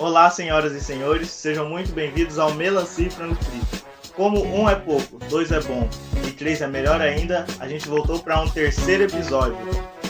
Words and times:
Olá, 0.00 0.30
senhoras 0.30 0.72
e 0.72 0.80
senhores, 0.80 1.28
sejam 1.28 1.68
muito 1.68 1.92
bem-vindos 1.92 2.38
ao 2.38 2.54
Melancia 2.54 3.06
e 3.06 3.10
Frango 3.10 3.34
Frito. 3.34 3.84
Como 4.16 4.42
um 4.42 4.66
é 4.66 4.74
pouco, 4.74 5.18
dois 5.28 5.52
é 5.52 5.60
bom 5.60 5.86
e 6.26 6.30
três 6.30 6.62
é 6.62 6.66
melhor 6.66 7.02
ainda, 7.02 7.44
a 7.60 7.68
gente 7.68 7.86
voltou 7.86 8.18
para 8.18 8.40
um 8.40 8.48
terceiro 8.48 9.02
episódio. 9.02 9.58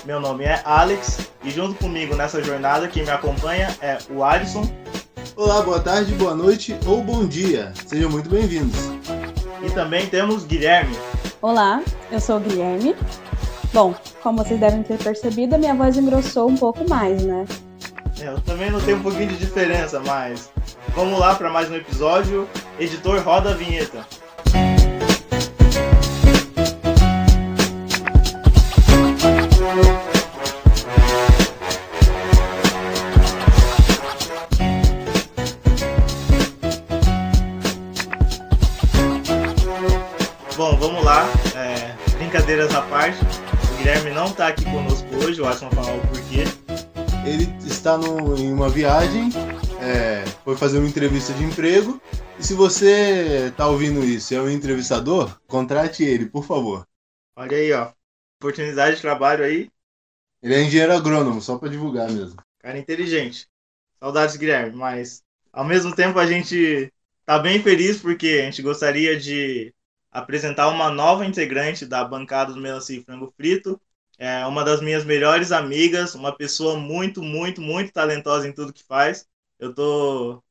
Meu 0.05 0.21
nome 0.21 0.45
é 0.45 0.63
Alex 0.65 1.33
e 1.43 1.51
junto 1.51 1.75
comigo 1.75 2.15
nessa 2.15 2.41
jornada 2.41 2.87
quem 2.87 3.03
me 3.03 3.11
acompanha 3.11 3.77
é 3.83 3.99
o 4.09 4.23
Alisson. 4.23 4.63
Olá, 5.35 5.61
boa 5.61 5.81
tarde, 5.81 6.15
boa 6.15 6.37
noite 6.37 6.79
ou 6.87 7.03
bom 7.03 7.27
dia. 7.27 7.73
Sejam 7.85 8.11
muito 8.11 8.31
bem-vindos. 8.31 8.79
E 9.61 9.71
também 9.73 10.07
temos 10.07 10.45
Guilherme. 10.45 10.97
Olá, 11.43 11.83
eu 12.13 12.21
sou 12.21 12.37
o 12.37 12.41
Guilherme. 12.41 12.95
Bom, 13.73 13.93
como 14.23 14.39
vocês 14.39 14.61
devem 14.61 14.85
ter 14.85 14.99
percebido, 14.99 15.57
a 15.57 15.59
minha 15.59 15.75
voz 15.75 15.97
engrossou 15.97 16.49
um 16.49 16.57
pouco 16.57 16.89
mais, 16.89 17.25
né? 17.25 17.45
É, 18.21 18.29
eu 18.29 18.39
também 18.43 18.71
não 18.71 18.79
tenho 18.81 18.99
um 18.99 19.03
pouquinho 19.03 19.29
de 19.29 19.39
diferença, 19.39 19.99
mas 20.01 20.53
vamos 20.95 21.19
lá 21.19 21.35
para 21.35 21.49
mais 21.49 21.71
um 21.71 21.75
episódio. 21.75 22.47
Editor, 22.79 23.19
roda 23.23 23.51
a 23.51 23.55
vinheta. 23.55 24.07
Bom, 40.59 40.77
vamos 40.77 41.03
lá. 41.03 41.27
É, 41.57 41.95
brincadeiras 42.19 42.75
à 42.75 42.83
parte. 42.83 43.19
O 43.73 43.77
Guilherme 43.79 44.11
não 44.11 44.27
está 44.27 44.49
aqui 44.49 44.67
conosco 44.67 45.07
hoje, 45.25 45.41
o 45.41 45.47
porquê. 45.47 46.10
Ele 46.10 46.10
está 47.91 47.99
no, 47.99 48.37
em 48.37 48.53
uma 48.53 48.69
viagem, 48.69 49.31
é, 49.81 50.25
foi 50.45 50.57
fazer 50.57 50.79
uma 50.79 50.89
entrevista 50.89 51.33
de 51.33 51.43
emprego. 51.43 52.01
E 52.39 52.45
se 52.45 52.55
você 52.55 53.49
está 53.49 53.67
ouvindo 53.67 54.05
isso 54.05 54.33
e 54.33 54.37
é 54.37 54.41
um 54.41 54.49
entrevistador, 54.49 55.41
contrate 55.49 56.05
ele, 56.05 56.27
por 56.27 56.45
favor. 56.45 56.87
Olha 57.35 57.57
aí, 57.57 57.73
ó. 57.73 57.93
Oportunidade 58.39 58.97
de 58.97 59.03
trabalho 59.03 59.45
aí. 59.45 59.69
Ele 60.41 60.55
é 60.55 60.63
engenheiro 60.63 60.93
agrônomo, 60.93 61.41
só 61.41 61.59
para 61.59 61.69
divulgar 61.69 62.11
mesmo. 62.11 62.37
Cara 62.61 62.79
inteligente. 62.79 63.49
Saudades, 63.99 64.37
Guilherme, 64.37 64.77
mas 64.77 65.23
ao 65.53 65.65
mesmo 65.65 65.95
tempo 65.95 66.19
a 66.19 66.27
gente 66.27 66.93
tá 67.27 67.39
bem 67.39 67.61
feliz 67.61 67.99
porque 67.99 68.39
a 68.41 68.45
gente 68.45 68.63
gostaria 68.63 69.19
de 69.19 69.75
apresentar 70.13 70.69
uma 70.69 70.91
nova 70.91 71.27
integrante 71.27 71.85
da 71.85 72.05
bancada 72.05 72.53
do 72.53 72.61
Melancia 72.61 72.97
e 72.97 73.03
Frango 73.03 73.33
Frito. 73.37 73.81
É 74.21 74.45
uma 74.45 74.63
das 74.63 74.83
minhas 74.83 75.03
melhores 75.03 75.51
amigas, 75.51 76.15
uma 76.15 76.37
pessoa 76.37 76.77
muito, 76.79 77.23
muito, 77.23 77.63
muito 77.63 77.91
talentosa 77.91 78.47
em 78.47 78.53
tudo 78.53 78.73
que 78.73 78.85
faz. 78.85 79.27
Eu 79.59 79.75
tô 79.75 80.43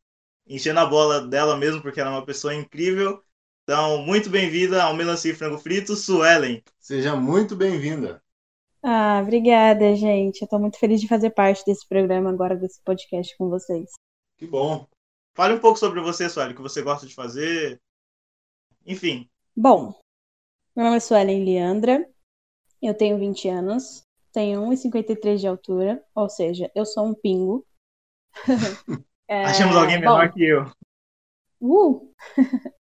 enchendo 0.47 0.79
a 0.79 0.85
bola 0.87 1.21
dela 1.21 1.55
mesmo 1.55 1.79
porque 1.79 1.99
ela 1.99 2.09
é 2.09 2.13
uma 2.13 2.25
pessoa 2.25 2.55
incrível. 2.55 3.23
Então, 3.63 3.99
muito 3.99 4.27
bem-vinda 4.27 4.81
ao 4.81 4.95
Melancia 4.95 5.31
e 5.31 5.35
Frango 5.35 5.59
Frito, 5.59 5.95
Suelen. 5.95 6.63
Seja 6.79 7.15
muito 7.15 7.55
bem-vinda. 7.55 8.23
Ah, 8.81 9.19
obrigada, 9.21 9.95
gente. 9.95 10.41
Eu 10.41 10.47
tô 10.47 10.57
muito 10.57 10.79
feliz 10.79 10.99
de 10.99 11.07
fazer 11.07 11.29
parte 11.29 11.63
desse 11.63 11.87
programa 11.87 12.31
agora, 12.31 12.55
desse 12.55 12.81
podcast 12.81 13.37
com 13.37 13.49
vocês. 13.49 13.91
Que 14.37 14.47
bom. 14.47 14.87
Fale 15.35 15.53
um 15.53 15.59
pouco 15.59 15.77
sobre 15.77 16.01
você, 16.01 16.27
Suelen, 16.27 16.53
o 16.53 16.55
que 16.55 16.61
você 16.63 16.81
gosta 16.81 17.05
de 17.05 17.13
fazer. 17.13 17.79
Enfim, 18.83 19.29
Bom, 19.61 19.93
meu 20.73 20.85
nome 20.85 20.97
é 20.97 20.99
Suelen 21.01 21.43
Leandra, 21.43 22.09
eu 22.87 22.93
tenho 22.93 23.17
20 23.17 23.49
anos, 23.49 24.03
tenho 24.31 24.61
1,53 24.61 25.37
de 25.37 25.47
altura, 25.47 26.03
ou 26.15 26.29
seja, 26.29 26.71
eu 26.75 26.85
sou 26.85 27.05
um 27.05 27.13
pingo. 27.13 27.65
É, 29.31 29.45
achamos 29.45 29.77
alguém 29.77 29.99
menor 29.99 30.27
bom, 30.27 30.33
que 30.33 30.43
eu. 30.43 30.65
Uh! 31.61 32.11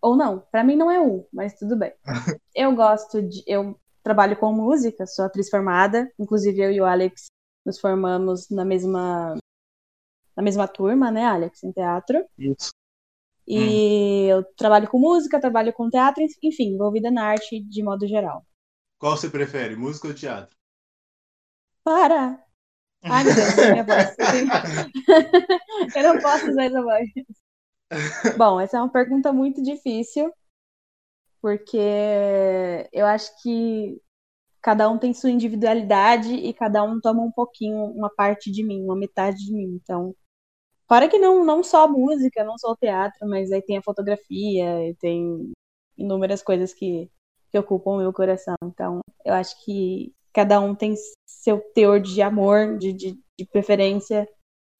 ou 0.00 0.16
não, 0.16 0.40
pra 0.50 0.64
mim 0.64 0.74
não 0.74 0.90
é 0.90 0.98
U, 0.98 1.28
mas 1.30 1.58
tudo 1.58 1.76
bem. 1.76 1.92
Eu 2.54 2.74
gosto 2.74 3.20
de. 3.20 3.44
Eu 3.46 3.78
trabalho 4.02 4.34
com 4.38 4.50
música, 4.50 5.06
sou 5.06 5.26
atriz 5.26 5.50
formada, 5.50 6.10
inclusive 6.18 6.58
eu 6.58 6.72
e 6.72 6.80
o 6.80 6.86
Alex 6.86 7.26
nos 7.66 7.78
formamos 7.78 8.48
na 8.48 8.64
mesma. 8.64 9.36
Na 10.34 10.42
mesma 10.42 10.66
turma, 10.66 11.10
né, 11.10 11.26
Alex, 11.26 11.62
em 11.62 11.70
teatro. 11.70 12.24
Isso. 12.38 12.70
E 13.46 14.24
eu 14.26 14.42
trabalho 14.56 14.88
com 14.88 14.98
música, 14.98 15.38
trabalho 15.38 15.72
com 15.72 15.90
teatro, 15.90 16.24
enfim, 16.42 16.74
envolvida 16.74 17.10
na 17.10 17.26
arte 17.26 17.60
de 17.60 17.82
modo 17.82 18.06
geral. 18.06 18.42
Qual 19.00 19.16
você 19.16 19.30
prefere, 19.30 19.74
música 19.74 20.08
ou 20.08 20.14
teatro? 20.14 20.54
Para! 21.82 22.44
Ai, 23.02 23.24
meu 23.24 23.34
Deus, 23.34 23.56
minha 23.56 23.82
voz. 23.82 24.14
eu 25.96 26.02
não 26.02 26.20
posso 26.20 26.50
usar 26.50 26.64
essa 26.64 26.82
voz. 26.82 27.08
Bom, 28.36 28.60
essa 28.60 28.76
é 28.76 28.80
uma 28.80 28.92
pergunta 28.92 29.32
muito 29.32 29.62
difícil, 29.62 30.30
porque 31.40 31.78
eu 32.92 33.06
acho 33.06 33.32
que 33.42 33.98
cada 34.60 34.88
um 34.90 34.98
tem 34.98 35.14
sua 35.14 35.30
individualidade 35.30 36.34
e 36.34 36.52
cada 36.52 36.82
um 36.84 37.00
toma 37.00 37.22
um 37.22 37.32
pouquinho, 37.32 37.86
uma 37.86 38.10
parte 38.14 38.52
de 38.52 38.62
mim, 38.62 38.84
uma 38.84 38.94
metade 38.94 39.38
de 39.38 39.54
mim. 39.54 39.80
Então, 39.82 40.14
Fora 40.90 41.08
que 41.08 41.20
não, 41.20 41.44
não 41.44 41.62
só 41.62 41.84
a 41.84 41.88
música, 41.88 42.42
não 42.42 42.58
só 42.58 42.72
o 42.72 42.76
teatro, 42.76 43.28
mas 43.28 43.52
aí 43.52 43.62
tem 43.62 43.78
a 43.78 43.82
fotografia, 43.82 44.88
e 44.88 44.94
tem 44.96 45.52
inúmeras 45.96 46.42
coisas 46.42 46.74
que, 46.74 47.08
que 47.50 47.58
ocupam 47.58 47.92
o 47.92 47.98
meu 47.98 48.12
coração. 48.12 48.56
Então, 48.64 49.00
eu 49.24 49.34
acho 49.34 49.62
que 49.64 50.12
cada 50.32 50.60
um 50.60 50.74
tem 50.74 50.94
seu 51.26 51.60
teor 51.74 52.00
de 52.00 52.22
amor, 52.22 52.78
de, 52.78 52.92
de, 52.92 53.18
de 53.38 53.46
preferência, 53.46 54.28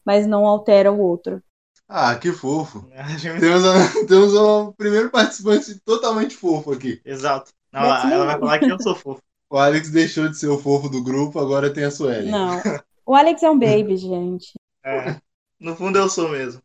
mas 0.04 0.26
não 0.26 0.46
altera 0.46 0.92
o 0.92 1.00
outro. 1.00 1.42
Ah, 1.88 2.14
que 2.14 2.32
fofo. 2.32 2.88
temos, 3.40 3.64
a, 3.64 3.74
temos 4.06 4.34
um 4.34 4.72
primeiro 4.72 5.10
participante 5.10 5.80
totalmente 5.80 6.36
fofo 6.36 6.72
aqui. 6.72 7.00
Exato. 7.04 7.52
Não, 7.72 7.80
ela, 7.80 8.12
ela 8.12 8.26
vai 8.26 8.38
falar 8.38 8.58
que 8.60 8.70
eu 8.70 8.80
sou 8.80 8.94
fofo. 8.94 9.20
O 9.50 9.58
Alex 9.58 9.90
deixou 9.90 10.28
de 10.28 10.38
ser 10.38 10.46
o 10.46 10.58
fofo 10.58 10.88
do 10.88 11.02
grupo, 11.02 11.40
agora 11.40 11.72
tem 11.72 11.84
a 11.84 11.90
Sueli. 11.90 12.30
Não. 12.30 12.60
O 13.06 13.14
Alex 13.16 13.42
é 13.42 13.50
um 13.50 13.58
baby, 13.58 13.96
gente. 13.96 14.52
É. 14.84 15.16
No 15.58 15.74
fundo 15.74 15.98
eu 15.98 16.08
sou 16.08 16.28
mesmo. 16.28 16.62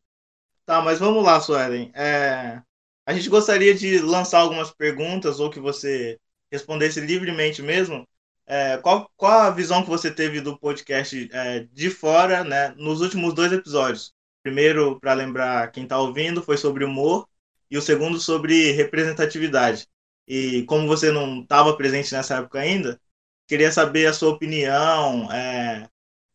Tá, 0.63 0.79
mas 0.79 0.99
vamos 0.99 1.23
lá, 1.23 1.41
Suelen. 1.41 1.91
É, 1.95 2.61
a 3.05 3.13
gente 3.13 3.29
gostaria 3.29 3.73
de 3.73 3.99
lançar 3.99 4.39
algumas 4.39 4.71
perguntas 4.71 5.39
ou 5.39 5.49
que 5.49 5.59
você 5.59 6.19
respondesse 6.51 6.99
livremente 7.01 7.61
mesmo. 7.61 8.07
É, 8.47 8.77
qual, 8.77 9.09
qual 9.15 9.31
a 9.41 9.49
visão 9.49 9.83
que 9.83 9.89
você 9.89 10.11
teve 10.11 10.41
do 10.41 10.57
podcast 10.57 11.29
é, 11.33 11.61
de 11.71 11.89
fora, 11.89 12.43
né, 12.43 12.73
nos 12.77 13.01
últimos 13.01 13.33
dois 13.33 13.51
episódios? 13.51 14.13
Primeiro, 14.43 14.99
para 14.99 15.13
lembrar 15.13 15.71
quem 15.71 15.83
está 15.83 15.99
ouvindo, 15.99 16.43
foi 16.43 16.57
sobre 16.57 16.85
humor 16.85 17.27
e 17.69 17.77
o 17.77 17.81
segundo 17.81 18.19
sobre 18.19 18.71
representatividade. 18.73 19.87
E 20.27 20.63
como 20.63 20.87
você 20.87 21.11
não 21.11 21.41
estava 21.41 21.75
presente 21.75 22.13
nessa 22.13 22.37
época 22.37 22.59
ainda, 22.59 22.99
queria 23.47 23.71
saber 23.71 24.07
a 24.07 24.13
sua 24.13 24.29
opinião, 24.29 25.31
é, 25.31 25.87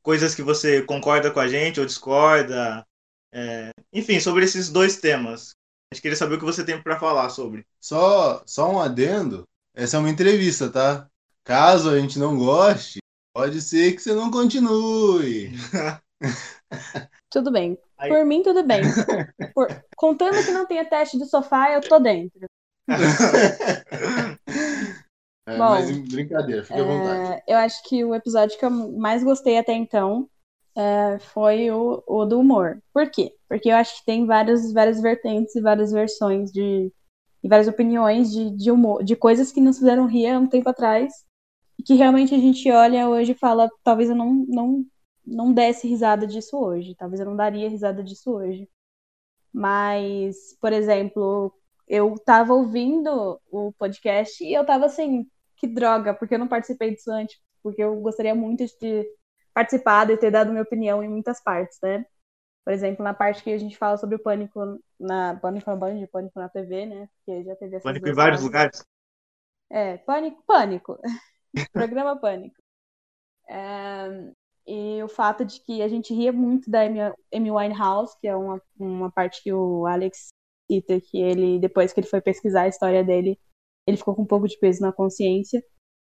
coisas 0.03 0.35
que 0.35 0.43
você 0.43 0.83
concorda 0.83 1.31
com 1.31 1.41
a 1.41 1.49
gente 1.49 1.81
ou 1.81 1.87
discorda. 1.87 2.87
É, 3.33 3.73
enfim, 3.93 4.19
sobre 4.21 4.45
esses 4.45 4.71
dois 4.71 4.97
temas. 4.99 5.55
A 5.93 5.97
gente 5.97 6.03
queria 6.03 6.17
saber 6.17 6.37
o 6.37 6.39
que 6.39 6.45
você 6.45 6.65
tem 6.65 6.81
para 6.81 7.01
falar 7.01 7.29
sobre. 7.31 7.67
Só, 7.81 8.45
só 8.47 8.71
um 8.71 8.81
adendo. 8.81 9.43
Essa 9.75 9.97
é 9.97 10.01
uma 10.01 10.09
entrevista, 10.09 10.71
tá? 10.71 11.09
Caso 11.43 11.91
a 11.91 11.99
gente 11.99 12.17
não 12.17 12.39
goste, 12.39 13.01
pode 13.35 13.61
ser 13.61 13.97
que 13.97 14.01
você 14.01 14.15
não 14.15 14.31
continue. 14.31 15.51
tudo 17.29 17.51
bem. 17.51 17.77
Aí... 17.99 18.09
Por 18.09 18.25
mim, 18.25 18.41
tudo 18.41 18.63
bem. 18.63 18.83
Por... 19.53 19.67
Contando 19.97 20.45
que 20.45 20.53
não 20.53 20.65
tenha 20.65 20.85
teste 20.85 21.19
do 21.19 21.27
sofá, 21.27 21.73
eu 21.73 21.81
tô 21.81 21.99
dentro. 21.99 22.47
É, 25.49 25.57
Bom, 25.57 25.71
mas 25.71 26.09
brincadeira, 26.09 26.63
fique 26.63 26.79
à 26.79 26.85
vontade. 26.85 27.33
É, 27.33 27.43
eu 27.49 27.57
acho 27.57 27.83
que 27.89 28.05
o 28.05 28.15
episódio 28.15 28.57
que 28.57 28.65
eu 28.65 28.71
mais 28.71 29.25
gostei 29.25 29.59
até 29.59 29.73
então 29.73 30.29
é, 30.77 31.19
foi 31.19 31.71
o, 31.71 32.03
o, 32.07 32.25
do 32.25 32.41
humor. 32.41 32.83
Por 32.93 33.11
quê? 33.11 33.33
Porque 33.49 33.71
eu 33.71 33.77
acho 33.77 33.99
que 33.99 34.05
tem 34.07 34.27
várias, 34.27 34.73
várias 34.73 35.01
vertentes 35.01 35.55
e 35.55 35.61
várias 35.61 35.93
versões 35.93 36.51
de. 36.53 36.93
e 37.43 37.49
várias 37.49 37.69
opiniões 37.69 38.31
de, 38.31 38.51
de 38.57 38.71
humor, 38.71 39.05
de 39.05 39.17
coisas 39.17 39.53
que 39.53 39.61
nos 39.61 39.79
fizeram 39.79 40.07
rir 40.07 40.29
há 40.29 40.39
um 40.39 40.49
tempo 40.49 40.69
atrás. 40.69 41.13
E 41.79 41.83
que 41.83 41.95
realmente 41.95 42.35
a 42.35 42.39
gente 42.39 42.71
olha 42.71 43.09
hoje 43.09 43.33
e 43.33 43.35
fala, 43.35 43.71
talvez 43.83 44.11
eu 44.11 44.17
não, 44.17 44.45
não, 44.49 44.85
não 45.27 45.53
desse 45.53 45.89
risada 45.89 46.27
disso 46.27 46.59
hoje. 46.59 46.95
Talvez 46.97 47.21
eu 47.21 47.27
não 47.27 47.37
daria 47.37 47.69
risada 47.69 48.03
disso 48.05 48.33
hoje. 48.33 48.69
Mas, 49.53 50.57
por 50.61 50.73
exemplo, 50.73 51.53
eu 51.89 52.15
tava 52.25 52.55
ouvindo 52.55 53.41
o 53.51 53.73
podcast 53.73 54.45
e 54.45 54.55
eu 54.55 54.65
tava 54.65 54.87
assim, 54.87 55.27
que 55.57 55.67
droga, 55.67 56.15
porque 56.15 56.35
eu 56.35 56.39
não 56.39 56.49
participei 56.49 56.95
disso 56.95 57.11
antes, 57.11 57.39
porque 57.63 57.83
eu 57.83 58.01
gostaria 58.01 58.35
muito 58.35 58.65
de 58.81 59.07
participado 59.55 60.13
e 60.13 60.17
ter 60.17 60.31
dado 60.31 60.51
minha 60.51 60.63
opinião 60.63 61.03
em 61.03 61.09
muitas 61.09 61.43
partes, 61.43 61.79
né? 61.83 62.05
Por 62.65 62.73
exemplo, 62.73 63.03
na 63.03 63.15
parte 63.15 63.43
que 63.43 63.53
a 63.53 63.59
gente 63.59 63.77
fala 63.77 63.97
sobre 63.97 64.17
o 64.17 64.19
pânico 64.19 64.79
na 64.99 65.37
pânico 65.37 65.71
na 65.71 65.77
Band, 65.77 66.07
pânico 66.13 66.39
na 66.39 66.49
TV, 66.49 66.87
né? 66.87 67.09
Porque 67.17 67.45
já 67.45 67.57
teve 67.57 67.81
Pânico 67.81 68.09
em 68.09 68.13
vários 68.13 68.43
lugares. 68.43 68.85
É, 69.71 69.97
pânico, 69.99 70.43
pânico. 70.47 70.99
Programa 71.73 72.17
Pânico. 72.17 72.57
É, 73.49 74.33
E 74.67 75.03
o 75.03 75.09
fato 75.09 75.45
de 75.45 75.61
que 75.61 75.83
a 75.83 75.89
gente 75.89 76.15
ria 76.15 76.33
muito 76.33 76.71
da 76.71 76.81
Amy 77.35 77.51
Winehouse, 77.51 78.17
que 78.21 78.29
é 78.29 78.37
uma, 78.37 78.61
uma 78.79 79.11
parte 79.11 79.43
que 79.43 79.53
o 79.53 79.87
Alex 79.87 80.29
cita, 80.71 81.01
que 81.01 81.19
ele, 81.21 81.59
depois 81.59 81.93
que 81.93 82.01
ele 82.01 82.07
foi 82.07 82.21
pesquisar 82.21 82.63
a 82.63 82.69
história 82.69 83.03
dele, 83.03 83.39
ele 83.87 83.97
ficou 83.97 84.15
com 84.15 84.23
um 84.23 84.27
pouco 84.27 84.47
de 84.47 84.59
peso 84.59 84.83
na 84.83 84.93
consciência. 84.93 85.63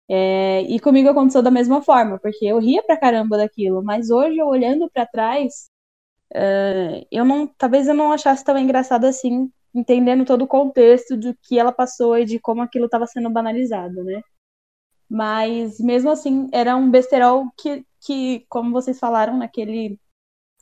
É, 0.09 0.61
e 0.63 0.79
comigo 0.79 1.09
aconteceu 1.09 1.41
da 1.41 1.51
mesma 1.51 1.81
forma, 1.81 2.19
porque 2.19 2.45
eu 2.45 2.59
ria 2.59 2.83
pra 2.83 2.97
caramba 2.97 3.38
daquilo, 3.38 3.81
mas 3.83 4.09
hoje, 4.09 4.38
eu 4.38 4.47
olhando 4.47 4.89
para 4.91 5.05
trás, 5.05 5.69
uh, 6.33 7.07
eu 7.11 7.23
não, 7.25 7.47
talvez 7.47 7.88
eu 7.88 7.94
não 7.94 8.11
achasse 8.11 8.44
tão 8.44 8.57
engraçado 8.57 9.05
assim, 9.05 9.51
entendendo 9.73 10.25
todo 10.25 10.44
o 10.44 10.47
contexto 10.47 11.17
do 11.17 11.35
que 11.44 11.57
ela 11.57 11.71
passou 11.71 12.17
e 12.17 12.25
de 12.25 12.39
como 12.39 12.61
aquilo 12.61 12.85
estava 12.85 13.07
sendo 13.07 13.29
banalizado, 13.29 14.03
né? 14.03 14.21
Mas 15.09 15.79
mesmo 15.79 16.11
assim, 16.11 16.49
era 16.51 16.75
um 16.75 16.89
besterol 16.91 17.45
que, 17.57 17.85
que, 18.06 18.45
como 18.49 18.71
vocês 18.71 18.99
falaram 18.99 19.38
naquele 19.38 19.99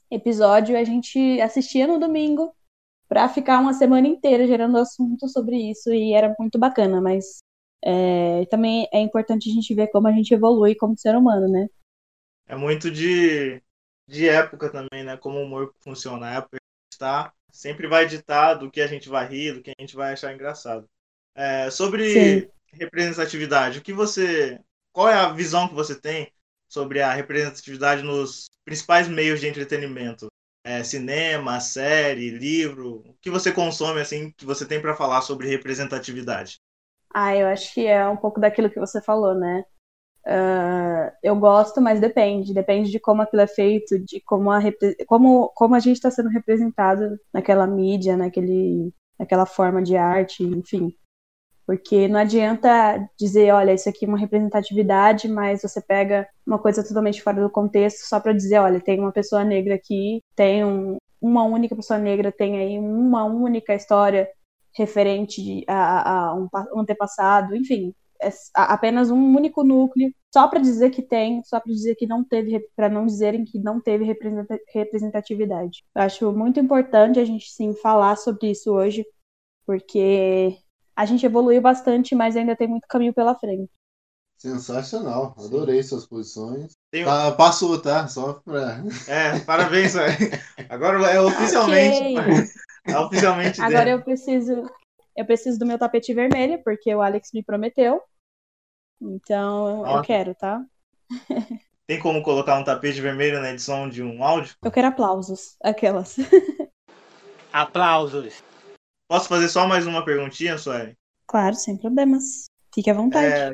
episódio, 0.09 0.77
a 0.77 0.83
gente 0.83 1.39
assistia 1.41 1.87
no 1.87 1.99
domingo 1.99 2.53
para 3.07 3.29
ficar 3.29 3.59
uma 3.59 3.73
semana 3.73 4.07
inteira 4.07 4.47
gerando 4.47 4.77
assunto 4.77 5.27
sobre 5.29 5.57
isso 5.71 5.91
e 5.93 6.13
era 6.13 6.35
muito 6.39 6.59
bacana, 6.59 7.01
mas 7.01 7.39
é, 7.83 8.45
também 8.47 8.87
é 8.91 8.99
importante 8.99 9.49
a 9.49 9.53
gente 9.53 9.73
ver 9.73 9.87
como 9.87 10.07
a 10.07 10.11
gente 10.11 10.33
evolui 10.33 10.75
como 10.75 10.97
ser 10.97 11.15
humano, 11.15 11.47
né? 11.47 11.67
É 12.47 12.55
muito 12.55 12.91
de, 12.91 13.61
de 14.07 14.27
época 14.27 14.69
também, 14.69 15.03
né? 15.03 15.17
Como 15.17 15.39
o 15.39 15.43
humor 15.43 15.73
funciona. 15.79 16.27
A 16.27 16.33
época 16.35 16.57
está 16.91 17.33
sempre 17.51 17.87
vai 17.87 18.05
ditar 18.05 18.55
do 18.55 18.71
que 18.71 18.81
a 18.81 18.87
gente 18.87 19.09
vai 19.09 19.27
rir, 19.27 19.53
do 19.53 19.61
que 19.61 19.71
a 19.71 19.81
gente 19.81 19.95
vai 19.95 20.13
achar 20.13 20.33
engraçado. 20.33 20.89
É, 21.35 21.69
sobre 21.69 22.41
Sim. 22.41 22.49
representatividade, 22.73 23.79
o 23.79 23.81
que 23.81 23.93
você. 23.93 24.59
Qual 24.91 25.07
é 25.07 25.13
a 25.13 25.31
visão 25.31 25.67
que 25.67 25.73
você 25.73 25.99
tem 25.99 26.31
sobre 26.67 27.01
a 27.01 27.13
representatividade 27.13 28.03
nos 28.03 28.49
principais 28.65 29.07
meios 29.07 29.39
de 29.39 29.47
entretenimento? 29.47 30.27
É, 30.63 30.83
cinema, 30.83 31.59
série, 31.59 32.29
livro? 32.29 33.03
O 33.07 33.15
que 33.21 33.29
você 33.29 33.51
consome 33.51 33.99
assim 33.99 34.31
que 34.37 34.45
você 34.45 34.65
tem 34.65 34.81
para 34.81 34.95
falar 34.95 35.21
sobre 35.21 35.47
representatividade? 35.47 36.59
Ah, 37.13 37.35
eu 37.35 37.47
acho 37.47 37.73
que 37.73 37.85
é 37.85 38.07
um 38.07 38.17
pouco 38.17 38.39
daquilo 38.39 38.69
que 38.69 38.79
você 38.79 39.01
falou, 39.01 39.33
né? 39.35 39.65
Uh, 40.25 41.11
eu 41.23 41.35
gosto, 41.35 41.81
mas 41.81 41.99
depende. 41.99 42.53
Depende 42.53 42.91
de 42.91 42.99
como 42.99 43.21
aquilo 43.21 43.41
é 43.41 43.47
feito, 43.47 43.99
de 43.99 44.21
como 44.21 44.51
a, 44.51 44.59
como, 45.07 45.49
como 45.55 45.75
a 45.75 45.79
gente 45.79 45.97
está 45.97 46.11
sendo 46.11 46.29
representado 46.29 47.19
naquela 47.33 47.67
mídia, 47.67 48.15
naquele, 48.17 48.93
naquela 49.19 49.45
forma 49.45 49.81
de 49.81 49.97
arte, 49.97 50.43
enfim. 50.43 50.95
Porque 51.65 52.07
não 52.07 52.19
adianta 52.19 53.07
dizer, 53.17 53.53
olha, 53.53 53.73
isso 53.73 53.87
aqui 53.89 54.05
é 54.05 54.07
uma 54.07 54.17
representatividade, 54.17 55.27
mas 55.27 55.61
você 55.61 55.81
pega 55.81 56.27
uma 56.45 56.59
coisa 56.59 56.83
totalmente 56.85 57.21
fora 57.21 57.41
do 57.41 57.49
contexto 57.49 58.07
só 58.07 58.19
para 58.19 58.33
dizer, 58.33 58.59
olha, 58.59 58.79
tem 58.81 58.99
uma 58.99 59.11
pessoa 59.11 59.43
negra 59.43 59.75
aqui, 59.75 60.21
tem 60.35 60.65
um, 60.65 60.97
uma 61.21 61.43
única 61.45 61.75
pessoa 61.75 61.99
negra, 61.99 62.31
tem 62.31 62.57
aí 62.57 62.79
uma 62.79 63.23
única 63.25 63.73
história 63.73 64.27
referente 64.75 65.63
a, 65.67 66.29
a 66.29 66.35
um, 66.35 66.47
antepassado, 66.75 67.55
enfim, 67.55 67.93
é 68.21 68.29
apenas 68.53 69.09
um 69.09 69.35
único 69.35 69.63
núcleo, 69.63 70.13
só 70.33 70.47
para 70.47 70.59
dizer 70.59 70.91
que 70.91 71.01
tem, 71.01 71.43
só 71.43 71.59
para 71.59 71.71
dizer 71.71 71.95
que 71.95 72.05
não 72.07 72.23
teve, 72.23 72.59
para 72.75 72.87
não 72.87 73.05
dizerem 73.05 73.43
que 73.43 73.59
não 73.59 73.81
teve 73.81 74.05
representatividade. 74.73 75.83
Eu 75.95 76.01
acho 76.03 76.31
muito 76.31 76.59
importante 76.59 77.19
a 77.19 77.25
gente 77.25 77.49
sim 77.51 77.73
falar 77.75 78.15
sobre 78.15 78.51
isso 78.51 78.71
hoje, 78.71 79.05
porque 79.65 80.57
a 80.95 81.05
gente 81.05 81.25
evoluiu 81.25 81.61
bastante, 81.61 82.15
mas 82.15 82.35
ainda 82.37 82.55
tem 82.55 82.67
muito 82.67 82.87
caminho 82.87 83.13
pela 83.13 83.35
frente. 83.35 83.71
Sensacional, 84.41 85.35
adorei 85.37 85.83
suas 85.83 86.07
posições. 86.07 86.75
Tá, 87.05 87.31
passou, 87.33 87.79
tá? 87.79 88.07
Só 88.07 88.33
pra. 88.33 88.81
É, 89.07 89.39
parabéns. 89.41 89.93
Agora 90.67 90.97
é 91.11 91.21
oficialmente. 91.21 92.17
Okay. 92.17 92.95
Oficialmente. 92.95 93.61
Agora 93.61 93.91
eu 93.91 94.01
preciso, 94.01 94.67
eu 95.15 95.25
preciso 95.27 95.59
do 95.59 95.65
meu 95.67 95.77
tapete 95.77 96.11
vermelho, 96.11 96.59
porque 96.63 96.93
o 96.95 97.03
Alex 97.03 97.29
me 97.31 97.43
prometeu. 97.43 98.01
Então 98.99 99.85
eu 99.85 100.01
quero, 100.01 100.33
tá? 100.33 100.65
Tem 101.85 101.99
como 101.99 102.23
colocar 102.23 102.57
um 102.57 102.63
tapete 102.63 102.99
vermelho 102.99 103.39
na 103.39 103.51
edição 103.51 103.87
de 103.87 104.01
um 104.01 104.23
áudio? 104.23 104.55
Eu 104.63 104.71
quero 104.71 104.87
aplausos, 104.87 105.55
aquelas. 105.63 106.15
aplausos. 107.53 108.41
Posso 109.07 109.29
fazer 109.29 109.49
só 109.49 109.67
mais 109.67 109.85
uma 109.85 110.03
perguntinha, 110.03 110.57
Sueli? 110.57 110.97
Claro, 111.27 111.53
sem 111.53 111.77
problemas. 111.77 112.45
Fique 112.73 112.89
à 112.89 112.93
vontade. 112.95 113.27
É, 113.27 113.53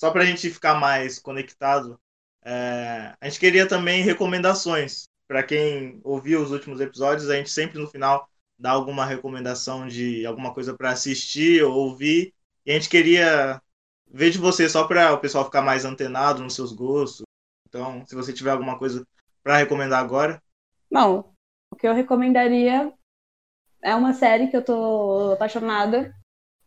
só 0.00 0.10
para 0.10 0.22
a 0.22 0.24
gente 0.24 0.48
ficar 0.48 0.76
mais 0.76 1.18
conectado, 1.18 2.00
é, 2.42 3.14
a 3.20 3.28
gente 3.28 3.38
queria 3.38 3.68
também 3.68 4.02
recomendações. 4.02 5.10
Para 5.28 5.42
quem 5.42 6.00
ouviu 6.02 6.40
os 6.40 6.50
últimos 6.50 6.80
episódios, 6.80 7.28
a 7.28 7.36
gente 7.36 7.50
sempre 7.50 7.78
no 7.78 7.86
final 7.86 8.26
dar 8.58 8.70
alguma 8.70 9.04
recomendação 9.04 9.86
de 9.86 10.24
alguma 10.24 10.54
coisa 10.54 10.74
para 10.74 10.90
assistir 10.90 11.62
ou 11.62 11.74
ouvir. 11.74 12.32
E 12.64 12.70
a 12.70 12.74
gente 12.74 12.88
queria 12.88 13.60
ver 14.10 14.30
de 14.30 14.38
você 14.38 14.70
só 14.70 14.84
para 14.84 15.12
o 15.12 15.18
pessoal 15.18 15.44
ficar 15.44 15.60
mais 15.60 15.84
antenado 15.84 16.42
nos 16.42 16.54
seus 16.54 16.72
gostos. 16.72 17.26
Então, 17.68 18.02
se 18.06 18.14
você 18.14 18.32
tiver 18.32 18.52
alguma 18.52 18.78
coisa 18.78 19.06
para 19.42 19.58
recomendar 19.58 20.02
agora. 20.02 20.42
Bom, 20.90 21.30
o 21.70 21.76
que 21.76 21.86
eu 21.86 21.92
recomendaria 21.92 22.90
é 23.82 23.94
uma 23.94 24.14
série 24.14 24.48
que 24.48 24.56
eu 24.56 24.64
tô 24.64 25.32
apaixonada, 25.32 26.18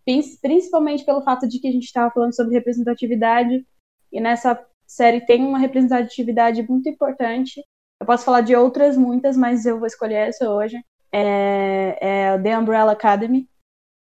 principalmente 0.05 1.05
pelo 1.05 1.21
fato 1.21 1.47
de 1.47 1.59
que 1.59 1.67
a 1.67 1.71
gente 1.71 1.85
estava 1.85 2.11
falando 2.11 2.35
sobre 2.35 2.53
representatividade 2.53 3.65
e 4.11 4.19
nessa 4.19 4.59
série 4.85 5.25
tem 5.25 5.43
uma 5.43 5.57
representatividade 5.57 6.61
muito 6.67 6.89
importante. 6.89 7.63
Eu 7.99 8.05
posso 8.05 8.25
falar 8.25 8.41
de 8.41 8.55
outras 8.55 8.97
muitas, 8.97 9.37
mas 9.37 9.65
eu 9.65 9.77
vou 9.77 9.87
escolher 9.87 10.29
essa 10.29 10.49
hoje. 10.49 10.77
É, 11.11 11.97
é 12.01 12.39
The 12.39 12.57
Umbrella 12.57 12.91
Academy, 12.91 13.47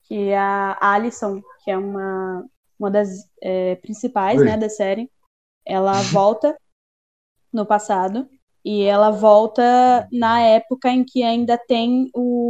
que 0.05 0.31
é 0.31 0.39
a 0.39 0.77
Alison, 0.81 1.41
que 1.65 1.71
é 1.71 1.79
uma, 1.79 2.45
uma 2.79 2.91
das 2.91 3.09
é, 3.41 3.77
principais 3.77 4.41
né, 4.41 4.57
da 4.57 4.69
série, 4.69 5.11
ela 5.65 5.93
volta 6.03 6.57
no 7.53 7.65
passado 7.65 8.29
e 8.65 8.83
ela 8.83 9.11
volta 9.11 10.09
na 10.13 10.41
época 10.41 10.89
em 10.89 11.05
que 11.05 11.23
ainda 11.23 11.59
tem 11.59 12.11
o 12.15 12.42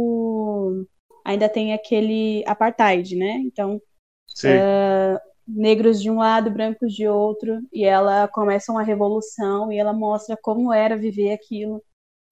ainda 1.23 1.49
tem 1.49 1.73
aquele 1.73 2.43
apartheid, 2.45 3.15
né? 3.15 3.41
Então 3.45 3.75
uh, 3.75 5.19
negros 5.47 6.01
de 6.01 6.09
um 6.09 6.17
lado, 6.17 6.51
brancos 6.51 6.93
de 6.93 7.07
outro, 7.07 7.59
e 7.71 7.83
ela 7.83 8.27
começa 8.27 8.71
uma 8.71 8.83
revolução 8.83 9.71
e 9.71 9.77
ela 9.77 9.93
mostra 9.93 10.37
como 10.41 10.73
era 10.73 10.97
viver 10.97 11.33
aquilo 11.33 11.83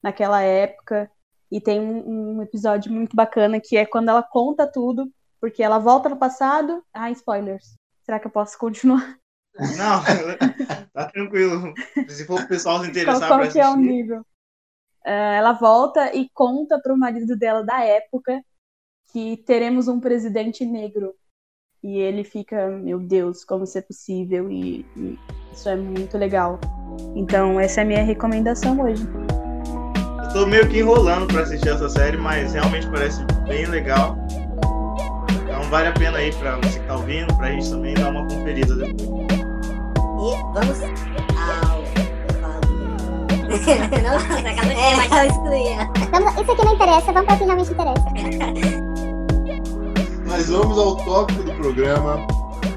naquela 0.04 0.42
época 0.42 1.10
e 1.52 1.60
tem 1.60 1.80
um, 1.80 2.38
um, 2.38 2.42
episódio 2.42 2.92
muito 2.92 3.16
bacana 3.16 3.60
que 3.60 3.76
é 3.76 3.86
quando 3.86 4.10
ela 4.10 4.24
conta 4.24 4.66
tudo, 4.66 5.12
porque 5.40 5.62
ela 5.62 5.80
volta 5.80 6.08
no 6.08 6.18
passado. 6.18 6.82
Ah, 6.94 7.12
spoilers. 7.12 7.76
Será 8.04 8.20
que 8.20 8.28
eu 8.28 8.32
posso 8.32 8.58
continuar? 8.58 9.18
Não, 9.78 10.02
tá 10.94 11.06
tranquilo. 11.08 11.74
Se 12.08 12.26
for 12.26 12.42
o 12.42 12.48
pessoal 12.48 12.82
se 12.82 12.90
interessar 12.90 13.28
qual, 13.28 13.42
qual 13.42 13.52
que 13.52 13.60
é 13.60 13.68
o 13.68 13.76
nível? 13.76 14.22
Uh, 15.06 15.34
ela 15.36 15.52
volta 15.52 16.16
e 16.16 16.30
conta 16.34 16.80
para 16.80 16.94
o 16.94 16.98
marido 16.98 17.36
dela 17.36 17.64
da 17.66 17.84
época 17.84 18.42
que 19.12 19.38
teremos 19.38 19.88
um 19.88 20.00
presidente 20.00 20.66
negro. 20.66 21.14
E 21.84 21.98
ele 21.98 22.24
fica, 22.24 22.70
meu 22.70 23.00
Deus, 23.00 23.44
como 23.44 23.64
isso 23.64 23.78
é 23.78 23.82
possível? 23.82 24.52
E, 24.52 24.86
e 24.96 25.18
isso 25.52 25.68
é 25.68 25.76
muito 25.76 26.18
legal. 26.18 26.60
Então, 27.16 27.60
essa 27.60 27.82
é 27.82 27.84
a 27.84 27.88
minha 27.88 28.04
recomendação 28.04 28.80
hoje 28.82 29.04
tô 30.34 30.46
meio 30.46 30.68
que 30.68 30.80
enrolando 30.80 31.28
pra 31.28 31.42
assistir 31.42 31.70
essa 31.70 31.90
série, 31.90 32.18
mas 32.18 32.54
realmente 32.54 32.88
parece 32.88 33.24
bem 33.48 33.66
legal. 33.66 34.18
Então 35.44 35.62
vale 35.64 35.90
a 35.90 35.92
pena 35.92 36.18
aí 36.18 36.34
pra 36.34 36.58
você 36.58 36.80
que 36.80 36.88
tá 36.88 36.96
ouvindo, 36.96 37.36
pra 37.36 37.52
gente 37.52 37.70
também 37.70 37.94
dar 37.94 38.10
uma 38.10 38.28
conferida 38.28 38.76
depois. 38.76 39.28
E 39.32 40.36
vamos 40.54 40.82
ao. 41.60 41.82
não, 44.02 44.16
é, 44.80 45.24
eu 45.24 45.30
excluía. 45.30 45.90
Isso 46.42 46.52
aqui 46.52 46.66
não 46.66 46.74
interessa, 46.76 47.12
vamos 47.12 47.26
pra 47.26 47.38
que 47.38 47.44
realmente 47.44 47.72
interessa. 47.72 48.81
Mas 50.42 50.50
vamos 50.50 50.76
ao 50.80 50.98
tópico 51.06 51.44
do 51.44 51.54
programa. 51.54 52.26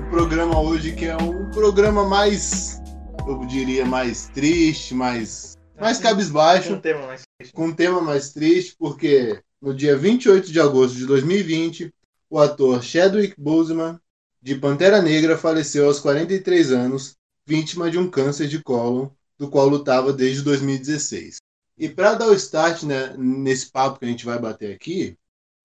O 0.06 0.11
programa 0.11 0.61
hoje 0.61 0.94
que 0.94 1.06
é 1.06 1.16
um 1.16 1.50
programa 1.50 2.06
mais, 2.06 2.78
eu 3.26 3.42
diria, 3.47 3.87
mais 3.87 4.26
triste, 4.26 4.92
mais 4.92 5.56
mais 5.80 5.97
cabisbaixo. 5.97 6.68
Com 6.68 6.75
um 6.75 6.80
tema 6.83 7.06
mais 7.06 7.23
triste. 7.23 7.52
Com 7.54 7.66
um 7.68 7.73
tema 7.73 8.00
mais 8.02 8.33
triste, 8.35 8.76
porque 8.78 9.40
no 9.62 9.73
dia 9.73 9.97
28 9.97 10.52
de 10.52 10.61
agosto 10.61 10.94
de 10.94 11.06
2020, 11.06 11.90
o 12.28 12.38
ator 12.38 12.83
Chadwick 12.83 13.35
Boseman, 13.40 13.99
de 14.42 14.56
Pantera 14.56 15.00
Negra, 15.00 15.38
faleceu 15.38 15.87
aos 15.87 15.99
43 16.00 16.71
anos, 16.71 17.16
vítima 17.47 17.90
de 17.90 17.99
um 17.99 18.11
câncer 18.11 18.47
de 18.47 18.62
cólon, 18.62 19.09
do 19.38 19.49
qual 19.49 19.68
lutava 19.68 20.12
desde 20.12 20.42
2016. 20.42 21.37
E 21.78 21.88
para 21.88 22.12
dar 22.12 22.26
o 22.26 22.35
start 22.35 22.83
né, 22.83 23.14
nesse 23.16 23.73
papo 23.73 24.00
que 24.00 24.04
a 24.04 24.09
gente 24.09 24.26
vai 24.26 24.38
bater 24.38 24.75
aqui, 24.75 25.16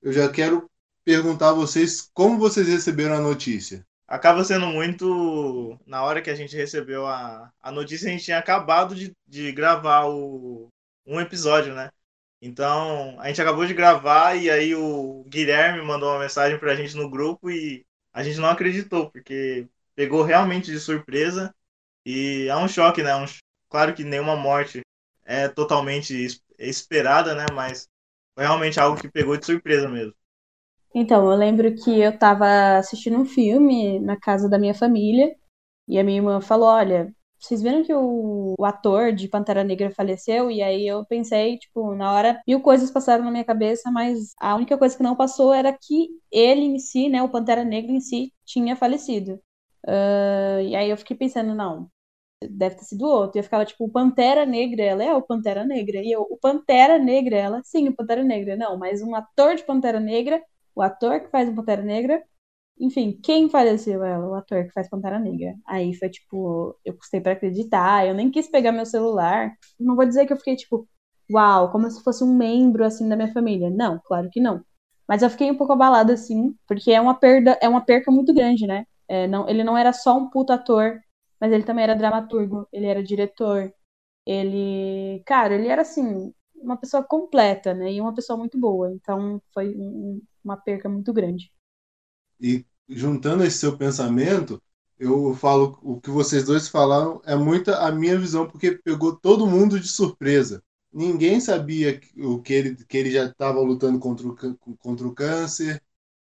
eu 0.01 0.13
já 0.13 0.29
quero 0.29 0.70
perguntar 1.10 1.50
a 1.50 1.54
vocês 1.54 2.08
como 2.13 2.38
vocês 2.38 2.68
receberam 2.68 3.16
a 3.16 3.20
notícia. 3.20 3.84
acaba 4.08 4.44
sendo 4.44 4.68
muito. 4.68 5.80
Na 5.88 6.04
hora 6.04 6.22
que 6.22 6.30
a 6.30 6.36
gente 6.36 6.56
recebeu 6.56 7.08
a, 7.08 7.51
a 7.62 7.72
notícia, 7.72 8.08
a 8.08 8.12
gente 8.12 8.25
tinha 8.25 8.38
acabado 8.38 8.94
de, 8.96 9.12
de 9.28 9.51
gravar 9.51 10.06
o, 10.08 10.70
um 11.06 11.20
episódio, 11.20 11.74
né? 11.74 11.89
Então, 12.42 13.20
a 13.20 13.28
gente 13.28 13.42
acabou 13.42 13.66
de 13.66 13.74
gravar 13.74 14.36
e 14.36 14.50
aí 14.51 14.75
o 14.75 15.24
Guilherme 15.28 15.82
mandou 15.82 16.10
uma 16.12 16.20
mensagem 16.20 16.60
pra 16.60 16.75
gente 16.75 16.96
no 16.96 17.10
grupo 17.10 17.50
e 17.50 17.86
a 18.13 18.24
gente 18.24 18.38
não 18.39 18.50
acreditou, 18.50 19.10
porque 19.12 19.68
pegou 19.96 20.24
realmente 20.24 20.72
de 20.72 20.80
surpresa 20.80 21.54
e 22.06 22.48
é 22.50 22.56
um 22.58 22.68
choque, 22.68 23.04
né? 23.04 23.16
Um, 23.16 23.25
claro 23.70 23.96
que 23.96 24.04
nenhuma 24.04 24.36
morte 24.36 24.82
é 25.25 25.48
totalmente 25.48 26.28
esperada, 26.60 27.36
né? 27.36 27.46
Mas 27.54 27.89
foi 28.36 28.46
realmente 28.46 28.80
algo 28.80 29.00
que 29.01 29.10
pegou 29.10 29.38
de 29.38 29.46
surpresa 29.46 29.89
mesmo. 29.89 30.13
Então, 30.93 31.29
eu 31.31 31.38
lembro 31.38 31.74
que 31.75 32.00
eu 32.00 32.12
estava 32.12 32.77
assistindo 32.77 33.17
um 33.17 33.25
filme 33.25 34.00
na 34.00 34.17
casa 34.17 34.50
da 34.50 34.58
minha 34.58 34.74
família 34.74 35.36
e 35.88 36.00
a 36.00 36.03
minha 36.03 36.17
irmã 36.17 36.41
falou: 36.41 36.67
Olha, 36.69 37.13
vocês 37.39 37.62
viram 37.62 37.84
que 37.84 37.93
o, 37.93 38.55
o, 38.60 38.65
ator 38.65 39.13
de 39.13 39.27
Pantera 39.27 39.63
Negra 39.63 39.91
faleceu? 39.91 40.51
E 40.51 40.62
aí 40.62 40.88
eu 40.88 41.05
pensei, 41.05 41.58
tipo, 41.58 41.96
na 41.96 42.12
hora, 42.13 42.41
mil 42.48 42.62
coisas 42.62 42.91
passaram 42.91 43.24
na 43.24 43.31
minha 43.31 43.46
cabeça, 43.46 43.89
mas 43.91 44.34
a 44.39 44.55
única 44.55 44.77
coisa 44.77 44.98
que 44.98 45.03
não 45.03 45.15
passou 45.15 45.53
era 45.53 45.72
que 45.72 46.10
ele 46.31 46.62
em 46.62 46.79
si, 46.79 47.10
né, 47.10 47.24
o 47.24 47.29
Pantera 47.29 47.63
Negra 47.63 47.91
em 47.91 48.01
si, 48.01 48.34
tinha 48.46 48.75
falecido. 48.75 49.39
Uh, 49.88 50.62
e 50.67 50.75
aí 50.75 50.89
eu 50.89 50.98
fiquei 50.98 51.15
pensando, 51.15 51.55
não, 51.55 51.89
deve 52.43 52.75
ter 52.75 52.86
sido 52.86 53.05
outro. 53.08 53.38
E 53.38 53.39
eu 53.39 53.43
ficava 53.43 53.65
tipo, 53.65 53.86
o 53.86 53.91
Pantera 53.91 54.46
Negra, 54.46 54.84
ela 54.84 55.03
é 55.03 55.13
o 55.13 55.22
Pantera 55.22 55.65
Negra. 55.65 56.01
E 56.03 56.12
eu, 56.12 56.22
o 56.24 56.38
Pantera 56.38 57.00
Negra, 57.00 57.38
ela, 57.38 57.62
sim, 57.63 57.88
o 57.89 57.96
Pantera 57.96 58.24
Negra. 58.24 58.55
Não, 58.58 58.77
mas 58.77 59.01
um 59.01 59.15
ator 59.15 59.55
de 59.55 59.63
Pantera 59.63 60.00
Negra 60.00 60.41
o 60.80 60.82
ator 60.82 61.20
que 61.22 61.30
faz 61.30 61.50
o 61.50 61.56
Pantera 61.56 61.82
Negra. 61.84 62.24
Enfim, 62.80 63.20
quem 63.24 63.50
faleceu 63.50 64.04
ela? 64.04 64.28
O 64.30 64.36
ator 64.36 64.66
que 64.66 64.72
faz 64.72 64.90
Pantera 64.90 65.20
Negra. 65.20 65.56
Aí 65.68 65.94
foi 65.96 66.10
tipo, 66.10 66.78
eu 66.86 66.96
custei 66.98 67.22
para 67.22 67.34
acreditar, 67.34 68.08
eu 68.08 68.14
nem 68.16 68.32
quis 68.32 68.50
pegar 68.50 68.72
meu 68.72 68.86
celular. 68.86 69.54
Não 69.80 69.96
vou 69.96 70.06
dizer 70.06 70.26
que 70.26 70.34
eu 70.34 70.38
fiquei 70.38 70.56
tipo, 70.56 70.88
uau, 71.32 71.72
como 71.72 71.90
se 71.92 72.04
fosse 72.04 72.24
um 72.24 72.36
membro 72.36 72.86
assim 72.86 73.08
da 73.10 73.16
minha 73.16 73.34
família. 73.34 73.70
Não, 73.70 74.00
claro 74.06 74.30
que 74.32 74.40
não. 74.42 74.64
Mas 75.08 75.22
eu 75.24 75.30
fiquei 75.30 75.52
um 75.52 75.58
pouco 75.58 75.74
abalada 75.74 76.14
assim, 76.14 76.56
porque 76.68 76.92
é 76.92 77.02
uma 77.02 77.16
perda, 77.16 77.58
é 77.62 77.68
uma 77.70 77.82
perca 77.82 78.12
muito 78.12 78.34
grande, 78.34 78.66
né? 78.68 78.86
É, 79.08 79.28
não, 79.28 79.50
ele 79.50 79.64
não 79.64 79.78
era 79.78 79.92
só 79.94 80.18
um 80.18 80.30
puto 80.30 80.54
ator, 80.54 81.00
mas 81.42 81.52
ele 81.52 81.64
também 81.64 81.84
era 81.84 81.96
dramaturgo, 81.96 82.68
ele 82.72 82.86
era 82.86 83.04
diretor, 83.04 83.74
ele, 84.26 85.24
cara, 85.26 85.56
ele 85.56 85.68
era 85.68 85.82
assim, 85.82 86.34
uma 86.62 86.78
pessoa 86.78 87.04
completa, 87.04 87.74
né? 87.74 87.92
E 87.94 88.01
uma 88.01 88.13
pessoa 88.13 88.38
muito 88.38 88.58
boa. 88.58 88.92
Então 88.92 89.42
foi 89.54 89.75
um, 89.75 90.22
uma 90.44 90.58
perca 90.58 90.89
muito 90.89 91.12
grande. 91.13 91.51
E 92.39 92.66
juntando 92.88 93.44
esse 93.44 93.58
seu 93.58 93.78
pensamento, 93.78 94.62
eu 94.98 95.34
falo 95.36 95.80
o 95.82 96.00
que 96.00 96.10
vocês 96.10 96.44
dois 96.44 96.68
falaram 96.68 97.22
é 97.25 97.36
muito 97.36 97.72
a 97.72 97.92
minha 97.92 98.18
visão 98.18 98.48
porque 98.48 98.72
pegou 98.72 99.16
todo 99.16 99.48
mundo 99.48 99.80
de 99.80 99.88
surpresa. 99.88 100.62
Ninguém 100.92 101.39
sabia 101.39 102.00
o 102.18 102.42
que 102.42 102.54
ele 102.54 102.75
que 102.86 102.98
ele 102.98 103.12
já 103.12 103.25
estava 103.25 103.60
lutando 103.60 104.00
contra 104.00 104.28
o, 104.28 104.36
contra 104.78 105.08
o 105.08 105.13
câncer. 105.13 105.82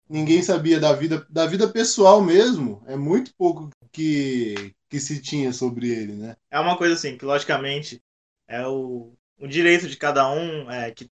Ninguém 0.08 0.42
sabia 0.42 0.80
da 0.80 0.92
vida 0.92 1.26
da 1.30 1.46
vida 1.46 1.68
pessoal 1.68 2.22
mesmo. 2.22 2.82
É 2.86 2.96
muito 2.96 3.32
pouco 3.36 3.70
que 3.92 4.74
que 4.88 4.98
se 4.98 5.20
tinha 5.20 5.52
sobre 5.52 5.90
ele, 5.90 6.14
né? 6.14 6.34
É 6.50 6.58
uma 6.58 6.76
coisa 6.76 6.94
assim 6.94 7.16
que 7.16 7.24
logicamente 7.24 8.02
é 8.48 8.66
o, 8.66 9.12
o 9.38 9.46
direito 9.46 9.88
de 9.88 9.96
cada 9.96 10.30
um 10.30 10.70
é 10.70 10.90
que 10.92 11.08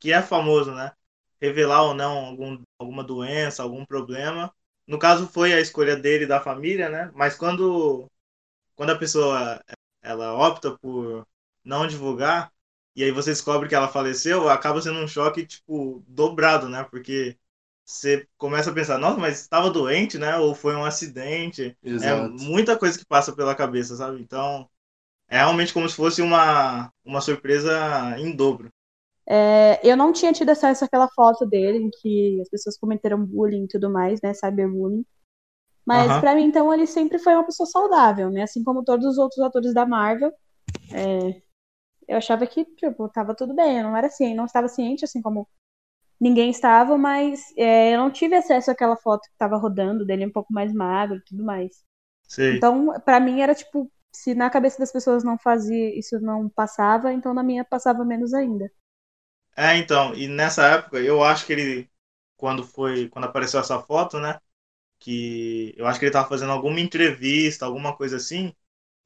que 0.00 0.12
é 0.12 0.22
famoso, 0.22 0.72
né? 0.72 0.92
revelar 1.40 1.82
ou 1.82 1.94
não 1.94 2.26
algum, 2.26 2.62
alguma 2.78 3.04
doença, 3.04 3.62
algum 3.62 3.84
problema. 3.84 4.52
No 4.86 4.98
caso 4.98 5.28
foi 5.28 5.52
a 5.52 5.60
escolha 5.60 5.96
dele 5.96 6.24
e 6.24 6.28
da 6.28 6.40
família, 6.40 6.88
né? 6.88 7.10
Mas 7.14 7.36
quando 7.36 8.10
quando 8.74 8.90
a 8.90 8.98
pessoa 8.98 9.62
ela 10.02 10.34
opta 10.34 10.76
por 10.78 11.26
não 11.64 11.86
divulgar 11.86 12.52
e 12.94 13.04
aí 13.04 13.10
você 13.10 13.30
descobre 13.30 13.68
que 13.68 13.74
ela 13.74 13.88
faleceu, 13.88 14.48
acaba 14.48 14.80
sendo 14.80 14.98
um 14.98 15.08
choque 15.08 15.46
tipo 15.46 16.02
dobrado, 16.08 16.68
né? 16.68 16.84
Porque 16.84 17.36
você 17.84 18.26
começa 18.36 18.70
a 18.70 18.74
pensar, 18.74 18.98
nossa, 18.98 19.18
mas 19.18 19.40
estava 19.40 19.70
doente, 19.70 20.18
né? 20.18 20.36
Ou 20.36 20.54
foi 20.54 20.74
um 20.74 20.84
acidente. 20.84 21.76
É 21.82 21.90
Exato. 21.90 22.24
É 22.24 22.28
muita 22.44 22.78
coisa 22.78 22.98
que 22.98 23.06
passa 23.06 23.34
pela 23.34 23.54
cabeça, 23.54 23.96
sabe? 23.96 24.20
Então, 24.20 24.68
é 25.28 25.36
realmente 25.36 25.72
como 25.72 25.88
se 25.88 25.94
fosse 25.94 26.22
uma, 26.22 26.92
uma 27.04 27.20
surpresa 27.20 28.16
em 28.18 28.34
dobro. 28.34 28.70
É, 29.30 29.78
eu 29.86 29.96
não 29.96 30.12
tinha 30.12 30.32
tido 30.32 30.48
acesso 30.50 30.84
àquela 30.84 31.08
foto 31.08 31.44
dele 31.44 31.78
em 31.78 31.90
que 31.90 32.40
as 32.40 32.48
pessoas 32.48 32.78
cometeram 32.78 33.24
bullying 33.24 33.64
e 33.64 33.68
tudo 33.68 33.90
mais, 33.90 34.20
né? 34.22 34.32
Cyberbullying. 34.32 35.04
Mas 35.84 36.10
uhum. 36.10 36.20
para 36.20 36.34
mim, 36.34 36.44
então, 36.44 36.72
ele 36.72 36.86
sempre 36.86 37.18
foi 37.18 37.34
uma 37.34 37.44
pessoa 37.44 37.66
saudável, 37.66 38.30
né? 38.30 38.42
Assim 38.42 38.64
como 38.64 38.84
todos 38.84 39.06
os 39.06 39.18
outros 39.18 39.40
atores 39.40 39.74
da 39.74 39.84
Marvel. 39.84 40.32
É, 40.92 41.42
eu 42.06 42.16
achava 42.16 42.46
que, 42.46 42.64
tipo, 42.64 43.08
tava 43.10 43.34
tudo 43.34 43.54
bem. 43.54 43.78
Eu 43.78 43.84
não 43.84 43.96
era 43.96 44.06
assim, 44.06 44.34
não 44.34 44.46
estava 44.46 44.68
ciente, 44.68 45.04
assim 45.04 45.20
como 45.20 45.46
ninguém 46.20 46.50
estava, 46.50 46.96
mas 46.96 47.52
é, 47.56 47.94
eu 47.94 47.98
não 47.98 48.10
tive 48.10 48.34
acesso 48.34 48.70
àquela 48.70 48.96
foto 48.96 49.22
que 49.22 49.34
estava 49.34 49.56
rodando 49.56 50.04
dele 50.04 50.26
um 50.26 50.32
pouco 50.32 50.52
mais 50.52 50.72
magro 50.72 51.16
e 51.16 51.24
tudo 51.24 51.44
mais. 51.44 51.82
Sim. 52.26 52.56
Então, 52.56 52.94
para 53.04 53.20
mim 53.20 53.40
era 53.40 53.54
tipo, 53.54 53.90
se 54.12 54.34
na 54.34 54.50
cabeça 54.50 54.78
das 54.78 54.92
pessoas 54.92 55.24
não 55.24 55.38
fazia, 55.38 55.98
isso 55.98 56.20
não 56.20 56.48
passava, 56.48 57.12
então 57.12 57.34
na 57.34 57.42
minha 57.42 57.64
passava 57.64 58.04
menos 58.04 58.34
ainda. 58.34 58.70
É, 59.56 59.76
então, 59.76 60.14
e 60.14 60.28
nessa 60.28 60.66
época, 60.68 60.98
eu 61.00 61.22
acho 61.22 61.44
que 61.46 61.52
ele, 61.52 61.90
quando 62.36 62.62
foi, 62.64 63.08
quando 63.08 63.24
apareceu 63.24 63.58
essa 63.60 63.80
foto, 63.82 64.20
né, 64.20 64.38
que 65.00 65.74
eu 65.78 65.86
acho 65.86 65.98
que 66.00 66.06
ele 66.06 66.12
tava 66.12 66.28
fazendo 66.28 66.52
alguma 66.52 66.80
entrevista, 66.80 67.66
alguma 67.66 67.96
coisa 67.96 68.16
assim, 68.18 68.54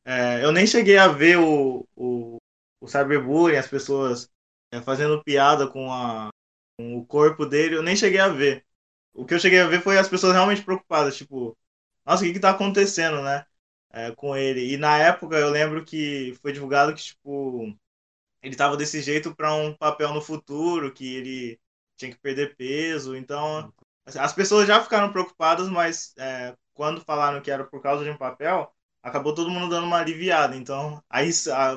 é, 0.05 0.45
eu 0.45 0.53
nem 0.53 0.67
cheguei 0.67 0.99
a 0.99 1.09
ver 1.09 1.39
o, 1.39 1.89
o, 1.97 2.39
o 2.81 2.89
cyberbullying, 2.89 3.57
as 3.59 3.69
pessoas 3.69 4.31
é, 4.73 4.81
fazendo 4.83 5.23
piada 5.25 5.69
com, 5.69 5.93
a, 5.93 6.31
com 6.79 6.99
o 6.99 7.07
corpo 7.07 7.47
dele, 7.47 7.77
eu 7.77 7.83
nem 7.85 7.97
cheguei 7.97 8.21
a 8.21 8.29
ver. 8.29 8.65
O 9.15 9.27
que 9.27 9.35
eu 9.35 9.41
cheguei 9.41 9.61
a 9.61 9.67
ver 9.69 9.83
foi 9.83 9.99
as 9.99 10.09
pessoas 10.09 10.35
realmente 10.35 10.63
preocupadas, 10.65 11.17
tipo, 11.17 11.57
nossa, 12.07 12.25
o 12.25 12.27
que 12.27 12.35
que 12.35 12.41
tá 12.41 12.51
acontecendo, 12.51 13.23
né, 13.23 13.47
é, 13.93 14.11
com 14.13 14.37
ele? 14.37 14.73
E 14.73 14.77
na 14.77 14.99
época 14.99 15.37
eu 15.37 15.51
lembro 15.51 15.85
que 15.85 16.37
foi 16.43 16.53
divulgado 16.53 16.95
que, 16.95 17.03
tipo, 17.03 17.77
ele 18.43 18.55
estava 18.55 18.77
desse 18.77 19.01
jeito 19.03 19.35
para 19.35 19.55
um 19.55 19.75
papel 19.75 20.13
no 20.13 20.21
futuro, 20.21 20.93
que 20.93 21.15
ele 21.15 21.61
tinha 21.97 22.11
que 22.11 22.19
perder 22.19 22.57
peso. 22.57 23.15
Então, 23.15 23.73
as 24.05 24.33
pessoas 24.33 24.67
já 24.67 24.83
ficaram 24.83 25.13
preocupadas, 25.13 25.69
mas 25.69 26.13
é, 26.19 26.57
quando 26.75 27.01
falaram 27.03 27.41
que 27.41 27.51
era 27.51 27.65
por 27.65 27.81
causa 27.81 28.03
de 28.03 28.11
um 28.11 28.17
papel, 28.17 28.73
acabou 29.03 29.35
todo 29.35 29.51
mundo 29.51 29.69
dando 29.69 29.87
uma 29.87 29.99
aliviada. 29.99 30.57
Então, 30.57 31.03
aí 31.09 31.31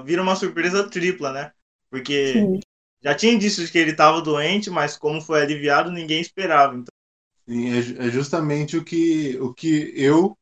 vira 0.04 0.22
uma 0.22 0.36
surpresa 0.36 0.90
tripla, 0.90 1.32
né? 1.32 1.52
Porque 1.90 2.34
Sim. 2.34 2.60
já 3.02 3.14
tinha 3.14 3.34
indícios 3.34 3.68
de 3.68 3.72
que 3.72 3.78
ele 3.78 3.92
estava 3.92 4.22
doente, 4.22 4.70
mas 4.70 4.98
como 4.98 5.22
foi 5.22 5.42
aliviado, 5.42 5.92
ninguém 5.92 6.22
esperava. 6.22 6.76
Então... 6.76 6.94
Sim, 7.48 7.70
é, 7.72 8.08
é 8.08 8.10
justamente 8.10 8.76
o 8.78 8.84
que, 8.84 9.38
o 9.40 9.54
que 9.54 9.94
eu. 9.96 10.38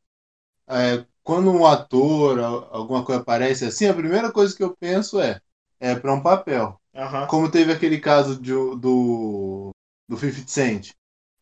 É, 0.66 1.04
quando 1.24 1.50
um 1.50 1.66
ator, 1.66 2.38
alguma 2.70 3.04
coisa 3.04 3.22
aparece 3.22 3.64
assim, 3.64 3.88
a 3.88 3.94
primeira 3.94 4.30
coisa 4.30 4.54
que 4.54 4.62
eu 4.62 4.76
penso 4.78 5.18
é 5.18 5.40
é 5.80 5.94
para 5.94 6.14
um 6.14 6.22
papel. 6.22 6.80
Uhum. 6.94 7.26
Como 7.26 7.50
teve 7.50 7.72
aquele 7.72 7.98
caso 7.98 8.40
de, 8.40 8.52
do, 8.52 9.70
do 10.08 10.16
50 10.16 10.48
Cent, 10.48 10.92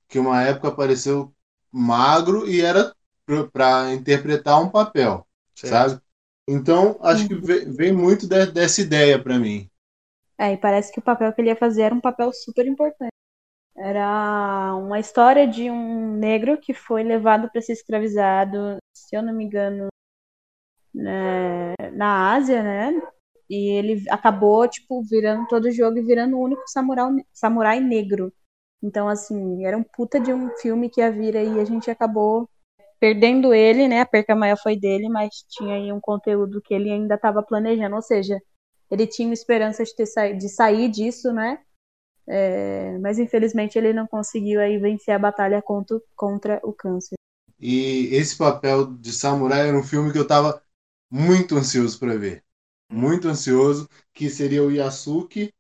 que 0.09 0.19
uma 0.19 0.43
época 0.43 0.69
apareceu 0.69 1.33
magro 1.71 2.49
e 2.49 2.61
era 2.61 2.95
para 3.53 3.93
interpretar 3.93 4.61
um 4.61 4.69
papel, 4.69 5.27
certo. 5.55 5.73
sabe? 5.73 6.03
Então, 6.49 6.99
acho 7.03 7.29
que 7.29 7.35
vem, 7.35 7.71
vem 7.71 7.93
muito 7.93 8.27
de, 8.27 8.47
dessa 8.47 8.81
ideia 8.81 9.23
para 9.23 9.39
mim. 9.39 9.69
É, 10.39 10.53
e 10.53 10.57
parece 10.57 10.93
que 10.93 10.99
o 10.99 11.03
papel 11.03 11.33
que 11.33 11.41
ele 11.41 11.51
ia 11.51 11.57
fazer 11.57 11.83
era 11.83 11.95
um 11.95 12.01
papel 12.01 12.33
super 12.33 12.67
importante. 12.67 13.13
Era 13.77 14.75
uma 14.77 14.99
história 14.99 15.47
de 15.47 15.71
um 15.71 16.17
negro 16.17 16.59
que 16.59 16.75
foi 16.75 17.03
levado 17.03 17.51
para 17.51 17.63
ser 17.63 17.73
escravizado, 17.73 18.77
se 19.13 19.17
eu 19.17 19.23
não 19.23 19.35
me 19.35 19.45
engano, 19.45 19.89
né, 20.95 21.75
na 21.93 22.33
Ásia, 22.33 22.63
né? 22.63 22.99
E 23.49 23.69
ele 23.77 24.09
acabou, 24.09 24.67
tipo, 24.67 25.03
virando 25.03 25.47
todo 25.49 25.67
o 25.67 25.71
jogo 25.71 25.99
e 25.99 26.03
virando 26.03 26.39
o 26.39 26.43
único 26.43 26.63
samurai, 26.67 27.11
samurai 27.31 27.79
negro. 27.79 28.33
Então, 28.83 29.09
assim, 29.09 29.67
era 29.67 29.77
um 29.77 29.83
puta 29.83 30.19
de 30.19 30.33
um 30.33 30.49
filme 30.57 30.89
que 30.89 31.03
ia 31.03 31.11
vir 31.13 31.37
aí 31.37 31.57
e 31.57 31.61
a 31.61 31.65
gente 31.65 31.91
acabou 31.91 32.49
perdendo 32.99 33.53
ele, 33.53 33.87
né? 33.87 34.01
A 34.01 34.07
perca 34.07 34.35
maior 34.35 34.57
foi 34.57 34.79
dele, 34.79 35.11
mas 35.11 35.45
tinha 35.51 35.75
aí 35.75 35.93
um 35.93 36.01
conteúdo 36.01 36.63
que 36.63 36.73
ele 36.73 36.91
ainda 36.91 37.17
estava 37.17 37.43
planejando. 37.43 37.97
Ou 37.97 38.03
seja, 38.03 38.41
ele 38.91 39.07
tinha 39.07 39.31
esperança 39.33 39.85
de, 39.85 39.95
ter 39.95 40.07
sa 40.07 40.33
de 40.33 40.49
sair 40.49 40.89
disso, 40.89 41.33
né? 41.35 41.59
É, 42.27 42.97
mas 42.99 43.19
infelizmente 43.19 43.77
ele 43.77 43.93
não 43.93 44.07
conseguiu 44.07 44.61
aí 44.61 44.79
vencer 44.79 45.15
a 45.15 45.19
batalha 45.19 45.61
contra, 45.61 46.01
contra 46.17 46.61
o 46.65 46.73
câncer. 46.73 47.17
E 47.63 48.09
esse 48.15 48.37
papel 48.37 48.95
de 48.97 49.13
samurai 49.13 49.69
era 49.69 49.79
um 49.79 49.85
filme 49.85 50.13
que 50.13 50.19
eu 50.19 50.25
estava 50.25 50.63
muito 51.11 51.57
ansioso 51.57 51.99
para 52.01 52.17
ver 52.19 52.45
muito 52.91 53.27
ansioso, 53.29 53.89
que 54.13 54.29
seria 54.29 54.63
o 54.63 54.71
Yasuki, 54.71 55.53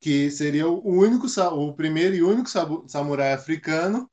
que 0.00 0.30
seria 0.30 0.68
o 0.68 0.88
único, 0.88 1.26
o 1.26 1.74
primeiro 1.74 2.14
e 2.14 2.22
único 2.22 2.48
samurai 2.88 3.32
africano, 3.32 4.10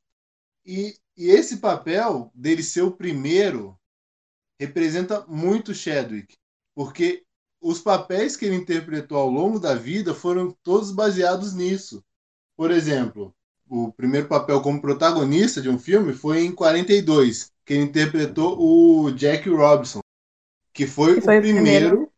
e 0.66 0.96
e 1.16 1.30
esse 1.30 1.56
papel 1.58 2.30
dele 2.32 2.62
ser 2.62 2.82
o 2.82 2.92
primeiro 2.92 3.76
representa 4.60 5.26
muito 5.26 5.74
Chadwick, 5.74 6.36
porque 6.74 7.24
os 7.60 7.80
papéis 7.80 8.36
que 8.36 8.44
ele 8.46 8.56
interpretou 8.56 9.18
ao 9.18 9.28
longo 9.28 9.58
da 9.58 9.74
vida 9.74 10.14
foram 10.14 10.56
todos 10.62 10.92
baseados 10.92 11.54
nisso. 11.54 12.04
Por 12.56 12.70
exemplo, 12.70 13.34
o 13.68 13.92
primeiro 13.92 14.28
papel 14.28 14.60
como 14.60 14.80
protagonista 14.80 15.60
de 15.60 15.68
um 15.68 15.78
filme 15.78 16.12
foi 16.12 16.42
em 16.44 16.52
42, 16.52 17.52
que 17.64 17.74
ele 17.74 17.82
interpretou 17.82 18.58
o 18.58 19.10
Jack 19.12 19.48
Robinson, 19.48 20.00
que 20.72 20.86
foi, 20.86 21.16
que 21.16 21.20
foi 21.20 21.38
o 21.38 21.40
primeiro, 21.40 21.88
primeiro. 21.88 22.12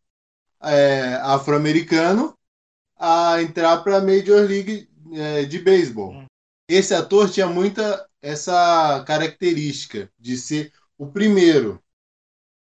É, 0.61 1.15
afro-americano 1.23 2.37
a 2.97 3.41
entrar 3.41 3.83
para 3.83 3.97
a 3.97 4.01
Major 4.01 4.47
League 4.47 4.87
é, 5.13 5.43
de 5.43 5.59
Beisebol. 5.59 6.11
Hum. 6.11 6.25
Esse 6.69 6.93
ator 6.93 7.29
tinha 7.29 7.47
muita 7.47 8.07
essa 8.21 9.03
característica 9.05 10.09
de 10.19 10.37
ser 10.37 10.71
o 10.97 11.07
primeiro, 11.07 11.81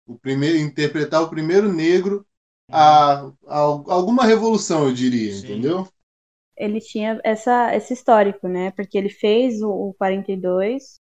o 0.07 0.17
primeiro 0.17 0.57
interpretar 0.57 1.21
o 1.21 1.29
primeiro 1.29 1.71
negro 1.71 2.25
a, 2.71 3.31
a 3.45 3.57
alguma 3.57 4.25
revolução, 4.25 4.87
eu 4.87 4.93
diria, 4.93 5.31
Sim. 5.33 5.43
entendeu? 5.43 5.87
Ele 6.57 6.79
tinha 6.79 7.19
essa, 7.23 7.75
esse 7.75 7.93
histórico, 7.93 8.47
né? 8.47 8.71
Porque 8.71 8.97
ele 8.97 9.09
fez 9.09 9.61
o, 9.61 9.69
o 9.69 9.93
42 9.95 10.99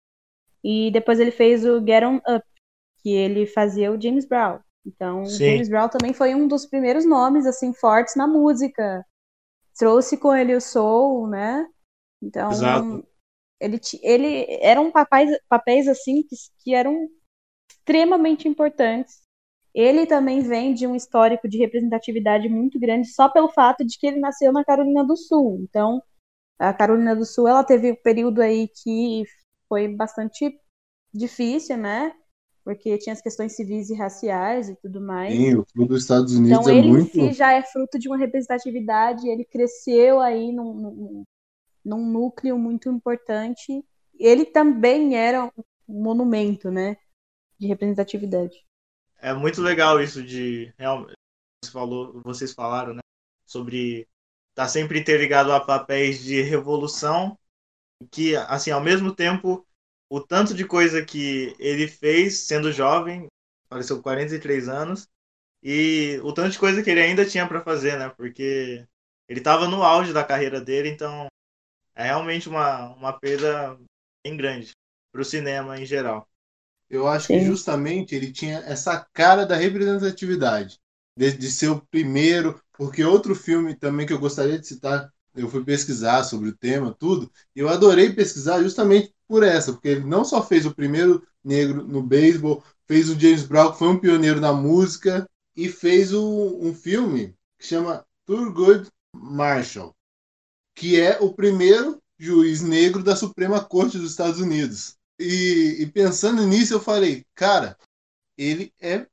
e 0.62 0.90
depois 0.90 1.20
ele 1.20 1.30
fez 1.30 1.64
o 1.64 1.84
Get 1.84 2.04
On 2.04 2.16
Up, 2.16 2.44
que 3.02 3.10
ele 3.10 3.46
fazia 3.46 3.92
o 3.92 4.00
James 4.00 4.26
Brown. 4.26 4.60
Então, 4.84 5.24
Sim. 5.26 5.52
James 5.52 5.68
Brown 5.68 5.88
também 5.88 6.12
foi 6.12 6.34
um 6.34 6.48
dos 6.48 6.66
primeiros 6.66 7.04
nomes 7.04 7.46
assim 7.46 7.72
fortes 7.72 8.16
na 8.16 8.26
música. 8.26 9.04
Trouxe 9.76 10.16
com 10.16 10.34
ele 10.34 10.54
o 10.54 10.60
soul, 10.60 11.28
né? 11.28 11.66
Então, 12.22 12.50
Exato. 12.50 13.06
ele 13.60 13.80
ele 14.02 14.46
eram 14.60 14.90
papéis, 14.90 15.38
papéis 15.48 15.86
assim 15.86 16.22
que, 16.22 16.36
que 16.58 16.74
eram 16.74 17.08
extremamente 17.70 18.48
importantes 18.48 19.27
ele 19.74 20.06
também 20.06 20.40
vem 20.40 20.74
de 20.74 20.86
um 20.86 20.94
histórico 20.94 21.48
de 21.48 21.58
representatividade 21.58 22.48
muito 22.48 22.78
grande 22.78 23.08
só 23.08 23.28
pelo 23.28 23.48
fato 23.50 23.84
de 23.84 23.98
que 23.98 24.06
ele 24.06 24.20
nasceu 24.20 24.52
na 24.52 24.64
Carolina 24.64 25.04
do 25.04 25.16
Sul. 25.16 25.60
Então, 25.62 26.02
a 26.58 26.72
Carolina 26.72 27.14
do 27.14 27.24
Sul, 27.24 27.46
ela 27.46 27.62
teve 27.62 27.92
um 27.92 27.96
período 28.02 28.40
aí 28.40 28.68
que 28.68 29.24
foi 29.68 29.88
bastante 29.88 30.58
difícil, 31.12 31.76
né? 31.76 32.12
Porque 32.64 32.98
tinha 32.98 33.12
as 33.12 33.22
questões 33.22 33.54
civis 33.54 33.88
e 33.88 33.94
raciais 33.94 34.68
e 34.68 34.76
tudo 34.76 35.00
mais. 35.00 35.32
Sim, 35.32 35.54
o 35.76 35.86
dos 35.86 36.02
Estados 36.02 36.34
Unidos 36.34 36.58
então, 36.58 36.72
é 36.72 36.76
ele 36.76 36.88
muito... 36.88 37.18
em 37.18 37.30
si 37.30 37.32
já 37.32 37.52
é 37.52 37.62
fruto 37.62 37.98
de 37.98 38.08
uma 38.08 38.18
representatividade, 38.18 39.28
ele 39.28 39.44
cresceu 39.44 40.20
aí 40.20 40.52
num, 40.52 40.74
num, 40.74 41.24
num 41.84 42.06
núcleo 42.10 42.58
muito 42.58 42.90
importante. 42.90 43.82
Ele 44.18 44.44
também 44.44 45.16
era 45.16 45.44
um 45.44 46.02
monumento, 46.02 46.70
né? 46.70 46.96
De 47.58 47.66
representatividade 47.66 48.67
é 49.18 49.32
muito 49.34 49.60
legal 49.60 50.00
isso 50.02 50.22
de 50.22 50.72
realmente 50.78 51.18
você 51.64 51.72
falou, 51.72 52.20
vocês 52.22 52.52
falaram, 52.52 52.94
né, 52.94 53.00
sobre 53.44 54.00
estar 54.50 54.64
tá 54.64 54.68
sempre 54.68 54.98
interligado 54.98 55.52
a 55.52 55.60
papéis 55.60 56.22
de 56.22 56.40
revolução, 56.42 57.38
que 58.10 58.36
assim, 58.36 58.70
ao 58.70 58.80
mesmo 58.80 59.14
tempo, 59.14 59.66
o 60.08 60.20
tanto 60.20 60.54
de 60.54 60.64
coisa 60.64 61.04
que 61.04 61.54
ele 61.58 61.88
fez 61.88 62.46
sendo 62.46 62.72
jovem, 62.72 63.26
faleceu 63.68 63.96
com 63.96 64.02
43 64.02 64.68
anos, 64.68 65.08
e 65.62 66.20
o 66.22 66.32
tanto 66.32 66.52
de 66.52 66.58
coisa 66.58 66.82
que 66.82 66.90
ele 66.90 67.00
ainda 67.00 67.26
tinha 67.28 67.46
para 67.46 67.62
fazer, 67.62 67.98
né? 67.98 68.08
Porque 68.10 68.86
ele 69.28 69.40
estava 69.40 69.68
no 69.68 69.82
auge 69.82 70.12
da 70.12 70.24
carreira 70.24 70.60
dele, 70.60 70.88
então 70.88 71.26
é 71.94 72.04
realmente 72.04 72.48
uma, 72.48 72.94
uma 72.94 73.12
perda 73.18 73.78
bem 74.24 74.36
grande 74.36 74.70
para 75.12 75.20
o 75.22 75.24
cinema 75.24 75.78
em 75.78 75.84
geral. 75.84 76.28
Eu 76.90 77.06
acho 77.06 77.26
Sim. 77.26 77.38
que 77.38 77.44
justamente 77.44 78.14
ele 78.14 78.32
tinha 78.32 78.58
essa 78.60 79.06
cara 79.12 79.44
da 79.44 79.56
representatividade, 79.56 80.80
de, 81.16 81.32
de 81.32 81.50
ser 81.50 81.68
o 81.68 81.80
primeiro, 81.90 82.60
porque 82.72 83.04
outro 83.04 83.34
filme 83.34 83.74
também 83.74 84.06
que 84.06 84.12
eu 84.12 84.18
gostaria 84.18 84.58
de 84.58 84.66
citar, 84.66 85.12
eu 85.34 85.48
fui 85.48 85.62
pesquisar 85.64 86.24
sobre 86.24 86.48
o 86.48 86.56
tema, 86.56 86.94
tudo, 86.98 87.30
e 87.54 87.60
eu 87.60 87.68
adorei 87.68 88.12
pesquisar 88.12 88.62
justamente 88.62 89.12
por 89.26 89.42
essa, 89.42 89.72
porque 89.72 89.88
ele 89.88 90.04
não 90.04 90.24
só 90.24 90.42
fez 90.42 90.64
o 90.64 90.74
primeiro 90.74 91.22
negro 91.44 91.86
no 91.86 92.02
beisebol, 92.02 92.64
fez 92.86 93.10
o 93.10 93.18
James 93.18 93.42
Brown, 93.44 93.72
que 93.72 93.78
foi 93.78 93.88
um 93.88 93.98
pioneiro 93.98 94.40
na 94.40 94.52
música, 94.52 95.28
e 95.54 95.68
fez 95.68 96.12
o, 96.12 96.58
um 96.60 96.74
filme 96.74 97.34
que 97.58 97.66
chama 97.66 98.04
Thurgood 98.24 98.88
Marshall, 99.14 99.94
que 100.74 101.00
é 101.00 101.18
o 101.20 101.32
primeiro 101.32 102.00
juiz 102.18 102.62
negro 102.62 103.02
da 103.02 103.14
Suprema 103.14 103.62
Corte 103.64 103.98
dos 103.98 104.10
Estados 104.10 104.40
Unidos. 104.40 104.97
E, 105.18 105.82
e, 105.82 105.86
pensando 105.86 106.46
nisso, 106.46 106.74
eu 106.74 106.80
falei, 106.80 107.24
cara, 107.34 107.76
ele 108.36 108.72
é 108.80 108.98
o 108.98 109.06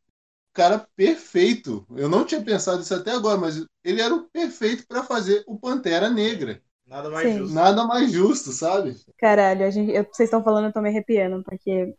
cara 0.53 0.87
perfeito. 0.95 1.85
Eu 1.95 2.07
não 2.07 2.25
tinha 2.25 2.43
pensado 2.43 2.81
isso 2.81 2.93
até 2.93 3.11
agora, 3.11 3.37
mas 3.37 3.65
ele 3.83 4.01
era 4.01 4.13
o 4.13 4.29
perfeito 4.29 4.85
para 4.87 5.03
fazer 5.03 5.43
o 5.47 5.57
Pantera 5.57 6.09
Negra. 6.09 6.61
Nada 6.85 7.09
mais 7.09 7.31
Sim. 7.31 7.39
justo. 7.39 7.55
Nada 7.55 7.87
mais 7.87 8.11
justo, 8.11 8.51
sabe? 8.51 8.95
Caralho, 9.17 9.65
a 9.65 9.69
gente, 9.71 9.91
eu, 9.91 10.03
vocês 10.03 10.27
estão 10.27 10.43
falando, 10.43 10.65
eu 10.65 10.73
tô 10.73 10.81
me 10.81 10.89
arrepiando, 10.89 11.43
porque 11.43 11.95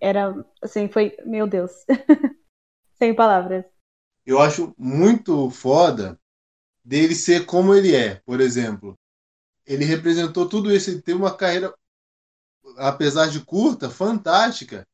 era, 0.00 0.34
assim, 0.62 0.88
foi, 0.88 1.14
meu 1.26 1.46
Deus. 1.46 1.72
Sem 2.98 3.14
palavras. 3.14 3.64
Eu 4.24 4.40
acho 4.40 4.74
muito 4.78 5.50
foda 5.50 6.18
dele 6.82 7.14
ser 7.14 7.44
como 7.44 7.74
ele 7.74 7.94
é, 7.94 8.16
por 8.24 8.40
exemplo. 8.40 8.98
Ele 9.66 9.84
representou 9.84 10.48
tudo 10.48 10.74
isso, 10.74 10.90
ele 10.90 11.02
teve 11.02 11.18
uma 11.18 11.36
carreira 11.36 11.74
apesar 12.76 13.28
de 13.28 13.40
curta, 13.40 13.90
fantástica. 13.90 14.86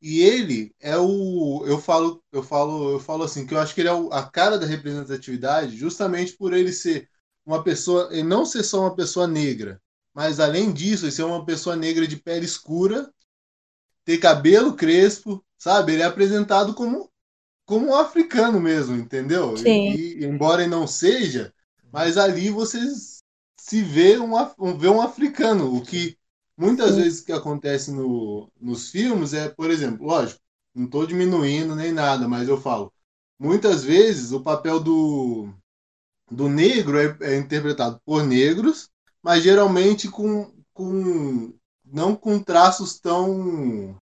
E 0.00 0.20
ele 0.20 0.72
é 0.80 0.96
o. 0.96 1.64
Eu 1.66 1.80
falo, 1.80 2.22
eu 2.30 2.42
falo, 2.42 2.92
eu 2.92 3.00
falo 3.00 3.24
assim, 3.24 3.46
que 3.46 3.54
eu 3.54 3.58
acho 3.58 3.74
que 3.74 3.80
ele 3.80 3.88
é 3.88 3.92
o, 3.92 4.12
a 4.12 4.22
cara 4.28 4.56
da 4.56 4.66
representatividade, 4.66 5.76
justamente 5.76 6.34
por 6.34 6.52
ele 6.52 6.72
ser 6.72 7.08
uma 7.44 7.62
pessoa, 7.64 8.10
e 8.12 8.22
não 8.22 8.44
ser 8.44 8.62
só 8.62 8.82
uma 8.82 8.94
pessoa 8.94 9.26
negra, 9.26 9.80
mas 10.14 10.38
além 10.38 10.72
disso, 10.72 11.06
ele 11.06 11.12
ser 11.12 11.22
uma 11.22 11.44
pessoa 11.44 11.74
negra 11.74 12.06
de 12.06 12.16
pele 12.16 12.44
escura, 12.44 13.10
ter 14.04 14.18
cabelo 14.18 14.74
crespo, 14.74 15.44
sabe? 15.56 15.92
Ele 15.92 16.02
é 16.02 16.04
apresentado 16.04 16.74
como, 16.74 17.10
como 17.64 17.88
um 17.88 17.94
africano 17.94 18.60
mesmo, 18.60 18.96
entendeu? 18.96 19.56
Sim. 19.56 19.92
E, 19.92 20.24
embora 20.24 20.62
ele 20.62 20.70
não 20.70 20.86
seja, 20.86 21.52
mas 21.90 22.16
ali 22.16 22.50
você 22.50 22.78
se 23.56 23.82
vê 23.82 24.18
um, 24.18 24.32
vê 24.78 24.88
um 24.88 25.00
africano, 25.00 25.74
o 25.74 25.82
que 25.82 26.16
Muitas 26.58 26.96
Sim. 26.96 27.02
vezes 27.02 27.20
o 27.20 27.24
que 27.24 27.32
acontece 27.32 27.92
no, 27.92 28.50
nos 28.60 28.90
filmes 28.90 29.32
é, 29.32 29.48
por 29.48 29.70
exemplo, 29.70 30.04
lógico, 30.04 30.40
não 30.74 30.86
estou 30.86 31.06
diminuindo 31.06 31.76
nem 31.76 31.92
nada, 31.92 32.26
mas 32.26 32.48
eu 32.48 32.60
falo, 32.60 32.92
muitas 33.38 33.84
vezes 33.84 34.32
o 34.32 34.42
papel 34.42 34.80
do, 34.80 35.54
do 36.28 36.48
negro 36.48 36.98
é, 36.98 37.16
é 37.20 37.38
interpretado 37.38 38.00
por 38.04 38.24
negros, 38.24 38.90
mas 39.22 39.44
geralmente 39.44 40.10
com, 40.10 40.52
com 40.74 41.54
não 41.84 42.16
com 42.16 42.42
traços 42.42 42.98
tão 42.98 43.96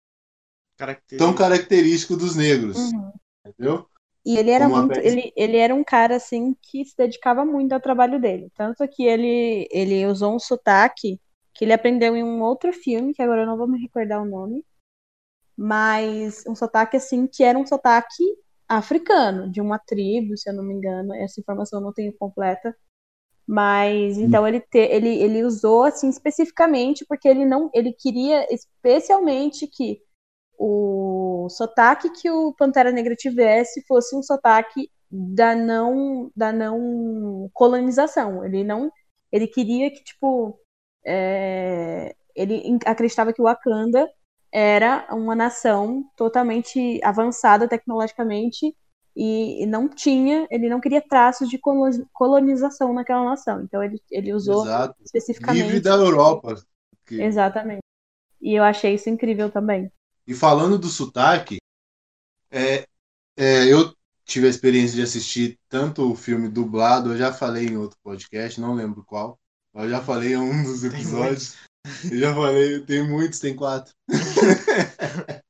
Característico. 0.78 1.18
tão 1.18 1.34
característicos 1.34 2.16
dos 2.16 2.36
negros, 2.36 2.78
uhum. 2.78 3.12
entendeu? 3.46 3.86
E 4.24 4.38
ele 4.38 4.50
era 4.50 4.66
muito, 4.66 4.98
ele, 4.98 5.30
ele 5.36 5.58
era 5.58 5.74
um 5.74 5.84
cara 5.84 6.16
assim 6.16 6.56
que 6.60 6.84
se 6.86 6.96
dedicava 6.96 7.44
muito 7.44 7.72
ao 7.72 7.80
trabalho 7.80 8.18
dele, 8.18 8.50
tanto 8.56 8.86
que 8.88 9.04
ele 9.04 9.68
ele 9.70 10.06
usou 10.06 10.34
um 10.34 10.38
sotaque 10.38 11.20
que 11.56 11.64
ele 11.64 11.72
aprendeu 11.72 12.14
em 12.16 12.22
um 12.22 12.42
outro 12.42 12.72
filme, 12.72 13.14
que 13.14 13.22
agora 13.22 13.42
eu 13.42 13.46
não 13.46 13.56
vou 13.56 13.66
me 13.66 13.80
recordar 13.80 14.22
o 14.22 14.26
nome, 14.26 14.64
mas 15.56 16.44
um 16.46 16.54
sotaque 16.54 16.96
assim, 16.96 17.26
que 17.26 17.42
era 17.42 17.58
um 17.58 17.66
sotaque 17.66 18.24
africano, 18.68 19.50
de 19.50 19.60
uma 19.60 19.78
tribo, 19.78 20.36
se 20.36 20.50
eu 20.50 20.54
não 20.54 20.64
me 20.64 20.74
engano, 20.74 21.14
essa 21.14 21.40
informação 21.40 21.80
eu 21.80 21.84
não 21.84 21.92
tenho 21.92 22.12
completa, 22.18 22.76
mas 23.46 24.18
então 24.18 24.46
ele, 24.46 24.60
te, 24.60 24.78
ele, 24.78 25.08
ele 25.22 25.44
usou 25.44 25.84
assim 25.84 26.08
especificamente 26.08 27.04
porque 27.06 27.28
ele 27.28 27.44
não 27.44 27.70
ele 27.72 27.92
queria 27.92 28.44
especialmente 28.52 29.68
que 29.68 30.02
o 30.58 31.48
sotaque 31.50 32.10
que 32.10 32.30
o 32.30 32.52
Pantera 32.54 32.90
Negra 32.90 33.14
tivesse 33.14 33.84
fosse 33.86 34.16
um 34.16 34.22
sotaque 34.22 34.90
da 35.10 35.54
não 35.54 36.30
da 36.34 36.52
não 36.52 37.48
colonização. 37.52 38.44
Ele 38.44 38.64
não 38.64 38.90
ele 39.30 39.46
queria 39.46 39.90
que 39.90 40.02
tipo 40.02 40.58
é, 41.06 42.14
ele 42.34 42.78
acreditava 42.84 43.32
que 43.32 43.40
o 43.40 43.44
Wakanda 43.44 44.10
era 44.52 45.06
uma 45.10 45.34
nação 45.34 46.04
totalmente 46.16 47.00
avançada 47.02 47.68
tecnologicamente 47.68 48.74
e, 49.14 49.64
não 49.66 49.88
tinha, 49.88 50.46
ele 50.50 50.68
não 50.68 50.78
queria 50.78 51.00
traços 51.00 51.48
de 51.48 51.58
colonização 52.12 52.92
naquela 52.92 53.24
nação. 53.24 53.62
Então 53.62 53.82
ele, 53.82 53.98
ele 54.10 54.34
usou 54.34 54.64
Exato. 54.64 54.94
especificamente. 55.02 55.62
Livre 55.62 55.80
da 55.80 55.94
Europa. 55.94 56.54
Que... 57.06 57.22
Exatamente. 57.22 57.80
E 58.40 58.54
eu 58.54 58.62
achei 58.62 58.94
isso 58.94 59.08
incrível 59.08 59.50
também. 59.50 59.90
E 60.26 60.34
falando 60.34 60.78
do 60.78 60.88
sotaque, 60.88 61.56
é, 62.50 62.86
é, 63.36 63.72
eu 63.72 63.94
tive 64.24 64.46
a 64.46 64.50
experiência 64.50 64.96
de 64.96 65.02
assistir 65.02 65.58
tanto 65.68 66.10
o 66.10 66.16
filme 66.16 66.48
dublado, 66.48 67.12
eu 67.12 67.16
já 67.16 67.32
falei 67.32 67.66
em 67.66 67.76
outro 67.76 67.96
podcast, 68.02 68.60
não 68.60 68.74
lembro 68.74 69.04
qual, 69.04 69.38
eu 69.84 69.90
já 69.90 70.00
falei 70.00 70.32
em 70.32 70.36
um 70.36 70.62
dos 70.62 70.84
episódios. 70.84 71.54
Eu 72.10 72.18
já 72.18 72.34
falei, 72.34 72.80
tem 72.80 73.06
muitos, 73.08 73.38
tem 73.38 73.54
quatro. 73.54 73.92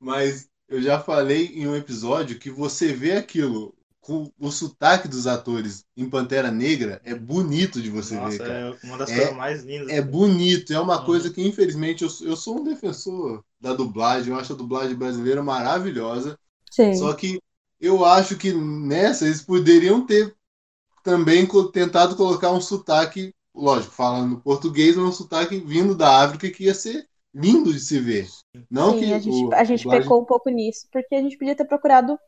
Mas 0.00 0.48
eu 0.68 0.80
já 0.82 0.98
falei 1.00 1.46
em 1.54 1.66
um 1.66 1.76
episódio 1.76 2.38
que 2.38 2.50
você 2.50 2.92
vê 2.92 3.12
aquilo, 3.12 3.74
com 4.00 4.32
o 4.38 4.50
sotaque 4.50 5.06
dos 5.06 5.26
atores 5.28 5.84
em 5.96 6.10
Pantera 6.10 6.50
Negra 6.50 7.00
é 7.04 7.14
bonito 7.14 7.80
de 7.80 7.88
você 7.88 8.16
Nossa, 8.16 8.30
ver, 8.30 8.38
cara. 8.38 8.54
É 8.54 8.86
uma 8.86 8.98
das 8.98 9.10
É- 9.10 9.16
coisas 9.16 9.36
mais 9.36 9.62
lindas. 9.62 9.88
É 9.90 10.02
bonito, 10.02 10.72
é 10.72 10.80
uma 10.80 10.98
Uhum. 10.98 11.06
coisa 11.06 11.30
que 11.30 11.46
infelizmente 11.46 12.02
eu, 12.02 12.10
eu 12.22 12.36
sou 12.36 12.60
um 12.60 12.64
defensor 12.64 13.44
da 13.60 13.72
dublagem, 13.74 14.32
eu 14.32 14.38
acho 14.38 14.52
a 14.52 14.56
dublagem 14.56 14.96
brasileira 14.96 15.42
maravilhosa, 15.42 16.36
Sim. 16.70 16.94
só 16.94 17.12
que 17.14 17.40
eu 17.80 18.04
acho 18.04 18.36
que 18.36 18.52
nessa 18.52 19.24
eles 19.24 19.40
poderiam 19.42 20.04
ter 20.04 20.34
também 21.04 21.46
tentado 21.72 22.16
colocar 22.16 22.50
um 22.52 22.60
sotaque, 22.60 23.32
lógico, 23.54 23.92
falando 23.94 24.40
português, 24.40 24.96
mas 24.96 25.06
um 25.06 25.12
sotaque 25.12 25.58
vindo 25.60 25.94
da 25.94 26.22
África 26.24 26.50
que 26.50 26.64
ia 26.64 26.74
ser 26.74 27.06
lindo 27.34 27.72
de 27.72 27.80
se 27.80 27.98
ver. 27.98 28.28
Não 28.70 28.92
Sim, 28.92 28.98
que 28.98 29.12
a 29.12 29.18
gente, 29.18 29.44
o- 29.44 29.54
a 29.54 29.64
gente 29.64 29.82
dublagem- 29.82 30.02
pecou 30.02 30.22
um 30.22 30.24
pouco 30.26 30.50
nisso, 30.50 30.86
porque 30.92 31.14
a 31.14 31.22
gente 31.22 31.38
podia 31.38 31.56
ter 31.56 31.64
procurado 31.64 32.18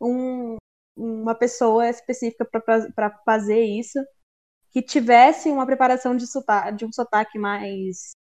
um- 0.00 0.56
uma 0.96 1.34
pessoa 1.34 1.88
específica 1.88 2.44
para 2.44 3.10
fazer 3.24 3.62
isso, 3.62 3.98
que 4.70 4.82
tivesse 4.82 5.50
uma 5.50 5.66
preparação 5.66 6.16
de, 6.16 6.26
sotaque, 6.26 6.76
de 6.76 6.84
um 6.84 6.92
sotaque 6.92 7.38
mais 7.38 8.12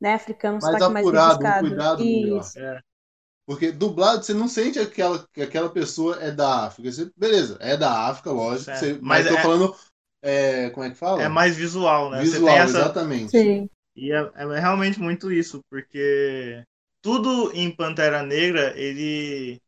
né, 0.00 0.14
africano, 0.14 0.58
um 0.58 0.60
mais 0.60 0.72
sotaque 0.74 0.92
mais 0.92 1.06
apurado, 1.06 1.34
um 1.34 1.38
rebuscado. 1.38 1.68
cuidado 1.68 2.04
melhor. 2.04 2.50
É. 2.56 2.80
Porque 3.46 3.72
dublado, 3.72 4.22
você 4.24 4.34
não 4.34 4.48
sente 4.48 4.78
aquela, 4.78 5.26
que 5.32 5.40
aquela 5.40 5.70
pessoa 5.70 6.20
é 6.22 6.30
da 6.30 6.64
África. 6.66 6.90
Você- 6.90 7.10
beleza, 7.16 7.56
é 7.60 7.76
da 7.76 8.08
África, 8.08 8.30
lógico. 8.30 8.70
Você- 8.70 8.94
mas 8.94 9.24
mas 9.24 9.28
tô 9.28 9.34
é- 9.34 9.42
falando. 9.42 9.76
É, 10.24 10.70
como 10.70 10.86
é 10.86 10.90
que 10.90 10.96
fala? 10.96 11.24
É 11.24 11.28
mais 11.28 11.56
visual, 11.56 12.10
né? 12.10 12.24
Você 12.24 12.40
visual, 12.40 12.42
tem 12.42 12.56
essa, 12.58 12.68
exatamente. 12.68 13.34
Sim. 13.34 13.68
E 13.96 14.12
é, 14.12 14.16
é 14.34 14.60
realmente 14.60 14.98
muito 15.00 15.32
isso, 15.32 15.60
porque 15.70 16.64
tudo 17.02 17.52
em 17.54 17.70
Pantera 17.74 18.22
Negra, 18.22 18.72
ele, 18.78 19.60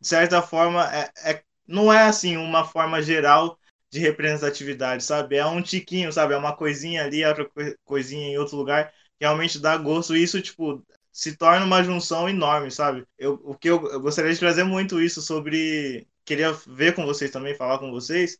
de 0.00 0.08
certa 0.08 0.42
forma, 0.42 0.84
é, 0.94 1.10
é- 1.24 1.44
não 1.68 1.92
é 1.92 2.04
assim 2.04 2.36
uma 2.36 2.64
forma 2.66 3.02
geral 3.02 3.58
de 3.90 4.00
representatividade, 4.00 5.04
sabe? 5.04 5.36
É 5.36 5.46
um 5.46 5.62
tiquinho, 5.62 6.12
sabe? 6.12 6.34
É 6.34 6.38
uma 6.38 6.56
coisinha 6.56 7.04
ali, 7.04 7.24
outra 7.24 7.48
coi- 7.48 7.76
coisinha 7.84 8.28
em 8.30 8.38
outro 8.38 8.56
lugar, 8.56 8.90
que 8.90 8.94
realmente 9.26 9.58
dá 9.60 9.76
gosto. 9.78 10.16
E 10.16 10.22
isso, 10.22 10.40
tipo, 10.42 10.84
se 11.12 11.36
torna 11.36 11.66
uma 11.66 11.82
junção 11.84 12.28
enorme, 12.28 12.70
sabe? 12.70 13.06
Eu, 13.18 13.34
o 13.44 13.56
que 13.56 13.68
eu, 13.70 13.82
eu 13.92 14.00
gostaria 14.00 14.32
de 14.32 14.38
trazer 14.40 14.64
muito 14.64 15.00
isso 15.02 15.22
sobre. 15.22 16.06
Queria 16.24 16.52
ver 16.66 16.94
com 16.94 17.04
vocês 17.06 17.30
também, 17.30 17.54
falar 17.56 17.78
com 17.78 17.90
vocês, 17.90 18.38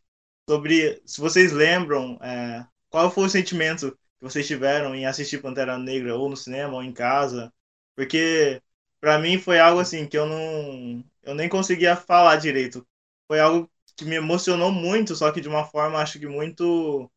sobre 0.51 1.01
se 1.05 1.21
vocês 1.21 1.51
lembram 1.53 2.17
é, 2.21 2.65
qual 2.89 3.09
foi 3.11 3.25
o 3.25 3.29
sentimento 3.29 3.91
que 3.93 3.97
vocês 4.25 4.45
tiveram 4.47 4.93
em 4.93 5.05
assistir 5.05 5.41
Pantera 5.41 5.77
Negra 5.77 6.15
ou 6.17 6.29
no 6.29 6.35
cinema 6.37 6.73
ou 6.75 6.83
em 6.83 6.91
casa, 6.93 7.53
porque 7.95 8.61
pra 8.99 9.17
mim 9.17 9.39
foi 9.39 9.59
algo 9.59 9.79
assim 9.79 10.05
que 10.07 10.17
eu 10.17 10.25
não 10.25 11.03
eu 11.23 11.33
nem 11.35 11.47
conseguia 11.49 11.95
falar 11.95 12.35
direito. 12.37 12.85
Foi 13.27 13.39
algo 13.39 13.71
que 13.95 14.03
me 14.05 14.15
emocionou 14.15 14.71
muito, 14.71 15.15
só 15.15 15.31
que 15.31 15.39
de 15.41 15.47
uma 15.47 15.63
forma 15.65 15.99
acho 15.99 16.19
que 16.19 16.27
muito 16.27 17.09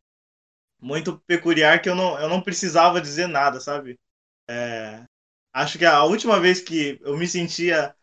muito 0.80 1.18
peculiar 1.26 1.80
que 1.82 1.88
eu 1.88 1.94
não 1.94 2.18
eu 2.20 2.28
não 2.28 2.42
precisava 2.42 3.00
dizer 3.00 3.26
nada, 3.28 3.60
sabe? 3.60 3.98
É, 4.48 5.04
acho 5.52 5.78
que 5.78 5.84
a 5.86 6.04
última 6.04 6.40
vez 6.40 6.60
que 6.60 6.98
eu 7.02 7.16
me 7.18 7.28
sentia 7.28 7.94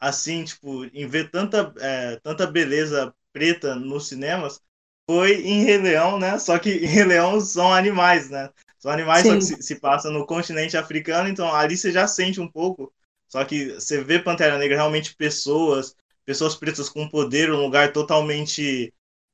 assim, 0.00 0.44
tipo, 0.44 0.84
em 0.86 1.06
ver 1.08 1.30
tanta 1.30 1.74
é, 1.80 2.16
tanta 2.20 2.46
beleza 2.46 3.14
preta 3.32 3.74
nos 3.76 4.08
cinemas 4.08 4.62
foi 5.08 5.42
em 5.42 5.64
Rei 5.64 5.78
Leão, 5.78 6.18
né? 6.18 6.38
Só 6.38 6.58
que 6.58 6.70
em 6.70 6.86
Rei 6.86 7.04
Leão 7.04 7.40
são 7.40 7.72
animais, 7.72 8.30
né? 8.30 8.50
São 8.78 8.90
animais, 8.92 9.26
só 9.26 9.36
Sim. 9.36 9.38
que 9.38 9.44
se, 9.44 9.62
se 9.62 9.76
passa 9.80 10.10
no 10.10 10.26
continente 10.26 10.76
africano, 10.76 11.28
então 11.28 11.52
ali 11.54 11.76
você 11.76 11.90
já 11.92 12.06
sente 12.06 12.40
um 12.40 12.48
pouco. 12.50 12.92
Só 13.28 13.44
que 13.44 13.74
você 13.74 14.02
vê 14.02 14.18
Pantera 14.20 14.58
Negra 14.58 14.76
realmente 14.76 15.14
pessoas, 15.16 15.96
pessoas 16.24 16.54
pretas 16.56 16.88
com 16.88 17.08
poder, 17.08 17.50
um 17.52 17.56
lugar 17.60 17.92
totalmente. 17.92 18.92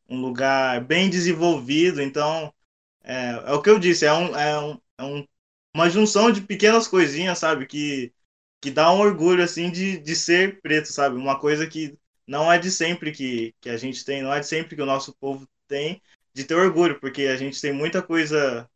um 0.08 0.20
lugar 0.20 0.84
bem 0.84 1.08
desenvolvido. 1.10 2.02
Então, 2.02 2.52
é, 3.04 3.30
é 3.46 3.52
o 3.52 3.62
que 3.62 3.70
eu 3.70 3.78
disse, 3.78 4.04
é, 4.06 4.12
um, 4.12 4.36
é, 4.36 4.60
um, 4.60 4.78
é 4.98 5.04
um- 5.04 5.26
uma 5.74 5.88
junção 5.90 6.30
de 6.32 6.42
pequenas 6.42 6.86
coisinhas, 6.88 7.38
sabe? 7.38 7.66
Que, 7.66 8.12
que 8.60 8.70
dá 8.70 8.92
um 8.92 9.00
orgulho, 9.00 9.42
assim, 9.42 9.70
de, 9.70 9.98
de 9.98 10.14
ser 10.16 10.60
preto, 10.60 10.86
sabe? 10.92 11.16
Uma 11.16 11.38
coisa 11.38 11.66
que 11.66 11.98
não 12.26 12.52
é 12.52 12.58
de 12.58 12.70
sempre 12.70 13.12
que, 13.12 13.54
que 13.60 13.68
a 13.70 13.76
gente 13.76 14.04
tem, 14.04 14.22
não 14.22 14.32
é 14.32 14.40
de 14.40 14.46
sempre 14.46 14.76
que 14.76 14.82
o 14.82 14.86
nosso 14.86 15.14
povo 15.16 15.48
tem 15.72 16.02
de 16.34 16.44
ter 16.44 16.54
orgulho, 16.54 17.00
porque 17.00 17.22
a 17.22 17.36
gente 17.36 17.60
tem 17.60 17.72
muita 17.72 18.02
coisa 18.02 18.68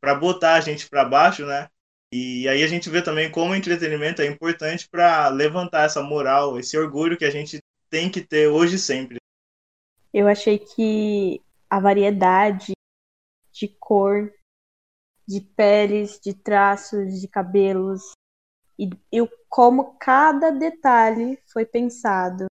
para 0.00 0.14
botar 0.14 0.54
a 0.54 0.60
gente 0.60 0.88
para 0.88 1.04
baixo, 1.04 1.46
né? 1.46 1.68
E 2.12 2.46
aí 2.48 2.62
a 2.62 2.66
gente 2.66 2.88
vê 2.90 3.02
também 3.02 3.30
como 3.30 3.52
o 3.52 3.54
entretenimento 3.54 4.22
é 4.22 4.26
importante 4.26 4.88
para 4.88 5.28
levantar 5.28 5.84
essa 5.84 6.02
moral, 6.02 6.58
esse 6.58 6.76
orgulho 6.78 7.16
que 7.16 7.24
a 7.24 7.30
gente 7.30 7.58
tem 7.90 8.10
que 8.10 8.20
ter 8.20 8.48
hoje 8.48 8.76
e 8.76 8.78
sempre. 8.78 9.16
Eu 10.12 10.28
achei 10.28 10.58
que 10.58 11.40
a 11.68 11.80
variedade 11.80 12.72
de 13.52 13.68
cor, 13.68 14.32
de 15.26 15.40
peles, 15.40 16.20
de 16.20 16.34
traços, 16.34 17.20
de 17.20 17.26
cabelos, 17.26 18.12
e, 18.78 18.90
e 19.10 19.20
o- 19.20 19.28
como 19.48 19.96
cada 19.98 20.50
detalhe 20.50 21.38
foi 21.52 21.64
pensado. 21.64 22.46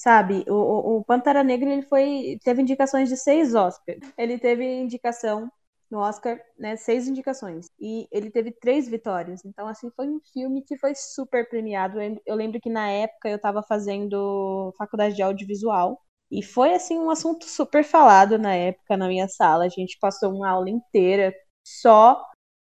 Sabe, 0.00 0.46
o, 0.48 0.96
o, 0.96 1.04
Pantera 1.04 1.44
Negra 1.44 1.68
ele 1.68 1.82
foi, 1.82 2.38
teve 2.42 2.62
indicações 2.62 3.10
de 3.10 3.18
seis 3.18 3.54
Oscars. 3.54 4.00
Ele 4.16 4.38
teve 4.38 4.64
indicação 4.64 5.52
no 5.90 5.98
Oscar, 5.98 6.40
né, 6.58 6.74
seis 6.76 7.06
indicações. 7.06 7.66
E 7.78 8.08
ele 8.10 8.30
teve 8.30 8.50
três 8.50 8.88
vitórias. 8.88 9.44
Então, 9.44 9.68
assim, 9.68 9.90
foi 9.90 10.08
um 10.08 10.18
filme 10.32 10.62
que 10.64 10.78
foi 10.78 10.94
super 10.94 11.46
premiado. 11.50 11.98
Eu, 12.24 12.34
lembro 12.34 12.58
que 12.62 12.70
na 12.70 12.88
época 12.90 13.28
eu 13.28 13.36
estava 13.36 13.62
fazendo 13.62 14.72
faculdade 14.78 15.16
de 15.16 15.22
audiovisual. 15.22 16.00
E 16.30 16.42
foi 16.42 16.72
assim 16.72 16.98
um 16.98 17.10
assunto 17.10 17.44
super 17.44 17.84
falado 17.84 18.38
na 18.38 18.54
época 18.54 18.96
na 18.96 19.06
minha 19.06 19.28
sala. 19.28 19.66
A 19.66 19.68
gente 19.68 19.98
passou 20.00 20.32
uma 20.32 20.48
aula 20.48 20.70
inteira 20.70 21.34
só 21.62 22.24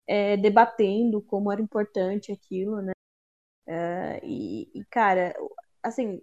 é, 0.05 0.35
debatendo 0.35 1.21
como 1.21 1.49
era 1.49 1.61
importante 1.61 2.29
aquilo, 2.33 2.81
né? 2.81 2.91
É, 3.67 4.19
e, 4.23 4.69
e, 4.75 4.83
cara, 4.85 5.33
assim, 5.83 6.21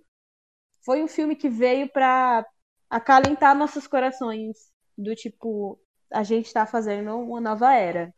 foi 0.88 1.02
um 1.04 1.06
filme 1.06 1.36
que 1.36 1.50
veio 1.50 1.86
pra 1.92 2.46
acalentar 2.88 3.54
nossos 3.54 3.86
corações. 3.86 4.72
Do 4.96 5.14
tipo, 5.14 5.78
a 6.10 6.22
gente 6.22 6.50
tá 6.50 6.64
fazendo 6.64 7.14
uma 7.14 7.42
nova 7.42 7.74
era. 7.74 8.10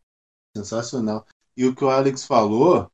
Sensacional. 0.57 1.27
E 1.57 1.67
o 1.67 1.75
que 1.75 1.83
o 1.85 1.91
Alex 1.91 2.25
falou 2.25 2.89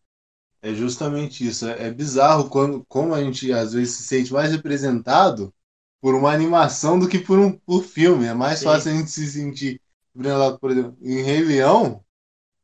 é 0.63 0.73
justamente 0.73 1.47
isso. 1.47 1.69
É, 1.69 1.89
é 1.89 1.91
bizarro 1.91 2.49
quando, 2.49 2.87
como 2.87 3.15
a 3.15 3.23
gente 3.23 3.53
às 3.53 3.75
vezes 3.75 3.97
se 3.97 4.05
sente 4.05 4.33
mais 4.33 4.51
representado 4.51 5.53
por 6.01 6.15
uma 6.15 6.33
animação 6.33 6.99
do 6.99 7.07
que 7.07 7.19
por 7.19 7.39
um 7.39 7.53
por 7.53 7.85
filme. 7.85 8.25
É 8.25 8.33
mais 8.33 8.61
Sim. 8.61 8.65
fácil 8.65 8.93
a 8.93 8.95
gente 8.95 9.11
se 9.11 9.27
sentir 9.27 9.79
representado, 10.15 10.59
por 10.59 10.71
exemplo, 10.71 10.97
em 11.03 11.23
Rei 11.23 11.43
Leão 11.43 12.03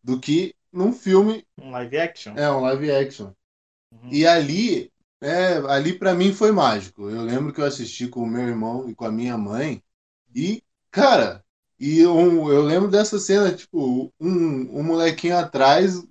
do 0.03 0.19
que 0.19 0.55
num 0.73 0.95
filme, 0.95 1.47
Um 1.61 1.71
live 1.73 1.99
action. 1.99 2.33
é 2.39 2.51
um 2.51 2.61
live 2.61 2.91
action. 2.91 3.33
Uhum. 3.93 4.09
E 4.11 4.27
ali, 4.27 4.92
é, 5.23 5.57
ali 5.69 5.95
para 5.99 6.15
mim 6.15 6.33
foi 6.35 6.53
mágico. 6.53 7.09
Eu 7.09 7.23
lembro 7.23 7.53
que 7.53 7.61
eu 7.61 7.65
assisti 7.67 8.09
com 8.09 8.23
o 8.23 8.27
meu 8.27 8.47
irmão 8.49 8.89
e 8.91 8.95
com 8.95 9.05
a 9.07 9.13
minha 9.13 9.39
mãe. 9.39 9.83
E, 10.35 10.63
cara, 10.91 11.45
e 11.81 12.07
um, 12.07 12.51
eu 12.53 12.63
lembro 12.63 12.91
dessa 12.91 13.19
cena, 13.19 13.53
tipo, 13.55 14.13
um, 14.21 14.79
um 14.81 14.83
molequinho 14.83 15.37
atrás, 15.39 16.03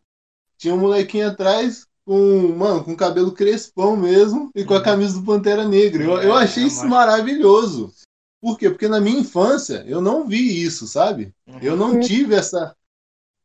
tinha 0.57 0.73
um 0.73 0.79
molequinho 0.79 1.29
atrás 1.29 1.85
com, 2.05 2.49
mano, 2.55 2.83
com 2.83 2.95
cabelo 2.95 3.31
crespão 3.33 3.95
mesmo 3.97 4.51
e 4.55 4.65
com 4.65 4.73
a 4.73 4.77
Uhum. 4.77 4.83
camisa 4.83 5.19
do 5.19 5.25
Pantera 5.25 5.67
Negra. 5.67 6.03
Eu, 6.03 6.19
É, 6.19 6.25
eu 6.27 6.33
achei 6.33 6.63
é 6.63 6.67
isso 6.67 6.87
maravilhoso. 6.87 7.93
Por 8.41 8.57
quê? 8.57 8.69
Porque 8.69 8.87
na 8.87 8.99
minha 8.99 9.19
infância 9.19 9.83
eu 9.87 10.01
não 10.01 10.27
vi 10.27 10.63
isso, 10.63 10.87
sabe? 10.87 11.33
Uhum. 11.47 11.59
Eu 11.61 11.75
não 11.75 11.99
tive 11.99 12.35
essa 12.35 12.75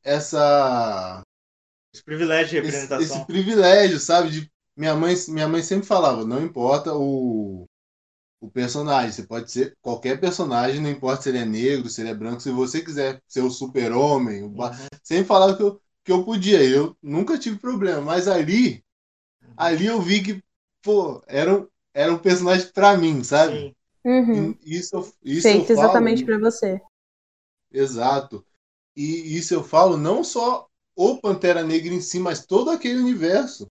essa 0.03 1.23
Esse 1.93 2.03
privilégio 2.05 2.61
de 2.63 2.69
esse, 2.69 2.87
representação. 2.87 3.17
esse 3.19 3.27
privilégio, 3.27 3.99
sabe? 4.01 4.31
De, 4.31 4.51
minha, 4.77 4.95
mãe, 4.95 5.15
minha 5.29 5.49
mãe 5.49 5.63
sempre 5.63 5.87
falava, 5.87 6.25
não 6.25 6.43
importa 6.45 6.95
o, 6.95 7.67
o 8.41 8.51
personagem, 8.51 9.13
você 9.13 9.25
pode 9.25 9.51
ser 9.53 9.77
qualquer 9.83 10.21
personagem, 10.21 10.81
não 10.81 10.91
importa 10.91 11.23
se 11.25 11.31
ele 11.31 11.39
é 11.39 11.45
negro, 11.47 11.89
se 11.91 12.01
ele 12.03 12.11
é 12.11 12.15
branco, 12.15 12.41
se 12.43 12.51
você 12.51 12.83
quiser 12.83 13.23
ser 13.29 13.43
o 13.43 13.51
super-homem, 13.51 14.45
o 14.45 14.49
Uhum. 14.49 14.71
sempre 15.03 15.27
falava 15.27 15.57
que 15.57 15.63
eu, 15.65 15.81
que 16.05 16.13
eu 16.13 16.25
podia, 16.25 16.63
eu 16.65 16.97
nunca 17.03 17.39
tive 17.39 17.59
problema, 17.59 18.01
mas 18.03 18.29
ali, 18.29 18.85
ali 19.57 19.87
eu 19.87 20.01
vi 20.03 20.23
que, 20.23 20.45
pô, 20.83 21.23
era 21.27 21.55
um, 21.63 21.69
era 21.95 22.13
um 22.15 22.19
personagem 22.19 22.69
pra 22.73 22.97
mim, 22.97 23.25
sabe? 23.25 23.59
Sim. 23.59 23.75
Uhum. 24.05 24.55
Isso, 24.65 24.97
eu- 24.97 25.15
isso 25.25 25.57
eu 25.57 25.65
Feito 25.65 25.73
falo, 25.73 26.05
exatamente 26.05 26.25
pra 26.25 26.39
você. 26.39 26.81
Exato. 27.71 28.45
E 28.97 29.37
isso 29.37 29.55
eu 29.55 29.63
falo 29.63 29.97
não 29.97 30.25
só 30.25 30.69
o 30.97 31.21
Pantera 31.21 31.63
Negra 31.63 31.93
em 31.95 32.01
si, 32.01 32.19
mas 32.19 32.47
todo 32.47 32.71
aquele 32.71 32.99
universo 32.99 33.67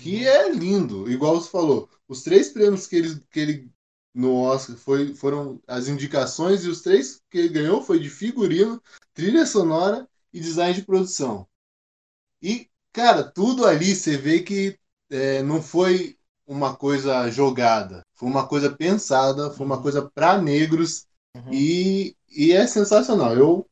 que 0.00 0.26
é 0.26 0.50
lindo. 0.50 1.10
Igual 1.10 1.40
você 1.40 1.50
falou, 1.50 1.88
os 2.08 2.22
três 2.22 2.48
prêmios 2.48 2.86
que 2.86 2.96
ele, 2.96 3.20
que 3.30 3.40
ele 3.40 3.70
no 4.14 4.36
Oscar 4.36 4.76
foi, 4.76 5.14
foram 5.14 5.60
as 5.66 5.88
indicações 5.88 6.64
e 6.64 6.68
os 6.68 6.80
três 6.80 7.20
que 7.30 7.38
ele 7.38 7.48
ganhou 7.48 7.82
foi 7.82 8.00
de 8.00 8.10
figurino, 8.10 8.82
trilha 9.14 9.46
sonora 9.46 10.08
e 10.32 10.40
design 10.40 10.74
de 10.74 10.82
produção. 10.82 11.46
E, 12.42 12.68
cara, 12.92 13.22
tudo 13.22 13.66
ali 13.66 13.94
você 13.94 14.16
vê 14.16 14.40
que 14.40 14.78
é, 15.10 15.42
não 15.42 15.62
foi 15.62 16.16
uma 16.46 16.74
coisa 16.74 17.30
jogada, 17.30 18.04
foi 18.14 18.28
uma 18.28 18.46
coisa 18.46 18.70
pensada, 18.74 19.50
foi 19.50 19.64
uma 19.64 19.76
uhum. 19.76 19.82
coisa 19.82 20.10
para 20.12 20.40
negros 20.40 21.06
uhum. 21.36 21.52
e, 21.52 22.16
e 22.28 22.52
é 22.52 22.66
sensacional. 22.66 23.36
Eu, 23.36 23.68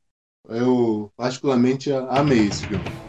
eu 0.48 1.12
particularmente 1.16 1.90
amei 1.92 2.46
esse 2.46 2.66
filme. 2.66 3.07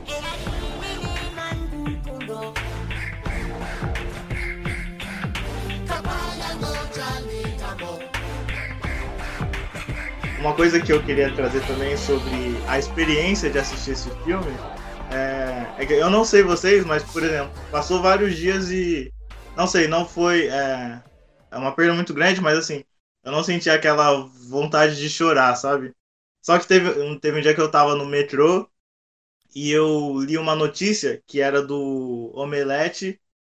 Uma 10.39 10.55
coisa 10.55 10.79
que 10.79 10.91
eu 10.91 11.03
queria 11.03 11.33
trazer 11.33 11.65
também 11.67 11.97
sobre 11.97 12.31
a 12.67 12.79
experiência 12.79 13.49
de 13.49 13.59
assistir 13.59 13.91
esse 13.91 14.09
filme 14.23 14.51
é, 15.11 15.83
é 15.83 15.85
que 15.85 15.93
eu 15.93 16.09
não 16.09 16.23
sei 16.23 16.43
vocês, 16.43 16.85
mas 16.85 17.03
por 17.03 17.23
exemplo, 17.23 17.51
passou 17.69 18.01
vários 18.01 18.37
dias 18.37 18.71
e 18.71 19.11
não 19.57 19.67
sei, 19.67 19.87
não 19.87 20.07
foi 20.07 20.47
é, 20.47 21.01
é 21.51 21.57
uma 21.57 21.75
perda 21.75 21.93
muito 21.93 22.13
grande, 22.13 22.39
mas 22.39 22.57
assim, 22.57 22.85
eu 23.23 23.31
não 23.31 23.43
senti 23.43 23.69
aquela 23.69 24.21
vontade 24.49 24.95
de 24.95 25.09
chorar, 25.09 25.55
sabe? 25.55 25.93
Só 26.41 26.57
que 26.57 26.67
teve, 26.67 27.19
teve 27.19 27.39
um 27.39 27.41
dia 27.41 27.53
que 27.53 27.61
eu 27.61 27.69
tava 27.69 27.95
no 27.95 28.05
metrô 28.05 28.69
e 29.53 29.71
eu 29.71 30.19
li 30.21 30.37
uma 30.37 30.55
notícia 30.55 31.21
que 31.27 31.41
era 31.41 31.61
do 31.61 32.31
Omelete 32.33 33.19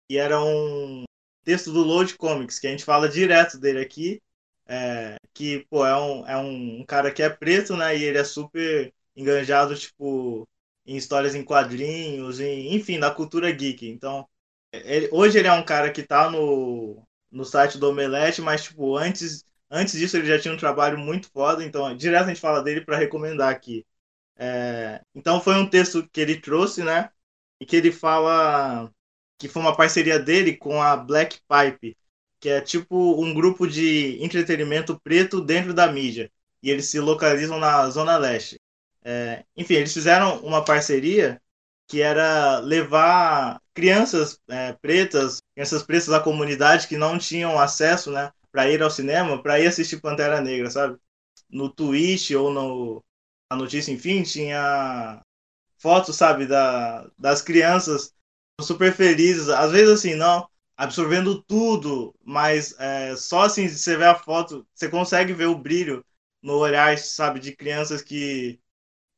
e 0.10 0.18
era 0.18 0.42
um 0.42 1.04
texto 1.44 1.74
do 1.74 1.84
Load 1.84 2.16
Comics, 2.16 2.58
que 2.58 2.68
a 2.68 2.72
gente 2.72 2.86
fala 2.86 3.10
direto 3.10 3.58
dele 3.60 3.82
aqui, 3.82 4.22
é, 4.70 5.18
que, 5.34 5.66
pô, 5.70 5.86
é 5.86 5.98
um, 6.00 6.28
é 6.28 6.38
um 6.38 6.86
cara 6.86 7.12
que 7.12 7.24
é 7.24 7.30
preto, 7.30 7.76
né? 7.76 7.98
E 7.98 8.04
ele 8.04 8.20
é 8.20 8.24
super 8.24 8.94
enganjado, 9.16 9.76
tipo, 9.78 10.48
em 10.86 10.96
histórias 10.96 11.36
em 11.36 11.44
quadrinhos, 11.44 12.40
em, 12.40 12.76
enfim, 12.76 12.98
na 13.00 13.12
cultura 13.12 13.52
geek. 13.52 13.90
Então, 13.90 14.28
ele, 14.72 15.10
hoje 15.12 15.40
ele 15.40 15.48
é 15.48 15.54
um 15.54 15.66
cara 15.66 15.92
que 15.92 16.04
tá 16.04 16.30
no, 16.30 17.04
no 17.32 17.44
site 17.46 17.78
do 17.80 17.90
Omelete, 17.90 18.42
mas, 18.42 18.64
tipo, 18.66 18.96
antes, 18.98 19.44
antes 19.72 19.98
disso 20.00 20.18
ele 20.18 20.28
já 20.28 20.40
tinha 20.40 20.54
um 20.54 20.58
trabalho 20.58 20.98
muito 21.00 21.30
foda, 21.32 21.64
então, 21.66 21.96
direto 21.96 22.26
a 22.26 22.28
gente 22.30 22.40
fala 22.42 22.64
dele 22.64 22.82
para 22.86 22.98
recomendar 22.98 23.50
aqui. 23.52 23.86
É, 24.38 25.02
então, 25.16 25.42
foi 25.42 25.56
um 25.56 25.70
texto 25.70 26.08
que 26.10 26.22
ele 26.22 26.40
trouxe, 26.42 26.84
né? 26.84 27.10
E 27.60 27.66
que 27.66 27.76
ele 27.76 27.92
fala 27.92 28.92
que 29.38 29.48
foi 29.50 29.62
uma 29.62 29.76
parceria 29.76 30.20
dele 30.20 30.58
com 30.58 30.82
a 30.82 30.96
Black 30.98 31.40
Pipe, 31.48 31.98
que 32.40 32.50
é 32.50 32.62
tipo 32.62 33.22
um 33.22 33.34
grupo 33.34 33.68
de 33.68 34.18
entretenimento 34.24 35.00
preto 35.00 35.42
dentro 35.42 35.74
da 35.74 35.92
mídia. 35.92 36.32
E 36.62 36.70
eles 36.70 36.88
se 36.88 37.00
localizam 37.00 37.60
na 37.60 37.90
Zona 37.90 38.18
Leste. 38.18 38.60
É, 39.04 39.46
enfim, 39.56 39.76
eles 39.76 39.94
fizeram 39.94 40.40
uma 40.42 40.64
parceria 40.64 41.42
que 41.88 42.02
era 42.02 42.60
levar 42.60 43.62
crianças 43.74 44.40
é, 44.48 44.74
pretas, 44.74 45.42
crianças 45.56 45.84
pretas 45.84 46.08
da 46.08 46.20
comunidade 46.20 46.88
que 46.88 46.98
não 46.98 47.18
tinham 47.18 47.58
acesso, 47.60 48.12
né, 48.12 48.32
para 48.52 48.70
ir 48.70 48.82
ao 48.84 48.92
cinema, 48.92 49.42
para 49.42 49.60
ir 49.60 49.68
assistir 49.68 50.00
Pantera 50.02 50.42
Negra, 50.42 50.70
sabe? 50.70 50.98
No 51.50 51.70
Twitch 51.70 52.32
ou 52.32 52.52
no 52.52 53.04
a 53.52 53.56
notícia, 53.56 53.92
enfim, 53.92 54.22
tinha 54.22 55.22
fotos, 55.80 56.16
sabe, 56.16 56.46
da, 56.46 57.10
das 57.18 57.42
crianças 57.42 58.14
super 58.62 58.94
felizes, 58.94 59.50
às 59.50 59.72
vezes 59.72 59.90
assim, 59.90 60.14
não, 60.14 60.48
absorvendo 60.80 61.44
tudo, 61.44 62.16
mas 62.24 62.74
é, 62.80 63.14
só 63.18 63.42
assim, 63.44 63.68
você 63.68 63.98
vê 63.98 64.06
a 64.06 64.16
foto, 64.16 64.66
você 64.74 64.88
consegue 64.90 65.34
ver 65.34 65.48
o 65.48 65.58
brilho 65.58 66.06
no 66.42 66.54
olhar, 66.56 66.98
sabe, 66.98 67.40
de 67.42 67.54
crianças 67.56 68.02
que, 68.02 68.62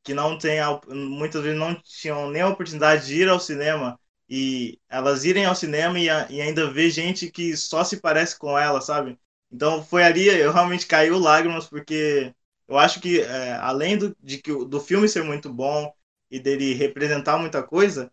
que 0.04 0.14
não 0.14 0.38
tem, 0.38 0.60
muitas 0.90 1.44
vezes 1.44 1.60
não 1.60 1.76
tinham 1.84 2.30
nem 2.32 2.42
a 2.44 2.50
oportunidade 2.50 3.08
de 3.08 3.22
ir 3.22 3.30
ao 3.30 3.40
cinema 3.40 4.00
e 4.30 4.80
elas 4.90 5.26
irem 5.26 5.46
ao 5.46 5.56
cinema 5.56 6.00
e, 6.00 6.06
e 6.06 6.42
ainda 6.42 6.72
ver 6.72 6.90
gente 6.92 7.32
que 7.32 7.56
só 7.58 7.84
se 7.84 8.00
parece 8.02 8.38
com 8.40 8.58
ela, 8.58 8.82
sabe? 8.82 9.20
Então 9.52 9.84
foi 9.84 10.04
ali, 10.04 10.28
eu 10.28 10.52
realmente 10.54 10.88
caiu 10.88 11.20
lágrimas 11.20 11.68
porque 11.68 12.34
eu 12.68 12.78
acho 12.78 13.02
que 13.02 13.22
é, 13.22 13.54
além 13.56 13.98
do, 13.98 14.16
de 14.22 14.38
que, 14.40 14.52
do 14.66 14.80
filme 14.80 15.08
ser 15.10 15.24
muito 15.24 15.54
bom 15.54 15.94
e 16.32 16.40
dele 16.40 16.74
representar 16.74 17.38
muita 17.38 17.62
coisa, 17.64 18.12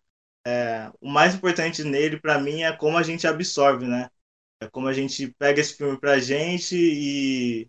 é, 0.48 0.90
o 1.00 1.08
mais 1.08 1.34
importante 1.34 1.84
nele, 1.84 2.18
para 2.18 2.38
mim, 2.40 2.62
é 2.62 2.72
como 2.74 2.96
a 2.96 3.02
gente 3.02 3.26
absorve, 3.26 3.86
né? 3.86 4.08
É 4.60 4.66
como 4.68 4.88
a 4.88 4.92
gente 4.94 5.28
pega 5.38 5.60
esse 5.60 5.76
filme 5.76 5.98
pra 6.00 6.18
gente 6.18 6.74
e, 6.74 7.68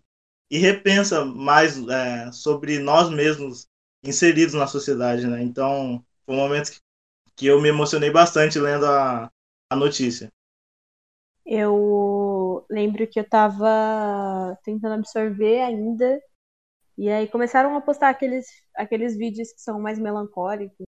e 0.50 0.58
repensa 0.58 1.24
mais 1.24 1.76
é, 1.88 2.32
sobre 2.32 2.78
nós 2.78 3.10
mesmos 3.10 3.68
inseridos 4.02 4.54
na 4.54 4.66
sociedade, 4.66 5.26
né? 5.26 5.42
Então, 5.42 6.02
foi 6.24 6.34
um 6.34 6.38
momento 6.38 6.72
que, 6.72 6.80
que 7.36 7.46
eu 7.46 7.60
me 7.60 7.68
emocionei 7.68 8.10
bastante 8.10 8.58
lendo 8.58 8.86
a, 8.86 9.30
a 9.70 9.76
notícia. 9.76 10.32
Eu 11.44 12.64
lembro 12.70 13.06
que 13.06 13.20
eu 13.20 13.28
tava 13.28 14.56
tentando 14.64 14.94
absorver 14.94 15.60
ainda, 15.60 16.18
e 16.96 17.10
aí 17.10 17.28
começaram 17.28 17.76
a 17.76 17.80
postar 17.80 18.08
aqueles, 18.10 18.46
aqueles 18.76 19.16
vídeos 19.16 19.52
que 19.52 19.60
são 19.60 19.80
mais 19.80 19.98
melancólicos, 19.98 20.86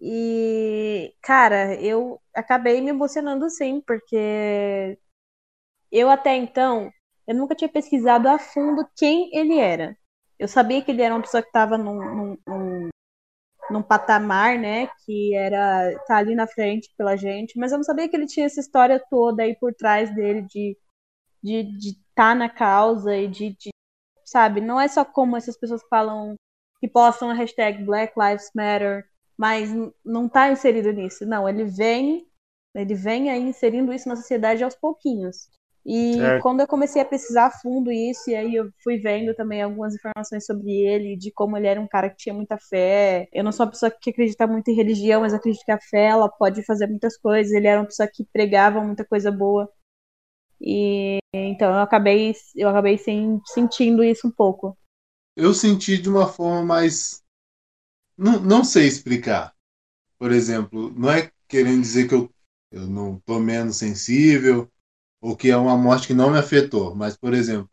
e, 0.00 1.14
cara, 1.22 1.74
eu 1.80 2.20
acabei 2.34 2.80
me 2.80 2.90
emocionando 2.90 3.50
sim, 3.50 3.82
porque 3.86 4.98
eu 5.92 6.08
até 6.10 6.36
então, 6.36 6.90
eu 7.26 7.34
nunca 7.34 7.54
tinha 7.54 7.68
pesquisado 7.68 8.28
a 8.28 8.38
fundo 8.38 8.88
quem 8.96 9.30
ele 9.36 9.58
era. 9.58 9.96
Eu 10.38 10.48
sabia 10.48 10.82
que 10.82 10.90
ele 10.90 11.02
era 11.02 11.14
uma 11.14 11.20
pessoa 11.22 11.42
que 11.42 11.48
estava 11.48 11.76
num, 11.76 12.36
num, 12.46 12.88
num, 13.70 13.82
patamar, 13.82 14.58
né, 14.58 14.88
que 15.04 15.34
era 15.34 15.92
tá 16.06 16.16
ali 16.16 16.34
na 16.34 16.46
frente 16.46 16.92
pela 16.96 17.16
gente, 17.16 17.58
mas 17.58 17.72
eu 17.72 17.78
não 17.78 17.84
sabia 17.84 18.08
que 18.08 18.16
ele 18.16 18.26
tinha 18.26 18.46
essa 18.46 18.60
história 18.60 19.02
toda 19.10 19.42
aí 19.42 19.54
por 19.56 19.74
trás 19.74 20.14
dele 20.14 20.42
de 20.42 20.76
de 21.42 21.60
estar 21.90 22.00
tá 22.14 22.34
na 22.34 22.50
causa 22.50 23.16
e 23.16 23.26
de, 23.28 23.50
de, 23.56 23.70
sabe, 24.24 24.60
não 24.60 24.80
é 24.80 24.88
só 24.88 25.04
como 25.04 25.36
essas 25.36 25.56
pessoas 25.58 25.82
falam 25.88 26.34
que 26.80 26.88
postam 26.88 27.30
a 27.30 27.34
hashtag 27.34 27.82
Black 27.84 28.12
Lives 28.18 28.50
Matter 28.54 29.06
mas 29.40 29.70
não 30.04 30.26
está 30.26 30.52
inserido 30.52 30.92
nisso. 30.92 31.24
Não, 31.24 31.48
ele 31.48 31.64
vem, 31.64 32.26
ele 32.74 32.94
vem 32.94 33.30
aí 33.30 33.40
inserindo 33.40 33.90
isso 33.90 34.06
na 34.06 34.14
sociedade 34.14 34.62
aos 34.62 34.74
pouquinhos. 34.74 35.48
E 35.82 36.16
certo. 36.16 36.42
quando 36.42 36.60
eu 36.60 36.66
comecei 36.66 37.00
a 37.00 37.06
pesquisar 37.06 37.46
a 37.46 37.50
fundo 37.50 37.90
isso, 37.90 38.28
e 38.28 38.34
aí 38.34 38.54
eu 38.54 38.70
fui 38.84 38.98
vendo 38.98 39.34
também 39.34 39.62
algumas 39.62 39.94
informações 39.94 40.44
sobre 40.44 40.70
ele, 40.70 41.16
de 41.16 41.32
como 41.32 41.56
ele 41.56 41.66
era 41.66 41.80
um 41.80 41.88
cara 41.88 42.10
que 42.10 42.18
tinha 42.18 42.34
muita 42.34 42.58
fé. 42.58 43.30
Eu 43.32 43.42
não 43.42 43.50
sou 43.50 43.64
uma 43.64 43.72
pessoa 43.72 43.90
que 43.90 44.10
acredita 44.10 44.46
muito 44.46 44.70
em 44.70 44.74
religião, 44.74 45.22
mas 45.22 45.32
acredito 45.32 45.64
que 45.64 45.72
a 45.72 45.80
fé 45.80 46.08
ela 46.08 46.28
pode 46.28 46.62
fazer 46.62 46.86
muitas 46.86 47.16
coisas. 47.16 47.50
Ele 47.50 47.66
era 47.66 47.80
uma 47.80 47.86
pessoa 47.86 48.10
que 48.12 48.26
pregava 48.30 48.82
muita 48.82 49.06
coisa 49.06 49.32
boa. 49.32 49.72
E 50.60 51.16
então 51.32 51.70
eu 51.70 51.80
acabei 51.80 52.34
eu 52.54 52.68
acabei 52.68 52.98
sim, 52.98 53.40
sentindo 53.46 54.04
isso 54.04 54.28
um 54.28 54.30
pouco. 54.30 54.76
Eu 55.34 55.54
senti 55.54 55.96
de 55.96 56.10
uma 56.10 56.26
forma 56.26 56.62
mais 56.62 57.19
não, 58.20 58.38
não 58.40 58.64
sei 58.64 58.86
explicar. 58.86 59.54
Por 60.18 60.30
exemplo, 60.30 60.92
não 60.92 61.10
é 61.10 61.32
querendo 61.48 61.80
dizer 61.80 62.06
que 62.06 62.14
eu, 62.14 62.30
eu 62.70 62.86
não 62.86 63.16
estou 63.16 63.40
menos 63.40 63.76
sensível 63.78 64.70
ou 65.20 65.34
que 65.36 65.50
é 65.50 65.56
uma 65.56 65.76
morte 65.76 66.06
que 66.06 66.14
não 66.14 66.30
me 66.30 66.38
afetou, 66.38 66.94
mas, 66.94 67.16
por 67.16 67.32
exemplo, 67.32 67.70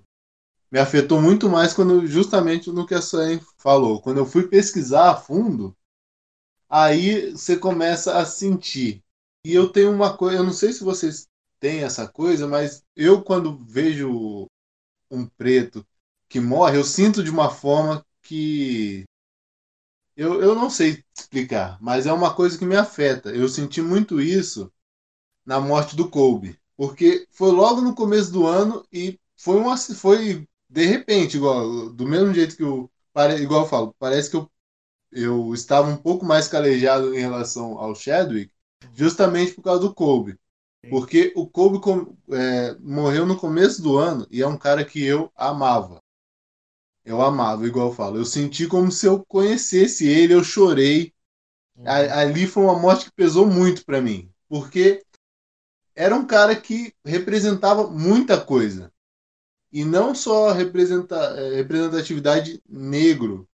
me 0.72 0.80
afetou 0.80 1.22
muito 1.22 1.50
mais 1.50 1.74
quando 1.74 2.08
justamente 2.08 2.72
no 2.72 2.86
que 2.86 2.94
a 2.94 3.02
Suelen 3.02 3.42
falou. 3.58 4.02
Quando 4.02 4.18
eu 4.18 4.26
fui 4.26 4.48
pesquisar 4.48 5.12
a 5.12 5.16
fundo, 5.18 5.76
aí 6.70 7.32
você 7.32 7.58
começa 7.58 8.18
a 8.18 8.26
sentir. 8.26 9.04
E 9.44 9.54
eu 9.54 9.70
tenho 9.70 9.92
uma 9.92 10.16
coisa, 10.16 10.38
eu 10.38 10.44
não 10.44 10.54
sei 10.54 10.72
se 10.74 10.84
vocês 10.84 11.28
têm 11.60 11.84
essa 11.84 12.08
coisa, 12.08 12.48
mas 12.48 12.84
eu 12.96 13.22
quando 13.22 13.64
vejo 13.66 14.48
um 15.12 15.26
preto 15.26 15.86
que 16.30 16.40
morre, 16.40 16.78
eu 16.78 16.84
sinto 16.84 17.24
de 17.24 17.30
uma 17.30 17.50
forma 17.50 18.06
que 18.22 19.06
eu, 20.18 20.42
eu 20.42 20.56
não 20.56 20.70
sei 20.70 21.04
explicar, 21.18 21.78
mas 21.82 22.06
é 22.08 22.14
uma 22.14 22.34
coisa 22.34 22.58
que 22.58 22.66
me 22.66 22.76
afeta. 22.76 23.30
Eu 23.30 23.48
senti 23.50 23.82
muito 23.82 24.22
isso 24.22 24.72
na 25.46 25.60
morte 25.62 25.96
do 25.96 26.10
Kobe, 26.10 26.60
porque 26.78 27.28
foi 27.32 27.52
logo 27.52 27.82
no 27.82 27.96
começo 27.96 28.32
do 28.32 28.48
ano 28.48 28.86
e 28.92 29.20
foi 29.38 29.58
uma 29.58 29.78
foi 29.78 30.48
de 30.70 30.86
repente, 30.86 31.38
igual 31.38 31.90
do 31.92 32.08
mesmo 32.08 32.34
jeito 32.34 32.58
que 32.58 32.64
eu 32.64 32.92
igual 33.40 33.64
eu 33.64 33.68
falo, 33.70 33.96
parece 34.00 34.30
que 34.30 34.38
eu, 34.38 34.52
eu 35.12 35.54
estava 35.54 35.90
um 35.90 35.98
pouco 35.98 36.26
mais 36.26 36.48
calejado 36.48 37.16
em 37.16 37.20
relação 37.20 37.80
ao 37.80 37.96
Chadwick, 37.96 38.52
justamente 38.94 39.54
por 39.54 39.64
causa 39.64 39.82
do 39.82 39.94
Kobe. 39.94 40.40
Porque 40.90 41.34
o 41.36 41.48
Kobe 41.48 41.80
é, 42.32 42.76
morreu 42.80 43.26
no 43.26 43.38
começo 43.38 43.82
do 43.82 43.98
ano 43.98 44.28
e 44.32 44.42
é 44.42 44.48
um 44.48 44.58
cara 44.58 44.86
que 44.86 45.04
eu 45.04 45.32
amava. 45.36 46.02
Eu 47.08 47.22
amava, 47.22 47.66
igual 47.66 47.88
eu 47.88 47.94
falo. 47.96 48.18
Eu 48.18 48.26
senti 48.26 48.68
como 48.68 48.92
se 48.92 49.06
eu 49.06 49.26
conhecesse 49.26 50.06
ele, 50.06 50.34
eu 50.34 50.44
chorei. 50.44 51.14
Uhum. 51.78 51.86
Ali 51.88 52.46
foi 52.46 52.64
uma 52.64 52.78
morte 52.78 53.06
que 53.06 53.12
pesou 53.12 53.48
muito 53.48 53.86
para 53.86 54.02
mim, 54.02 54.30
porque 54.50 55.02
era 55.96 56.14
um 56.14 56.28
cara 56.28 56.54
que 56.54 56.94
representava 57.06 57.88
muita 57.88 58.40
coisa. 58.44 58.92
E 59.72 59.86
não 59.86 60.14
só 60.14 60.52
é, 60.52 61.56
representatividade 61.56 62.62
negro, 62.68 63.48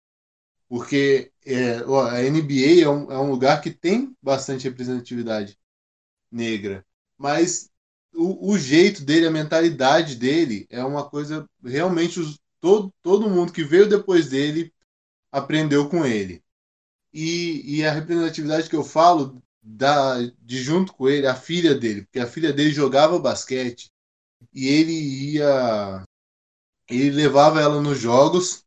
Porque 0.67 1.31
é, 1.45 1.75
a 1.77 2.21
NBA 2.23 2.81
é 2.83 2.89
um, 2.89 3.11
é 3.11 3.19
um 3.19 3.29
lugar 3.31 3.61
que 3.61 3.69
tem 3.71 4.15
bastante 4.21 4.63
representatividade 4.67 5.59
negra. 6.31 6.85
Mas 7.17 7.69
o, 8.15 8.51
o, 8.51 8.57
jeito 8.57 9.03
dele, 9.05 9.27
a 9.27 9.31
mentalidade 9.31 10.15
dele 10.15 10.65
é 10.69 10.83
uma 10.83 11.07
coisa 11.09 11.47
realmente 11.63 12.19
os, 12.19 12.39
todo, 12.63 12.93
todo 13.01 13.29
mundo 13.29 13.51
que 13.51 13.61
veio 13.61 13.89
depois 13.89 14.29
dele 14.29 14.73
aprendeu 15.29 15.89
com 15.89 16.05
ele. 16.05 16.41
E, 17.13 17.79
e 17.79 17.85
a 17.85 17.91
representatividade 17.91 18.69
que 18.69 18.75
eu 18.75 18.85
falo 18.85 19.43
da, 19.61 20.15
de 20.39 20.63
junto 20.63 20.93
com 20.93 21.09
ele, 21.09 21.27
a 21.27 21.35
filha 21.35 21.75
dele, 21.75 22.03
porque 22.03 22.19
a 22.19 22.25
filha 22.25 22.53
dele 22.53 22.71
jogava 22.71 23.19
basquete 23.19 23.91
e 24.53 24.69
ele 24.69 24.93
ia. 24.93 26.05
Ele 26.89 27.11
levava 27.11 27.59
ela 27.59 27.81
nos 27.81 27.99
jogos, 27.99 28.63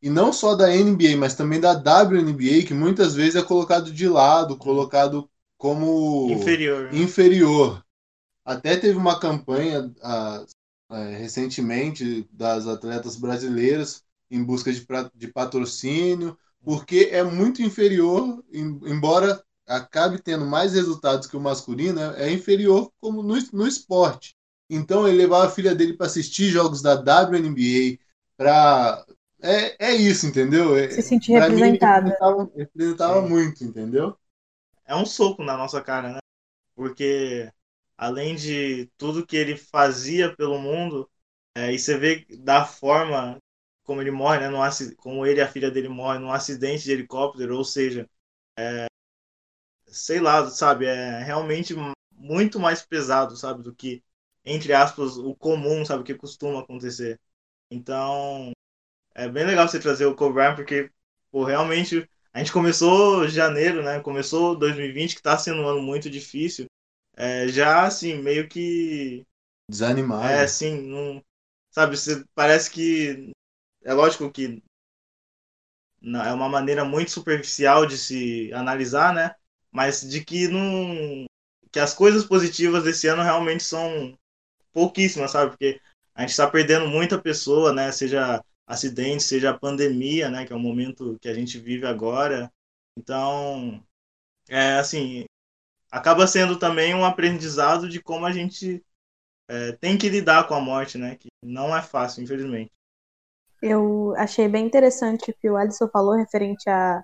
e 0.00 0.08
não 0.08 0.32
só 0.32 0.54
da 0.54 0.68
NBA, 0.68 1.16
mas 1.18 1.34
também 1.34 1.60
da 1.60 1.72
WNBA, 1.72 2.64
que 2.66 2.72
muitas 2.72 3.14
vezes 3.14 3.36
é 3.36 3.42
colocado 3.42 3.92
de 3.92 4.08
lado, 4.08 4.56
colocado 4.56 5.28
como 5.58 6.30
inferior. 6.30 6.92
Né? 6.92 6.98
inferior. 6.98 7.84
Até 8.42 8.76
teve 8.76 8.96
uma 8.96 9.18
campanha 9.18 9.92
a, 10.02 10.44
a, 10.94 11.04
recentemente 11.16 12.28
das 12.32 12.66
atletas 12.66 13.16
brasileiras 13.16 14.02
em 14.30 14.42
busca 14.42 14.72
de, 14.72 14.86
de 15.14 15.28
patrocínio, 15.28 16.36
porque 16.62 17.10
é 17.12 17.22
muito 17.22 17.62
inferior, 17.62 18.42
em, 18.52 18.80
embora 18.84 19.42
acabe 19.66 20.20
tendo 20.20 20.46
mais 20.46 20.74
resultados 20.74 21.26
que 21.26 21.36
o 21.36 21.40
masculino, 21.40 22.00
é, 22.00 22.28
é 22.28 22.32
inferior 22.32 22.90
como 23.00 23.22
no, 23.22 23.34
no 23.52 23.66
esporte. 23.66 24.34
Então 24.68 25.06
ele 25.06 25.18
levava 25.18 25.46
a 25.46 25.50
filha 25.50 25.74
dele 25.74 25.94
para 25.94 26.06
assistir 26.06 26.48
jogos 26.48 26.80
da 26.80 26.94
WNBA, 26.94 27.98
para 28.36 29.04
é, 29.42 29.90
é 29.90 29.94
isso, 29.94 30.26
entendeu? 30.26 30.74
É, 30.74 30.88
Se 30.88 31.02
sentir 31.02 31.32
representado. 31.32 32.06
representava, 32.06 32.50
representava 32.56 33.22
muito, 33.22 33.62
entendeu? 33.62 34.16
É 34.86 34.96
um 34.96 35.04
soco 35.04 35.42
na 35.42 35.56
nossa 35.56 35.82
cara, 35.82 36.14
né? 36.14 36.18
Porque 36.74 37.52
além 37.96 38.34
de 38.34 38.86
tudo 38.98 39.26
que 39.26 39.36
ele 39.36 39.56
fazia 39.56 40.34
pelo 40.36 40.58
mundo, 40.58 41.10
é, 41.54 41.72
e 41.72 41.78
você 41.78 41.96
vê 41.98 42.26
da 42.40 42.64
forma 42.64 43.38
como 43.84 44.00
ele 44.00 44.10
morre, 44.10 44.40
né, 44.40 44.48
num, 44.48 44.58
como 44.96 45.26
ele 45.26 45.40
e 45.40 45.42
a 45.42 45.48
filha 45.48 45.70
dele 45.70 45.88
morrem 45.88 46.20
num 46.20 46.32
acidente 46.32 46.84
de 46.84 46.92
helicóptero, 46.92 47.56
ou 47.56 47.64
seja, 47.64 48.08
é, 48.58 48.86
sei 49.86 50.20
lá, 50.20 50.48
sabe, 50.50 50.86
é 50.86 51.22
realmente 51.22 51.74
muito 52.12 52.58
mais 52.58 52.82
pesado, 52.82 53.36
sabe, 53.36 53.62
do 53.62 53.74
que, 53.74 54.02
entre 54.44 54.72
aspas, 54.72 55.16
o 55.16 55.34
comum, 55.34 55.84
sabe, 55.84 56.04
que 56.04 56.14
costuma 56.14 56.60
acontecer. 56.60 57.20
Então, 57.70 58.52
é 59.14 59.28
bem 59.28 59.46
legal 59.46 59.68
você 59.68 59.80
trazer 59.80 60.06
o 60.06 60.14
Kobe 60.16 60.40
porque, 60.56 60.90
pô, 61.30 61.44
realmente, 61.44 62.08
a 62.32 62.38
gente 62.40 62.52
começou 62.52 63.28
janeiro, 63.28 63.82
né, 63.82 64.00
começou 64.00 64.56
2020, 64.58 65.16
que 65.16 65.22
tá 65.22 65.38
sendo 65.38 65.62
um 65.62 65.68
ano 65.68 65.82
muito 65.82 66.10
difícil, 66.10 66.66
é, 67.16 67.48
já, 67.48 67.86
assim, 67.86 68.20
meio 68.22 68.48
que... 68.48 69.24
Desanimado. 69.68 70.28
É, 70.28 70.42
assim, 70.42 70.80
não... 70.82 71.22
Sabe, 71.70 71.96
você 71.96 72.24
parece 72.34 72.70
que... 72.70 73.32
É 73.82 73.92
lógico 73.92 74.30
que 74.30 74.62
é 76.02 76.32
uma 76.32 76.48
maneira 76.48 76.84
muito 76.84 77.10
superficial 77.10 77.86
de 77.86 77.96
se 77.96 78.52
analisar, 78.52 79.14
né? 79.14 79.34
Mas 79.72 80.02
de 80.02 80.24
que 80.24 80.48
não 80.48 81.26
que 81.72 81.80
as 81.80 81.92
coisas 81.92 82.24
positivas 82.24 82.84
desse 82.84 83.08
ano 83.08 83.22
realmente 83.22 83.64
são 83.64 84.16
pouquíssimas, 84.72 85.32
sabe? 85.32 85.50
Porque 85.50 85.80
a 86.14 86.20
gente 86.20 86.30
está 86.30 86.48
perdendo 86.48 86.86
muita 86.86 87.20
pessoa, 87.20 87.72
né? 87.72 87.90
Seja 87.90 88.44
acidente, 88.66 89.24
seja 89.24 89.50
a 89.50 89.58
pandemia, 89.58 90.30
né? 90.30 90.46
Que 90.46 90.52
é 90.52 90.56
o 90.56 90.60
momento 90.60 91.18
que 91.20 91.28
a 91.28 91.34
gente 91.34 91.58
vive 91.58 91.84
agora. 91.86 92.52
Então, 92.96 93.82
é 94.48 94.74
assim, 94.74 95.24
acaba 95.94 96.26
sendo 96.26 96.58
também 96.58 96.92
um 96.92 97.04
aprendizado 97.04 97.88
de 97.88 98.02
como 98.02 98.26
a 98.26 98.32
gente 98.32 98.84
é, 99.48 99.72
tem 99.72 99.96
que 99.96 100.08
lidar 100.08 100.48
com 100.48 100.54
a 100.54 100.60
morte, 100.60 100.98
né? 100.98 101.14
Que 101.14 101.28
não 101.40 101.74
é 101.74 101.80
fácil, 101.80 102.24
infelizmente. 102.24 102.72
Eu 103.62 104.12
achei 104.16 104.48
bem 104.48 104.66
interessante 104.66 105.30
o 105.30 105.34
que 105.34 105.48
o 105.48 105.56
Alisson 105.56 105.88
falou 105.88 106.16
referente 106.16 106.68
a 106.68 107.02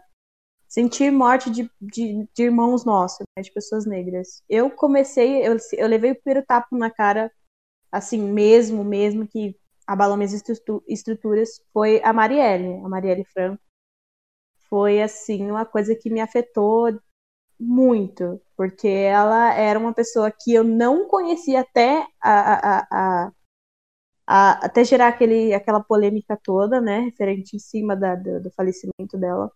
sentir 0.68 1.12
morte 1.12 1.50
de, 1.50 1.70
de, 1.80 2.28
de 2.34 2.42
irmãos 2.42 2.84
nossos, 2.84 3.24
né, 3.36 3.42
de 3.42 3.52
pessoas 3.52 3.86
negras. 3.86 4.42
Eu 4.48 4.68
comecei, 4.70 5.46
eu, 5.46 5.56
eu 5.74 5.86
levei 5.86 6.10
o 6.10 6.20
primeiro 6.20 6.44
tapa 6.44 6.76
na 6.76 6.90
cara, 6.90 7.30
assim, 7.92 8.20
mesmo, 8.20 8.84
mesmo 8.84 9.26
que 9.26 9.56
abalou 9.86 10.16
minhas 10.16 10.32
estruturas, 10.88 11.62
foi 11.72 12.02
a 12.02 12.12
Marielle, 12.12 12.84
a 12.84 12.88
Marielle 12.88 13.24
Franco. 13.24 13.62
Foi, 14.68 15.00
assim, 15.00 15.50
uma 15.50 15.64
coisa 15.64 15.94
que 15.94 16.10
me 16.10 16.20
afetou 16.20 17.00
muito, 17.60 18.40
porque 18.56 18.88
ela 18.88 19.52
era 19.54 19.78
uma 19.78 19.92
pessoa 19.92 20.30
que 20.30 20.54
eu 20.54 20.64
não 20.64 21.06
conhecia 21.08 21.60
até 21.60 22.06
a, 22.20 22.80
a, 22.80 22.86
a, 22.90 23.32
a 24.26 24.66
até 24.66 24.84
gerar 24.84 25.08
aquele, 25.08 25.52
aquela 25.54 25.82
polêmica 25.82 26.38
toda, 26.42 26.80
né, 26.80 27.00
referente 27.00 27.56
em 27.56 27.58
cima 27.58 27.96
da, 27.96 28.14
do, 28.14 28.42
do 28.42 28.50
falecimento 28.52 29.18
dela, 29.18 29.52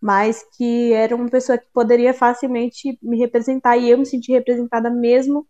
mas 0.00 0.44
que 0.56 0.92
era 0.92 1.14
uma 1.16 1.28
pessoa 1.30 1.58
que 1.58 1.66
poderia 1.72 2.12
facilmente 2.12 2.98
me 3.02 3.18
representar 3.18 3.76
e 3.78 3.90
eu 3.90 3.98
me 3.98 4.06
senti 4.06 4.32
representada 4.32 4.90
mesmo 4.90 5.46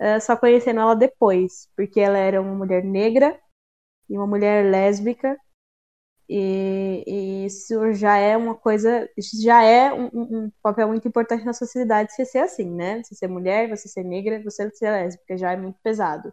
uh, 0.00 0.20
só 0.20 0.36
conhecendo 0.36 0.80
ela 0.80 0.94
depois, 0.94 1.68
porque 1.76 2.00
ela 2.00 2.18
era 2.18 2.40
uma 2.40 2.54
mulher 2.54 2.84
negra 2.84 3.38
e 4.08 4.16
uma 4.16 4.26
mulher 4.26 4.70
lésbica 4.70 5.38
e, 6.32 7.02
e, 7.08 7.46
isso 7.46 7.92
já 7.92 8.16
é 8.16 8.36
uma 8.36 8.54
coisa, 8.54 9.10
isso 9.16 9.42
já 9.42 9.64
é 9.64 9.92
um, 9.92 10.06
um, 10.14 10.52
papel 10.62 10.86
muito 10.86 11.08
importante 11.08 11.44
na 11.44 11.52
sociedade 11.52 12.12
você 12.12 12.24
ser 12.24 12.38
assim, 12.38 12.70
né? 12.70 13.02
Você 13.02 13.16
ser 13.16 13.26
mulher, 13.26 13.68
você 13.68 13.88
ser 13.88 14.04
negra, 14.04 14.40
você 14.40 14.70
ser 14.70 14.92
lésbica, 14.92 15.36
já 15.36 15.50
é 15.50 15.56
muito 15.56 15.80
pesado. 15.82 16.32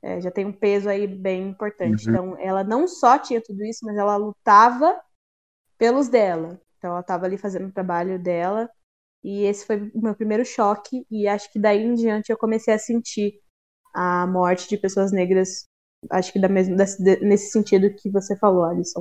É, 0.00 0.20
já 0.20 0.30
tem 0.30 0.46
um 0.46 0.52
peso 0.52 0.88
aí 0.88 1.08
bem 1.08 1.48
importante. 1.48 2.06
Uhum. 2.06 2.14
Então, 2.14 2.38
ela 2.38 2.62
não 2.62 2.86
só 2.86 3.18
tinha 3.18 3.42
tudo 3.42 3.64
isso, 3.64 3.84
mas 3.84 3.96
ela 3.96 4.14
lutava 4.16 4.96
pelos 5.76 6.08
dela. 6.08 6.60
Então, 6.78 6.90
ela 6.90 7.00
estava 7.00 7.26
ali 7.26 7.36
fazendo 7.36 7.66
o 7.66 7.72
trabalho 7.72 8.16
dela. 8.16 8.70
E 9.24 9.42
esse 9.42 9.66
foi 9.66 9.90
o 9.92 10.00
meu 10.00 10.14
primeiro 10.14 10.44
choque. 10.44 11.04
E 11.10 11.26
acho 11.26 11.52
que 11.52 11.58
daí 11.58 11.82
em 11.82 11.94
diante 11.94 12.30
eu 12.30 12.38
comecei 12.38 12.72
a 12.72 12.78
sentir 12.78 13.40
a 13.92 14.24
morte 14.24 14.68
de 14.68 14.78
pessoas 14.78 15.10
negras 15.10 15.68
acho 16.10 16.32
que 16.32 16.38
da 16.40 16.48
mesmo, 16.48 16.76
nesse 16.76 17.50
sentido 17.50 17.94
que 17.94 18.10
você 18.10 18.36
falou, 18.36 18.64
Alisson. 18.64 19.00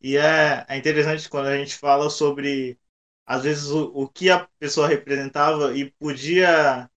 E 0.00 0.16
é, 0.16 0.64
é 0.68 0.76
interessante 0.76 1.28
quando 1.28 1.46
a 1.46 1.56
gente 1.56 1.76
fala 1.76 2.10
sobre, 2.10 2.78
às 3.24 3.44
vezes, 3.44 3.66
o, 3.70 3.86
o 3.94 4.08
que 4.08 4.30
a 4.30 4.46
pessoa 4.58 4.88
representava 4.88 5.76
e 5.76 5.90
podia 5.92 6.90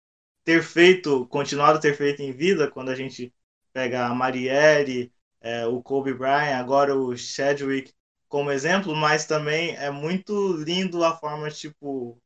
ter 0.43 0.63
feito, 0.63 1.27
continuado 1.27 1.77
a 1.79 1.81
ter 1.81 1.95
feito 1.97 2.21
em 2.21 2.31
vida, 2.31 2.71
quando 2.71 2.89
a 2.89 2.95
gente 2.95 3.33
pega 3.73 4.07
a 4.07 4.15
Marielle, 4.15 5.13
é, 5.41 5.65
o 5.67 5.81
Kobe 5.83 6.13
Bryant, 6.13 6.59
agora 6.59 6.95
o 6.95 7.15
Chadwick 7.17 7.93
como 8.27 8.51
exemplo, 8.51 8.95
mas 8.95 9.25
também 9.25 9.75
é 9.77 9.89
muito 9.91 10.53
lindo 10.57 11.03
a 11.03 11.15
forma, 11.17 11.49
tipo, 11.51 12.17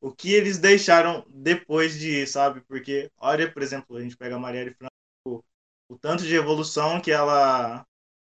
o 0.00 0.12
que 0.12 0.32
eles 0.34 0.58
deixaram 0.58 1.24
depois 1.28 1.98
de 1.98 2.26
sabe? 2.26 2.62
Porque, 2.62 3.10
olha, 3.18 3.50
por 3.52 3.62
exemplo, 3.62 3.96
a 3.96 4.02
gente 4.02 4.16
pega 4.16 4.36
a 4.36 4.38
Marielle 4.38 4.74
o 5.92 5.98
tanto 5.98 6.24
de 6.24 6.34
evolução 6.34 7.00
que 7.00 7.10
ela 7.10 7.84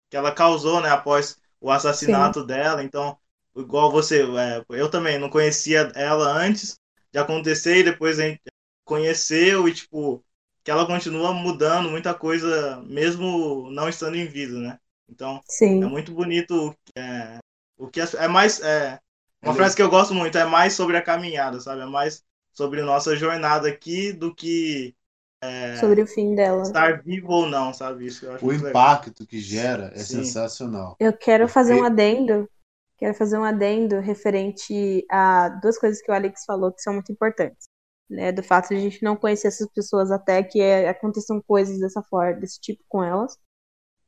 que 0.09 0.15
ela 0.15 0.31
causou, 0.31 0.79
né, 0.81 0.89
após 0.89 1.37
o 1.59 1.69
assassinato 1.69 2.41
Sim. 2.41 2.47
dela. 2.47 2.81
Então, 2.81 3.17
igual 3.55 3.91
você, 3.91 4.21
é, 4.23 4.63
eu 4.69 4.89
também 4.89 5.19
não 5.19 5.29
conhecia 5.29 5.91
ela 5.95 6.31
antes 6.31 6.79
de 7.11 7.19
acontecer 7.19 7.77
e 7.77 7.83
depois 7.83 8.17
a 8.19 8.23
gente 8.23 8.41
conheceu 8.85 9.67
e 9.67 9.73
tipo 9.73 10.23
que 10.63 10.71
ela 10.71 10.85
continua 10.85 11.33
mudando 11.33 11.89
muita 11.89 12.13
coisa 12.13 12.81
mesmo 12.83 13.69
não 13.71 13.89
estando 13.89 14.15
em 14.15 14.27
vida, 14.27 14.57
né? 14.59 14.79
Então, 15.09 15.41
Sim. 15.45 15.83
é 15.83 15.87
muito 15.87 16.13
bonito 16.13 16.75
é, 16.95 17.39
o 17.77 17.87
que 17.89 17.99
é, 17.99 18.05
é 18.17 18.27
mais 18.27 18.61
é, 18.61 18.99
uma 19.41 19.53
frase 19.53 19.75
que 19.75 19.81
eu 19.81 19.89
gosto 19.89 20.13
muito 20.13 20.37
é 20.37 20.45
mais 20.45 20.73
sobre 20.73 20.97
a 20.97 21.01
caminhada, 21.01 21.59
sabe? 21.59 21.81
É 21.81 21.85
mais 21.85 22.23
sobre 22.53 22.81
nossa 22.81 23.15
jornada 23.15 23.67
aqui 23.67 24.11
do 24.11 24.33
que 24.33 24.95
é, 25.41 25.75
sobre 25.77 26.01
o 26.01 26.07
fim 26.07 26.35
dela. 26.35 26.63
Estar 26.63 27.01
vivo 27.03 27.31
ou 27.31 27.45
não, 27.45 27.73
sabe? 27.73 28.05
Isso 28.05 28.25
o 28.41 28.53
impacto 28.53 29.19
legal. 29.19 29.27
que 29.27 29.39
gera 29.39 29.91
é 29.93 29.99
Sim. 29.99 30.23
sensacional. 30.23 30.95
Eu 30.99 31.13
quero 31.13 31.47
fazer 31.47 31.75
um 31.75 31.83
adendo. 31.83 32.49
Quero 32.97 33.13
fazer 33.13 33.37
um 33.37 33.43
adendo 33.43 33.99
referente 33.99 35.05
a 35.09 35.49
duas 35.49 35.77
coisas 35.77 36.01
que 36.01 36.11
o 36.11 36.15
Alex 36.15 36.45
falou 36.45 36.71
que 36.71 36.81
são 36.81 36.93
muito 36.93 37.11
importantes. 37.11 37.67
Né, 38.09 38.31
do 38.31 38.41
fato 38.41 38.69
de 38.69 38.75
a 38.75 38.79
gente 38.79 39.03
não 39.03 39.17
conhecer 39.17 39.49
essas 39.49 39.67
pessoas 39.69 40.11
até 40.11 40.41
que 40.41 40.61
é, 40.61 40.87
aconteçam 40.87 41.41
coisas 41.41 41.77
dessa 41.77 42.01
forma, 42.01 42.39
desse 42.39 42.57
tipo 42.57 42.81
com 42.87 43.03
elas. 43.03 43.37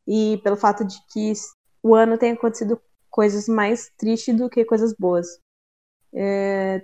E 0.07 0.39
pelo 0.41 0.55
fato 0.55 0.85
de 0.85 0.97
que 1.11 1.33
o 1.83 1.93
ano 1.93 2.17
tem 2.17 2.31
acontecido 2.31 2.81
coisas 3.09 3.47
mais 3.47 3.91
tristes 3.97 4.35
do 4.37 4.49
que 4.49 4.63
coisas 4.63 4.93
boas. 4.97 5.27
É, 6.13 6.81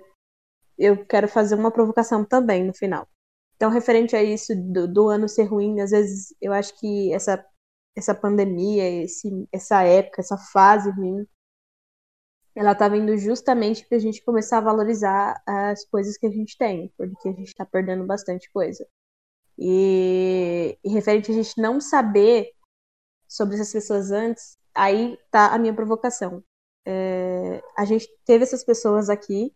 eu 0.78 1.06
quero 1.06 1.26
fazer 1.26 1.54
uma 1.54 1.70
provocação 1.70 2.24
também 2.24 2.64
no 2.64 2.74
final. 2.74 3.08
Então, 3.56 3.70
referente 3.70 4.14
a 4.14 4.22
isso 4.22 4.54
do, 4.54 4.86
do, 4.86 5.08
ano 5.08 5.28
ser 5.28 5.44
ruim, 5.44 5.80
às 5.80 5.90
vezes 5.90 6.34
eu 6.40 6.52
acho 6.52 6.78
que 6.78 7.12
essa, 7.12 7.44
essa 7.96 8.14
pandemia, 8.14 9.02
esse, 9.02 9.48
essa 9.52 9.82
época, 9.82 10.20
essa 10.20 10.36
fase 10.36 10.90
ruim, 10.90 11.26
ela 12.54 12.74
tá 12.74 12.88
vindo 12.88 13.16
justamente 13.18 13.86
pra 13.86 13.98
gente 13.98 14.24
começar 14.24 14.58
a 14.58 14.62
valorizar 14.62 15.42
as 15.46 15.84
coisas 15.86 16.16
que 16.16 16.26
a 16.26 16.30
gente 16.30 16.56
tem, 16.56 16.92
porque 16.96 17.28
a 17.28 17.32
gente 17.32 17.54
tá 17.54 17.66
perdendo 17.66 18.06
bastante 18.06 18.50
coisa. 18.50 18.86
E, 19.58 20.78
e 20.84 20.88
referente 20.90 21.30
a 21.30 21.34
gente 21.34 21.60
não 21.60 21.80
saber 21.80 22.50
sobre 23.28 23.56
essas 23.56 23.72
pessoas 23.72 24.10
antes, 24.10 24.58
aí 24.74 25.18
tá 25.30 25.54
a 25.54 25.58
minha 25.58 25.74
provocação. 25.74 26.42
É, 26.86 27.62
a 27.76 27.84
gente 27.84 28.08
teve 28.24 28.44
essas 28.44 28.64
pessoas 28.64 29.10
aqui, 29.10 29.54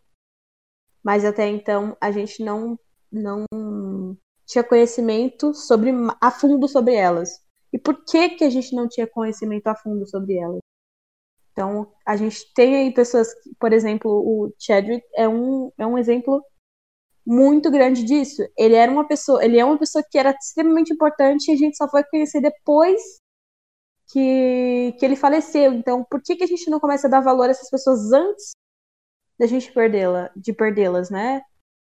mas 1.02 1.24
até 1.24 1.46
então 1.46 1.96
a 2.00 2.10
gente 2.10 2.42
não, 2.44 2.78
não 3.10 3.44
tinha 4.50 4.64
conhecimento 4.64 5.54
sobre 5.54 5.92
a 6.20 6.30
fundo 6.30 6.66
sobre 6.66 6.94
elas. 6.94 7.40
E 7.72 7.78
por 7.78 8.04
que 8.04 8.30
que 8.30 8.44
a 8.44 8.50
gente 8.50 8.74
não 8.74 8.88
tinha 8.88 9.06
conhecimento 9.06 9.68
a 9.68 9.76
fundo 9.76 10.06
sobre 10.08 10.36
elas? 10.36 10.58
Então, 11.52 11.92
a 12.04 12.16
gente 12.16 12.52
tem 12.52 12.76
aí 12.76 12.92
pessoas, 12.92 13.28
por 13.60 13.72
exemplo, 13.72 14.10
o 14.10 14.52
Chadwick 14.58 15.06
é 15.14 15.28
um, 15.28 15.70
é 15.78 15.86
um 15.86 15.96
exemplo 15.96 16.44
muito 17.24 17.70
grande 17.70 18.02
disso. 18.02 18.42
Ele 18.56 18.74
era 18.74 18.90
uma 18.90 19.06
pessoa, 19.06 19.44
ele 19.44 19.58
é 19.58 19.64
uma 19.64 19.78
pessoa 19.78 20.04
que 20.08 20.18
era 20.18 20.30
extremamente 20.30 20.92
importante 20.92 21.48
e 21.48 21.54
a 21.54 21.56
gente 21.56 21.76
só 21.76 21.88
foi 21.88 22.02
conhecer 22.04 22.40
depois 22.40 23.00
que, 24.10 24.96
que 24.98 25.04
ele 25.04 25.14
faleceu. 25.14 25.72
Então, 25.72 26.04
por 26.10 26.20
que, 26.22 26.34
que 26.34 26.44
a 26.44 26.46
gente 26.46 26.68
não 26.68 26.80
começa 26.80 27.06
a 27.06 27.10
dar 27.10 27.20
valor 27.20 27.48
a 27.48 27.50
essas 27.50 27.70
pessoas 27.70 28.12
antes 28.12 28.50
da 29.38 29.46
gente 29.46 29.72
perdê-la, 29.72 30.30
de 30.34 30.52
perdê-las, 30.52 31.08
né? 31.08 31.40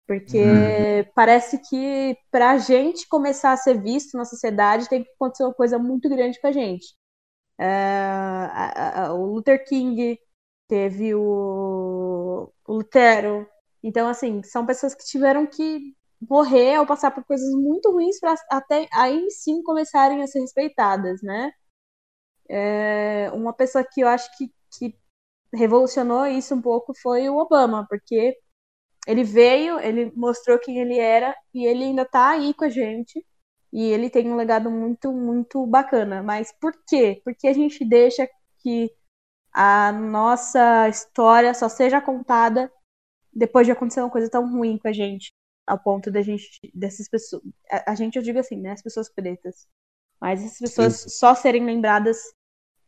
Porque 0.06 0.38
hum. 0.38 1.10
parece 1.14 1.58
que 1.58 2.16
para 2.30 2.52
a 2.52 2.58
gente 2.58 3.08
começar 3.08 3.52
a 3.52 3.56
ser 3.56 3.80
visto 3.82 4.16
na 4.16 4.24
sociedade 4.24 4.88
tem 4.88 5.02
que 5.02 5.10
acontecer 5.10 5.44
uma 5.44 5.54
coisa 5.54 5.78
muito 5.78 6.08
grande 6.08 6.40
com 6.40 6.46
a 6.46 6.52
gente. 6.52 6.94
É, 7.58 7.66
a, 7.66 9.06
a, 9.06 9.14
o 9.14 9.26
Luther 9.26 9.64
King 9.66 10.18
teve 10.68 11.14
o, 11.14 12.52
o 12.66 12.72
Lutero. 12.72 13.48
Então, 13.82 14.08
assim, 14.08 14.42
são 14.42 14.66
pessoas 14.66 14.94
que 14.94 15.04
tiveram 15.04 15.46
que 15.46 15.94
morrer 16.20 16.78
ou 16.78 16.86
passar 16.86 17.10
por 17.10 17.24
coisas 17.24 17.52
muito 17.54 17.90
ruins 17.90 18.18
para 18.20 18.34
até 18.50 18.88
aí 18.92 19.30
sim 19.30 19.62
começarem 19.62 20.22
a 20.22 20.26
ser 20.26 20.40
respeitadas, 20.40 21.22
né? 21.22 21.52
É, 22.48 23.30
uma 23.32 23.52
pessoa 23.52 23.84
que 23.84 24.00
eu 24.00 24.08
acho 24.08 24.30
que, 24.36 24.52
que 24.78 24.98
revolucionou 25.52 26.26
isso 26.26 26.54
um 26.54 26.62
pouco 26.62 26.94
foi 26.94 27.28
o 27.28 27.38
Obama, 27.38 27.86
porque 27.88 28.36
ele 29.06 29.22
veio, 29.22 29.78
ele 29.78 30.12
mostrou 30.16 30.58
quem 30.58 30.78
ele 30.78 30.98
era 30.98 31.34
e 31.54 31.64
ele 31.64 31.84
ainda 31.84 32.04
tá 32.04 32.30
aí 32.30 32.52
com 32.54 32.64
a 32.64 32.68
gente. 32.68 33.24
E 33.72 33.84
ele 33.84 34.10
tem 34.10 34.30
um 34.30 34.36
legado 34.36 34.70
muito, 34.70 35.12
muito 35.12 35.66
bacana. 35.66 36.22
Mas 36.22 36.52
por 36.52 36.72
quê? 36.86 37.20
Porque 37.24 37.46
a 37.46 37.52
gente 37.52 37.84
deixa 37.84 38.28
que 38.58 38.90
a 39.52 39.92
nossa 39.92 40.88
história 40.88 41.54
só 41.54 41.68
seja 41.68 42.00
contada 42.00 42.70
depois 43.32 43.66
de 43.66 43.72
acontecer 43.72 44.00
uma 44.00 44.10
coisa 44.10 44.30
tão 44.30 44.50
ruim 44.50 44.78
com 44.78 44.88
a 44.88 44.92
gente, 44.92 45.32
ao 45.66 45.78
ponto 45.78 46.10
da 46.10 46.22
gente, 46.22 46.60
dessas 46.74 47.08
pessoas, 47.08 47.42
a, 47.70 47.92
a 47.92 47.94
gente 47.94 48.16
eu 48.16 48.22
digo 48.22 48.38
assim, 48.38 48.56
né, 48.56 48.72
as 48.72 48.82
pessoas 48.82 49.10
pretas, 49.10 49.66
mas 50.20 50.42
essas 50.42 50.58
pessoas 50.58 50.94
Sim. 50.94 51.08
só 51.10 51.34
serem 51.34 51.64
lembradas 51.64 52.18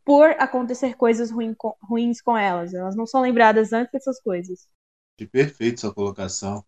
por 0.03 0.31
acontecer 0.39 0.95
coisas 0.95 1.29
ruim, 1.29 1.55
ruins 1.83 2.19
com 2.19 2.35
elas. 2.35 2.73
Elas 2.73 2.95
não 2.95 3.05
são 3.05 3.21
lembradas 3.21 3.71
antes 3.73 3.91
dessas 3.91 4.19
coisas. 4.21 4.67
De 5.19 5.27
perfeito 5.27 5.81
sua 5.81 5.93
colocação. 5.93 6.65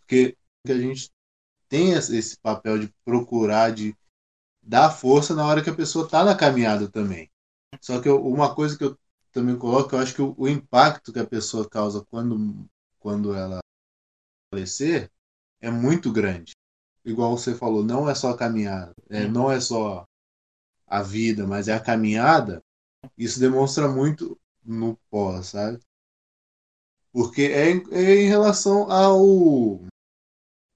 Porque 0.00 0.36
a 0.68 0.74
gente 0.74 1.10
tem 1.66 1.92
esse 1.92 2.38
papel 2.38 2.78
de 2.78 2.94
procurar, 3.06 3.72
de 3.72 3.96
dar 4.62 4.90
força 4.90 5.34
na 5.34 5.46
hora 5.46 5.64
que 5.64 5.70
a 5.70 5.74
pessoa 5.74 6.04
está 6.04 6.22
na 6.22 6.36
caminhada 6.36 6.90
também. 6.90 7.30
Só 7.80 7.98
que 7.98 8.06
eu, 8.06 8.22
uma 8.22 8.54
coisa 8.54 8.76
que 8.76 8.84
eu 8.84 8.98
também 9.32 9.56
coloco, 9.56 9.94
eu 9.94 9.98
acho 9.98 10.14
que 10.14 10.20
o, 10.20 10.34
o, 10.36 10.46
impacto 10.46 11.10
que 11.10 11.18
a 11.18 11.26
pessoa 11.26 11.66
causa 11.66 12.04
quando, 12.10 12.68
quando 12.98 13.34
ela 13.34 13.60
falecer 14.52 15.10
é 15.58 15.70
muito 15.70 16.12
grande. 16.12 16.52
Igual 17.02 17.38
você 17.38 17.54
falou, 17.54 17.82
não 17.82 18.10
é 18.10 18.14
só 18.14 18.30
a 18.30 18.36
caminhada, 18.36 18.92
é, 19.08 19.26
não 19.26 19.50
é 19.50 19.58
só 19.58 20.04
a 20.86 21.02
vida, 21.02 21.46
mas 21.46 21.66
é 21.66 21.72
a 21.72 21.80
caminhada. 21.80 22.62
Isso 23.16 23.40
demonstra 23.40 23.88
muito 23.88 24.38
no 24.62 24.98
pós, 25.08 25.48
sabe? 25.48 25.80
Porque 27.16 27.44
é, 27.44 27.70
é 27.70 28.14
em 28.24 28.28
relação 28.28 28.92
ao 28.92 29.80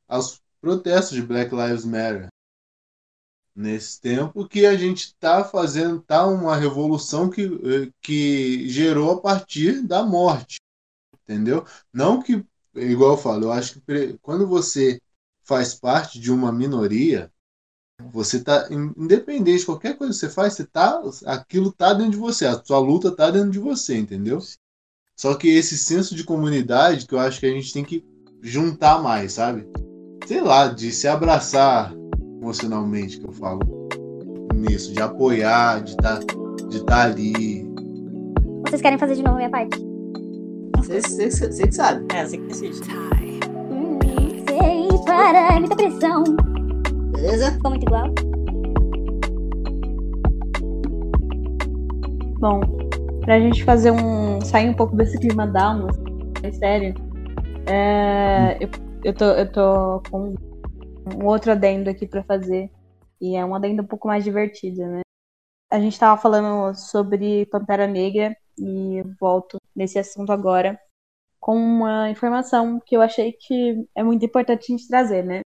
aos 0.08 0.40
protestos 0.58 1.14
de 1.14 1.22
Black 1.22 1.54
Lives 1.54 1.84
Matter. 1.84 2.28
Nesse 3.54 4.00
tempo 4.00 4.48
que 4.48 4.64
a 4.64 4.74
gente 4.74 5.08
está 5.08 5.44
fazendo 5.44 6.00
tá 6.00 6.26
uma 6.26 6.56
revolução 6.56 7.28
que, 7.28 7.46
que 8.00 8.66
gerou 8.70 9.10
a 9.10 9.20
partir 9.20 9.82
da 9.82 10.02
morte. 10.02 10.56
Entendeu? 11.24 11.66
Não 11.92 12.22
que, 12.22 12.42
igual 12.74 13.10
eu 13.10 13.18
falo, 13.18 13.44
eu 13.44 13.52
acho 13.52 13.78
que 13.82 14.16
quando 14.22 14.46
você 14.46 14.98
faz 15.42 15.74
parte 15.74 16.18
de 16.18 16.32
uma 16.32 16.50
minoria, 16.50 17.30
você 18.10 18.42
tá 18.42 18.66
independente 18.70 19.60
de 19.60 19.66
qualquer 19.66 19.98
coisa 19.98 20.14
que 20.14 20.20
você 20.20 20.30
faz, 20.30 20.54
você 20.54 20.66
tá, 20.66 21.02
aquilo 21.26 21.70
tá 21.70 21.92
dentro 21.92 22.12
de 22.12 22.16
você, 22.16 22.46
a 22.46 22.64
sua 22.64 22.78
luta 22.78 23.14
tá 23.14 23.30
dentro 23.30 23.50
de 23.50 23.58
você, 23.58 23.98
entendeu? 23.98 24.40
Só 25.20 25.34
que 25.34 25.50
esse 25.50 25.76
senso 25.76 26.14
de 26.14 26.24
comunidade 26.24 27.06
que 27.06 27.14
eu 27.14 27.18
acho 27.18 27.40
que 27.40 27.44
a 27.44 27.50
gente 27.50 27.74
tem 27.74 27.84
que 27.84 28.02
juntar 28.40 29.02
mais, 29.02 29.34
sabe? 29.34 29.66
Sei 30.26 30.40
lá, 30.40 30.68
de 30.68 30.90
se 30.90 31.06
abraçar 31.06 31.94
emocionalmente, 32.40 33.20
que 33.20 33.26
eu 33.26 33.32
falo 33.32 33.60
nisso, 34.54 34.94
de 34.94 35.02
apoiar, 35.02 35.82
de 35.82 35.90
estar 35.90 36.20
tá, 36.20 36.66
de 36.70 36.84
tá 36.86 37.02
ali. 37.02 37.70
Vocês 38.66 38.80
querem 38.80 38.96
fazer 38.96 39.16
de 39.16 39.22
novo 39.22 39.34
a 39.34 39.36
minha 39.36 39.50
parte? 39.50 39.78
Você 40.78 41.66
que 41.66 41.72
sabe. 41.72 42.06
É, 42.14 42.24
você 42.24 42.38
que 42.38 42.46
decide. 42.46 42.80
Hum, 43.70 43.98
sei, 44.48 45.04
para, 45.04 45.54
é 45.54 45.60
muita 45.60 45.76
pressão. 45.76 46.24
Beleza? 47.12 47.52
Ficou 47.52 47.72
muito 47.72 47.84
igual? 47.84 48.06
Bom, 52.38 52.79
pra 53.20 53.38
gente 53.40 53.64
fazer 53.64 53.90
um. 53.90 54.40
sair 54.40 54.68
um 54.68 54.74
pouco 54.74 54.96
desse 54.96 55.18
clima 55.18 55.46
down, 55.46 55.88
assim, 55.88 56.52
sério. 56.52 56.94
É, 57.68 58.56
eu, 58.60 58.68
eu, 59.04 59.14
tô, 59.14 59.24
eu 59.24 59.52
tô 59.52 60.02
com 60.10 60.34
um 61.14 61.26
outro 61.26 61.52
adendo 61.52 61.90
aqui 61.90 62.06
pra 62.06 62.24
fazer. 62.24 62.70
E 63.20 63.36
é 63.36 63.44
um 63.44 63.54
adendo 63.54 63.82
um 63.82 63.86
pouco 63.86 64.08
mais 64.08 64.24
divertido, 64.24 64.80
né? 64.86 65.00
A 65.70 65.78
gente 65.78 65.98
tava 65.98 66.20
falando 66.20 66.74
sobre 66.74 67.46
Pantera 67.46 67.86
Negra 67.86 68.36
e 68.58 69.02
volto 69.20 69.58
nesse 69.74 69.98
assunto 69.98 70.32
agora 70.32 70.78
com 71.38 71.56
uma 71.56 72.10
informação 72.10 72.78
que 72.80 72.96
eu 72.96 73.00
achei 73.00 73.32
que 73.32 73.86
é 73.94 74.02
muito 74.02 74.24
importante 74.24 74.72
a 74.72 74.76
gente 74.76 74.88
trazer, 74.88 75.24
né? 75.24 75.40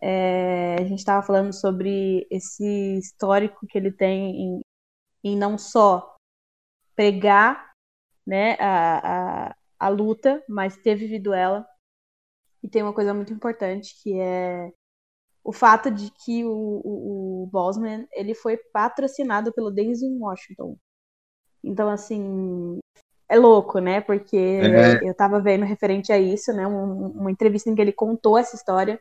É, 0.00 0.76
a 0.80 0.84
gente 0.84 1.00
estava 1.00 1.22
falando 1.22 1.52
sobre 1.52 2.26
esse 2.30 2.98
histórico 2.98 3.66
que 3.66 3.76
ele 3.76 3.92
tem 3.92 4.30
em, 4.34 4.60
em 5.22 5.36
não 5.36 5.58
só 5.58 6.16
pregar 7.00 7.72
né, 8.26 8.58
a, 8.60 9.46
a, 9.48 9.56
a 9.78 9.88
luta, 9.88 10.44
mas 10.46 10.76
ter 10.76 10.96
vivido 10.96 11.32
ela. 11.32 11.66
E 12.62 12.68
tem 12.68 12.82
uma 12.82 12.92
coisa 12.92 13.14
muito 13.14 13.32
importante 13.32 13.94
que 14.02 14.20
é 14.20 14.70
o 15.42 15.50
fato 15.50 15.90
de 15.90 16.10
que 16.10 16.44
o, 16.44 16.50
o, 16.52 17.44
o 17.44 17.46
Bosman 17.46 18.06
ele 18.12 18.34
foi 18.34 18.58
patrocinado 18.70 19.50
pelo 19.50 19.70
Denzel 19.70 20.10
Washington. 20.18 20.76
Então, 21.64 21.88
assim, 21.88 22.78
é 23.26 23.38
louco, 23.38 23.78
né? 23.78 24.02
Porque 24.02 24.36
é. 24.36 25.08
eu 25.08 25.14
tava 25.14 25.40
vendo 25.40 25.64
referente 25.64 26.12
a 26.12 26.18
isso, 26.18 26.52
né? 26.52 26.66
Um, 26.66 27.12
uma 27.12 27.30
entrevista 27.30 27.70
em 27.70 27.74
que 27.74 27.80
ele 27.80 27.92
contou 27.92 28.36
essa 28.36 28.54
história. 28.54 29.00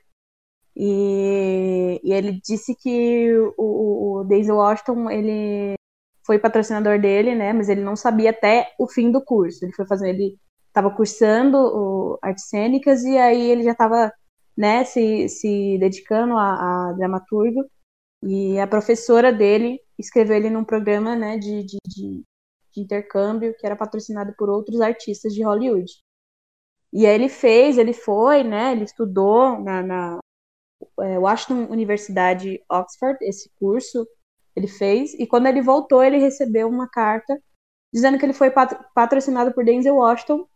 E, 0.73 1.99
e 2.01 2.13
ele 2.13 2.39
disse 2.41 2.73
que 2.73 3.29
o, 3.57 4.19
o 4.19 4.23
Denzel 4.23 4.55
Washington, 4.55 5.09
ele 5.09 5.78
foi 6.29 6.37
patrocinador 6.37 7.01
dele, 7.01 7.33
né? 7.33 7.51
Mas 7.53 7.69
ele 7.69 7.81
não 7.81 7.95
sabia 7.95 8.29
até 8.29 8.71
o 8.77 8.87
fim 8.87 9.11
do 9.11 9.19
curso. 9.19 9.65
Ele 9.65 9.73
foi 9.73 9.87
fazendo, 9.87 10.09
ele 10.09 10.37
estava 10.67 10.91
cursando 10.91 11.57
o, 11.57 12.19
artes 12.21 12.47
cênicas 12.49 13.03
e 13.03 13.17
aí 13.17 13.49
ele 13.49 13.63
já 13.63 13.71
estava, 13.71 14.13
né, 14.55 14.83
se, 14.83 15.27
se 15.27 15.79
dedicando 15.79 16.37
a, 16.37 16.89
a 16.89 16.93
dramaturgo. 16.93 17.65
E 18.21 18.59
a 18.59 18.67
professora 18.67 19.33
dele 19.33 19.79
escreveu 19.97 20.37
ele 20.37 20.51
num 20.51 20.63
programa, 20.63 21.15
né, 21.15 21.39
de, 21.39 21.63
de, 21.63 21.77
de, 21.83 22.23
de 22.75 22.81
intercâmbio 22.81 23.55
que 23.57 23.65
era 23.65 23.75
patrocinado 23.75 24.31
por 24.37 24.51
outros 24.51 24.81
artistas 24.81 25.33
de 25.33 25.43
Hollywood. 25.43 25.91
E 26.93 27.07
aí 27.07 27.15
ele 27.15 27.29
fez, 27.29 27.79
ele 27.79 27.93
foi, 27.93 28.43
né? 28.43 28.73
Ele 28.73 28.83
estudou 28.83 29.59
na, 29.59 29.81
na, 29.81 30.19
é, 31.01 31.17
Washington 31.17 31.71
Universidade 31.71 32.63
Oxford, 32.69 33.17
esse 33.23 33.49
curso 33.59 34.07
ele 34.59 34.67
fez, 34.67 35.13
e 35.15 35.27
quando 35.27 35.47
ele 35.47 35.61
voltou, 35.61 36.03
ele 36.03 36.17
recebeu 36.17 36.67
uma 36.67 36.87
carta 36.89 37.41
dizendo 37.93 38.19
que 38.19 38.25
ele 38.25 38.33
foi 38.33 38.51
patrocinado 38.93 39.53
por 39.53 39.65
Denzel 39.65 39.95
Washington, 39.95 40.47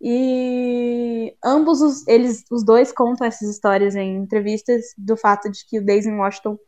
e 0.00 1.34
ambos 1.42 1.80
os, 1.80 2.06
eles, 2.06 2.44
os 2.50 2.64
dois 2.64 2.92
contam 2.92 3.26
essas 3.26 3.48
histórias 3.48 3.96
em 3.96 4.16
entrevistas 4.16 4.84
do 4.98 5.16
fato 5.16 5.50
de 5.50 5.64
que 5.66 5.78
o 5.78 5.84
Denzel 5.84 6.16
Washington, 6.18 6.58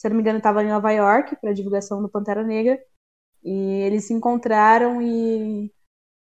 se 0.00 0.08
não 0.08 0.16
me 0.16 0.22
engano, 0.22 0.38
estava 0.38 0.62
em 0.62 0.68
Nova 0.68 0.92
York 0.92 1.36
para 1.40 1.52
divulgação 1.52 2.00
do 2.02 2.08
Pantera 2.08 2.44
Negra, 2.44 2.80
e 3.42 3.82
eles 3.82 4.04
se 4.06 4.14
encontraram 4.14 5.02
e 5.02 5.72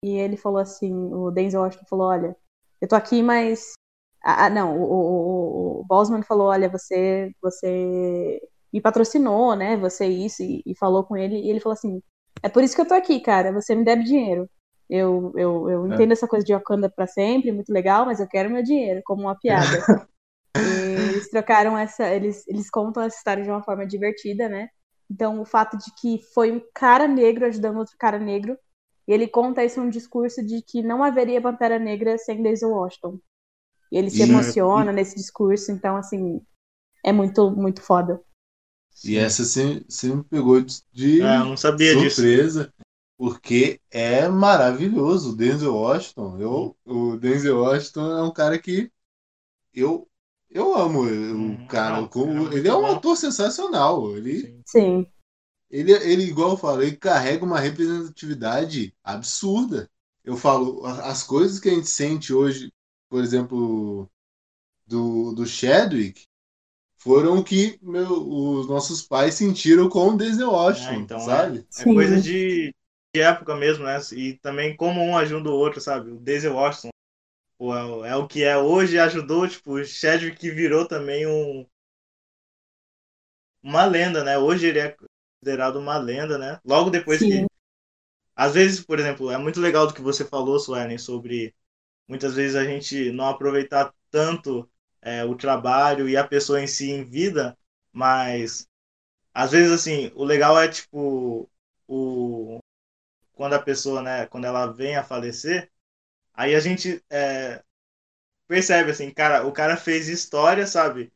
e 0.03 0.17
ele 0.17 0.35
falou 0.35 0.59
assim, 0.59 0.93
o 1.13 1.31
Denzel 1.31 1.61
Washington 1.61 1.85
falou, 1.89 2.07
olha, 2.07 2.35
eu 2.81 2.87
tô 2.89 2.95
aqui, 2.95 3.23
mas 3.23 3.73
ah, 4.21 4.49
não, 4.49 4.77
o, 4.77 4.83
o, 4.83 5.81
o 5.81 5.85
Bosman 5.85 6.23
falou, 6.23 6.47
olha, 6.47 6.69
você 6.69 7.31
você 7.41 8.41
me 8.73 8.81
patrocinou, 8.81 9.55
né? 9.55 9.77
Você 9.77 10.07
isso 10.07 10.41
e, 10.41 10.63
e, 10.65 10.75
falou 10.75 11.03
com 11.03 11.15
ele 11.15 11.35
e 11.35 11.49
ele 11.49 11.59
falou 11.59 11.73
assim, 11.73 12.01
é 12.41 12.49
por 12.49 12.63
isso 12.63 12.75
que 12.75 12.81
eu 12.81 12.87
tô 12.87 12.95
aqui, 12.95 13.19
cara. 13.19 13.53
Você 13.53 13.75
me 13.75 13.85
deve 13.85 14.03
dinheiro. 14.03 14.49
Eu, 14.89 15.31
eu, 15.35 15.69
eu 15.69 15.85
é. 15.85 15.93
entendo 15.93 16.11
essa 16.11 16.27
coisa 16.27 16.45
de 16.45 16.53
Wakanda 16.53 16.89
para 16.89 17.07
sempre, 17.07 17.51
muito 17.51 17.71
legal, 17.71 18.05
mas 18.05 18.19
eu 18.19 18.27
quero 18.27 18.49
meu 18.49 18.63
dinheiro, 18.63 19.01
como 19.05 19.23
uma 19.23 19.35
piada. 19.35 19.65
eles 20.57 21.29
trocaram 21.29 21.77
essa, 21.77 22.09
eles, 22.09 22.47
eles 22.47 22.69
contam 22.69 23.03
essa 23.03 23.17
história 23.17 23.43
de 23.43 23.49
uma 23.49 23.63
forma 23.63 23.85
divertida, 23.85 24.49
né? 24.49 24.69
Então, 25.09 25.39
o 25.39 25.45
fato 25.45 25.77
de 25.77 25.93
que 25.99 26.19
foi 26.33 26.51
um 26.51 26.61
cara 26.73 27.07
negro 27.07 27.45
ajudando 27.45 27.77
outro 27.77 27.95
cara 27.97 28.17
negro, 28.17 28.57
e 29.07 29.13
ele 29.13 29.27
conta 29.27 29.63
isso 29.63 29.79
num 29.81 29.89
discurso 29.89 30.43
de 30.43 30.61
que 30.61 30.81
não 30.81 31.03
haveria 31.03 31.41
Pantera 31.41 31.77
Negra 31.77 32.17
sem 32.17 32.41
Denzel 32.41 32.69
Washington. 32.69 33.19
E 33.91 33.97
ele 33.97 34.09
se 34.09 34.19
e 34.19 34.23
emociona 34.23 34.91
é... 34.91 34.93
nesse 34.93 35.15
discurso, 35.15 35.71
então, 35.71 35.97
assim, 35.97 36.41
é 37.03 37.11
muito, 37.11 37.51
muito 37.51 37.81
foda. 37.81 38.21
E 39.03 39.17
essa 39.17 39.43
você 39.43 40.15
me 40.15 40.23
pegou 40.23 40.61
de 40.91 41.21
é, 41.21 41.39
não 41.39 41.57
sabia 41.57 41.93
surpresa, 41.93 42.65
disso. 42.65 42.73
porque 43.17 43.79
é 43.91 44.27
maravilhoso. 44.27 45.31
O 45.31 45.35
Denzel 45.35 45.75
Washington, 45.75 46.37
eu, 46.39 46.77
o 46.85 47.17
Denzel 47.17 47.59
Washington 47.59 48.17
é 48.17 48.23
um 48.23 48.31
cara 48.31 48.57
que 48.57 48.91
eu 49.73 50.07
eu 50.53 50.75
amo 50.75 51.01
hum, 51.01 51.63
o 51.63 51.67
cara. 51.67 52.01
Não, 52.01 52.07
como, 52.07 52.53
é 52.53 52.57
ele 52.57 52.67
é 52.67 52.75
um 52.75 52.85
ator 52.85 53.17
sensacional. 53.17 54.15
Ele, 54.15 54.61
Sim. 54.65 55.07
Ele, 55.69 55.91
ele, 55.91 56.23
igual 56.23 56.51
eu 56.51 56.57
falo, 56.57 56.83
ele 56.83 56.95
carrega 56.95 57.43
uma 57.43 57.59
representatividade 57.59 58.95
absurda. 59.03 59.89
Eu 60.23 60.37
falo, 60.37 60.85
as 60.85 61.23
coisas 61.23 61.59
que 61.59 61.67
a 61.67 61.73
gente 61.73 61.89
sente 61.89 62.31
hoje, 62.31 62.71
por 63.09 63.23
exemplo, 63.23 64.07
do, 64.85 65.33
do 65.33 65.45
Chadwick, 65.47 66.25
foram 67.03 67.37
o 67.37 67.43
que 67.43 67.77
meu, 67.81 68.09
os 68.09 68.67
nossos 68.67 69.01
pais 69.01 69.35
sentiram 69.35 69.89
com 69.89 70.07
o 70.07 70.17
Denzel 70.17 70.49
Washington, 70.49 70.93
é, 70.93 70.95
então, 70.95 71.19
sabe? 71.19 71.67
É, 71.77 71.81
é 71.81 71.83
coisa 71.83 72.21
de, 72.21 72.73
de, 73.13 73.21
época 73.21 73.55
mesmo, 73.57 73.83
né? 73.83 73.99
E 74.13 74.33
também 74.37 74.73
como 74.73 75.01
um 75.01 75.17
ajuda 75.17 75.49
o 75.49 75.53
outro, 75.53 75.81
sabe? 75.81 76.11
O 76.11 76.15
Denzel 76.15 76.53
Washington 76.53 76.91
pô, 77.57 77.75
é, 77.75 78.11
é, 78.11 78.15
o 78.15 78.25
que 78.25 78.43
é 78.43 78.57
hoje 78.57 78.97
ajudou, 78.97 79.45
tipo, 79.47 79.73
o 79.73 79.85
Chadwick 79.85 80.37
que 80.37 80.49
virou 80.49 80.87
também 80.87 81.27
um 81.27 81.65
uma 83.61 83.85
lenda, 83.85 84.23
né? 84.23 84.37
Hoje 84.37 84.67
ele 84.67 84.79
é 84.79 84.95
considerado 85.41 85.77
uma 85.77 85.97
lenda, 85.97 86.37
né? 86.37 86.59
Logo 86.63 86.89
depois 86.89 87.19
Sim. 87.19 87.29
que 87.29 87.53
às 88.35 88.53
vezes, 88.53 88.79
por 88.81 88.97
exemplo, 88.97 89.29
é 89.29 89.37
muito 89.37 89.59
legal 89.59 89.87
do 89.87 89.93
que 89.93 90.01
você 90.01 90.25
falou, 90.25 90.57
Suelen, 90.57 90.97
sobre 90.97 91.53
muitas 92.07 92.33
vezes 92.33 92.55
a 92.55 92.63
gente 92.63 93.11
não 93.11 93.27
aproveitar 93.27 93.93
tanto 94.09 94.69
é, 95.03 95.23
o 95.25 95.35
trabalho 95.35 96.09
e 96.09 96.17
a 96.17 96.27
pessoa 96.27 96.61
em 96.61 96.67
si 96.67 96.91
em 96.91 97.03
vida, 97.03 97.57
mas 97.91 98.67
às 99.33 99.51
vezes 99.51 99.71
assim, 99.71 100.11
o 100.15 100.23
legal 100.25 100.59
é 100.59 100.67
tipo 100.69 101.49
o 101.87 102.59
quando 103.33 103.53
a 103.53 103.61
pessoa, 103.61 104.01
né, 104.01 104.27
quando 104.27 104.45
ela 104.45 104.67
vem 104.67 104.95
a 104.95 105.03
falecer, 105.03 105.71
aí 106.33 106.55
a 106.55 106.59
gente 106.59 107.03
é, 107.09 107.63
percebe 108.47 108.91
assim, 108.91 109.11
cara, 109.11 109.45
o 109.47 109.51
cara 109.51 109.77
fez 109.77 110.07
história, 110.09 110.67
sabe? 110.67 111.11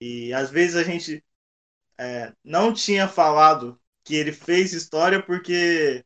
E 0.00 0.32
às 0.34 0.50
vezes 0.50 0.76
a 0.76 0.82
gente 0.84 1.24
é, 1.98 2.32
não 2.44 2.72
tinha 2.72 3.08
falado 3.08 3.80
que 4.04 4.16
ele 4.16 4.32
fez 4.32 4.72
história 4.72 5.22
porque 5.22 6.04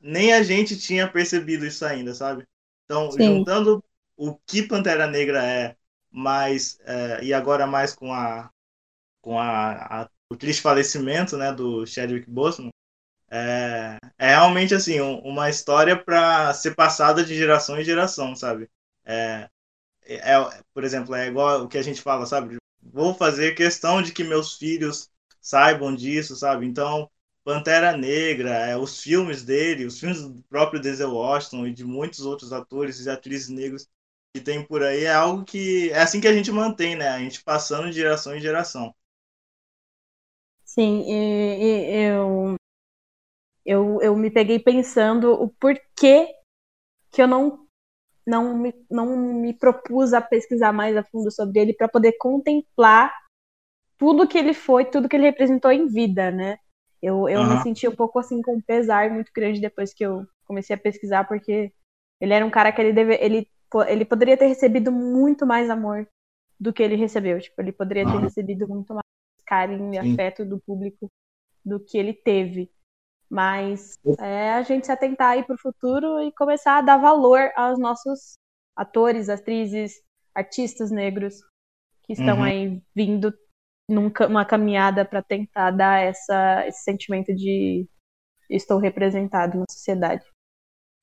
nem 0.00 0.32
a 0.32 0.42
gente 0.42 0.78
tinha 0.78 1.10
percebido 1.10 1.66
isso 1.66 1.84
ainda, 1.84 2.14
sabe? 2.14 2.46
Então, 2.84 3.10
Sim. 3.10 3.22
juntando 3.22 3.84
o 4.16 4.36
que 4.46 4.62
Pantera 4.62 5.06
Negra 5.06 5.44
é 5.44 5.76
mas 6.10 6.78
é, 6.84 7.24
e 7.24 7.32
agora 7.34 7.66
mais 7.66 7.94
com 7.94 8.12
a 8.12 8.50
com 9.20 9.38
a, 9.38 10.02
a, 10.02 10.10
o 10.30 10.36
triste 10.36 10.62
falecimento 10.62 11.36
né 11.36 11.52
do 11.52 11.86
Chadwick 11.86 12.28
Boseman 12.30 12.70
é, 13.30 13.98
é 14.18 14.28
realmente 14.28 14.74
assim 14.74 15.00
um, 15.00 15.18
uma 15.20 15.50
história 15.50 15.96
para 15.96 16.52
ser 16.54 16.74
passada 16.74 17.24
de 17.24 17.34
geração 17.34 17.78
em 17.80 17.84
geração 17.84 18.34
sabe? 18.36 18.68
É, 19.04 19.48
é, 20.04 20.34
é, 20.34 20.62
por 20.72 20.84
exemplo 20.84 21.14
é 21.14 21.26
igual 21.28 21.64
o 21.64 21.68
que 21.68 21.78
a 21.78 21.82
gente 21.82 22.00
fala 22.02 22.26
sabe? 22.26 22.56
Vou 22.82 23.14
fazer 23.14 23.54
questão 23.54 24.00
de 24.02 24.12
que 24.12 24.24
meus 24.24 24.56
filhos 24.56 25.10
saibam 25.40 25.94
disso 25.94 26.36
sabe? 26.36 26.66
Então 26.66 27.10
Pantera 27.44 27.96
Negra, 27.96 28.50
é, 28.50 28.76
os 28.76 29.00
filmes 29.00 29.44
dele, 29.44 29.86
os 29.86 30.00
filmes 30.00 30.20
do 30.22 30.42
próprio 30.48 30.80
Denzel 30.80 31.12
Washington 31.12 31.66
e 31.66 31.72
de 31.72 31.84
muitos 31.84 32.20
outros 32.20 32.52
atores 32.52 33.04
e 33.04 33.10
atrizes 33.10 33.48
negros 33.48 33.88
que 34.36 34.40
tem 34.42 34.62
por 34.62 34.82
aí 34.82 35.04
é 35.04 35.14
algo 35.14 35.44
que 35.44 35.90
é 35.90 36.02
assim 36.02 36.20
que 36.20 36.28
a 36.28 36.34
gente 36.34 36.52
mantém, 36.52 36.94
né? 36.94 37.08
A 37.08 37.18
gente 37.18 37.42
passando 37.42 37.86
de 37.86 37.92
geração 37.94 38.36
em 38.36 38.40
geração. 38.40 38.94
Sim, 40.62 41.04
eu, 41.10 42.54
eu, 43.64 43.98
eu 44.02 44.14
me 44.14 44.30
peguei 44.30 44.58
pensando 44.58 45.32
o 45.32 45.48
porquê 45.48 46.34
que 47.10 47.22
eu 47.22 47.26
não, 47.26 47.66
não, 48.26 48.58
me, 48.58 48.74
não 48.90 49.16
me 49.16 49.54
propus 49.54 50.12
a 50.12 50.20
pesquisar 50.20 50.70
mais 50.70 50.94
a 50.98 51.02
fundo 51.02 51.30
sobre 51.30 51.60
ele 51.60 51.72
para 51.72 51.88
poder 51.88 52.12
contemplar 52.18 53.10
tudo 53.96 54.28
que 54.28 54.36
ele 54.36 54.52
foi, 54.52 54.84
tudo 54.84 55.08
que 55.08 55.16
ele 55.16 55.24
representou 55.24 55.72
em 55.72 55.86
vida, 55.86 56.30
né? 56.30 56.58
Eu, 57.00 57.26
eu 57.26 57.40
uhum. 57.40 57.56
me 57.56 57.62
senti 57.62 57.88
um 57.88 57.96
pouco 57.96 58.18
assim 58.18 58.42
com 58.42 58.56
um 58.56 58.60
pesar 58.60 59.08
muito 59.10 59.32
grande 59.34 59.62
depois 59.62 59.94
que 59.94 60.04
eu 60.04 60.26
comecei 60.44 60.76
a 60.76 60.78
pesquisar, 60.78 61.24
porque 61.26 61.72
ele 62.20 62.34
era 62.34 62.44
um 62.44 62.50
cara 62.50 62.70
que 62.70 62.82
ele, 62.82 62.92
deve, 62.92 63.14
ele 63.14 63.48
ele 63.88 64.04
poderia 64.04 64.36
ter 64.36 64.46
recebido 64.46 64.90
muito 64.92 65.46
mais 65.46 65.68
amor 65.68 66.08
do 66.58 66.72
que 66.72 66.82
ele 66.82 66.96
recebeu. 66.96 67.40
Tipo, 67.40 67.60
ele 67.60 67.72
poderia 67.72 68.04
ter 68.04 68.18
recebido 68.18 68.66
muito 68.68 68.94
mais 68.94 69.04
carinho 69.44 69.94
e 69.94 70.02
Sim. 70.02 70.12
afeto 70.12 70.44
do 70.44 70.58
público 70.60 71.10
do 71.64 71.80
que 71.80 71.98
ele 71.98 72.14
teve. 72.14 72.70
Mas 73.28 73.94
é 74.20 74.52
a 74.52 74.62
gente 74.62 74.86
se 74.86 74.92
atentar 74.92 75.32
aí 75.32 75.44
pro 75.44 75.58
futuro 75.58 76.22
e 76.22 76.32
começar 76.32 76.78
a 76.78 76.82
dar 76.82 76.96
valor 76.96 77.50
aos 77.56 77.78
nossos 77.78 78.34
atores, 78.76 79.28
atrizes, 79.28 80.00
artistas 80.34 80.90
negros 80.90 81.40
que 82.04 82.12
estão 82.12 82.38
uhum. 82.38 82.44
aí 82.44 82.82
vindo 82.94 83.34
numa 83.88 84.44
caminhada 84.44 85.04
para 85.04 85.22
tentar 85.22 85.70
dar 85.72 86.00
essa, 86.00 86.66
esse 86.66 86.82
sentimento 86.84 87.34
de 87.34 87.88
estou 88.48 88.78
representado 88.78 89.58
na 89.58 89.64
sociedade. 89.68 90.24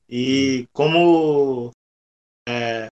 E 0.09 0.67
como 0.71 1.71
é, 2.47 2.87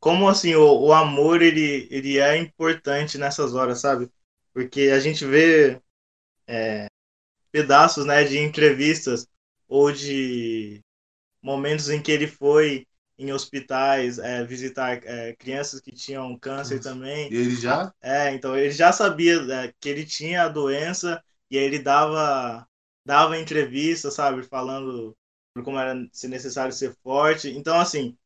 como 0.00 0.28
assim 0.28 0.54
o, 0.54 0.80
o, 0.80 0.92
amor 0.92 1.42
ele, 1.42 1.88
ele 1.90 2.18
é 2.18 2.36
importante 2.36 3.18
nessas 3.18 3.54
horas, 3.54 3.80
sabe? 3.80 4.10
Porque 4.52 4.90
a 4.92 5.00
gente 5.00 5.24
vê 5.24 5.80
é, 6.46 6.86
pedaços 7.50 8.06
né, 8.06 8.24
de 8.24 8.38
entrevistas 8.38 9.26
ou 9.66 9.92
de 9.92 10.80
momentos 11.42 11.90
em 11.90 12.00
que 12.00 12.12
ele 12.12 12.26
foi 12.26 12.86
em 13.18 13.32
hospitais 13.32 14.18
é, 14.18 14.44
visitar 14.44 15.02
é, 15.04 15.34
crianças 15.34 15.80
que 15.80 15.90
tinham 15.90 16.38
câncer 16.38 16.80
também. 16.80 17.32
E 17.32 17.36
ele 17.36 17.56
já? 17.56 17.92
É, 18.00 18.32
então 18.32 18.56
ele 18.56 18.70
já 18.70 18.92
sabia 18.92 19.34
é, 19.52 19.74
que 19.80 19.88
ele 19.88 20.04
tinha 20.04 20.44
a 20.44 20.48
doença 20.48 21.22
e 21.50 21.58
aí 21.58 21.64
ele 21.64 21.80
dava 21.80 22.66
dava 23.04 23.38
entrevista, 23.38 24.10
sabe, 24.10 24.42
falando 24.42 25.16
como 25.64 25.78
era 25.78 25.94
se 26.12 26.28
necessário 26.28 26.72
ser 26.72 26.94
forte. 27.02 27.50
Então 27.50 27.78
assim, 27.80 28.16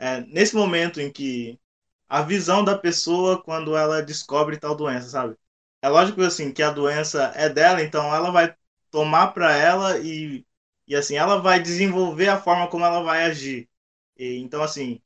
é, 0.00 0.22
nesse 0.22 0.56
momento 0.56 1.00
em 1.00 1.12
que 1.12 1.60
a 2.08 2.22
visão 2.22 2.64
da 2.64 2.76
pessoa 2.78 3.42
quando 3.42 3.76
ela 3.76 4.02
descobre 4.02 4.58
tal 4.58 4.74
doença, 4.74 5.10
sabe? 5.10 5.36
É 5.82 5.88
lógico 5.88 6.22
assim 6.22 6.52
que 6.52 6.62
a 6.62 6.70
doença 6.72 7.32
é 7.36 7.48
dela, 7.50 7.82
então 7.82 8.14
ela 8.14 8.30
vai 8.30 8.56
tomar 8.90 9.28
para 9.28 9.54
ela 9.56 9.98
e, 10.00 10.46
e 10.86 10.96
assim 10.96 11.16
ela 11.16 11.38
vai 11.40 11.60
desenvolver 11.62 12.28
a 12.28 12.40
forma 12.40 12.68
como 12.68 12.84
ela 12.84 13.02
vai 13.02 13.24
agir. 13.24 13.68
E, 14.16 14.38
então 14.38 14.62
assim, 14.62 15.00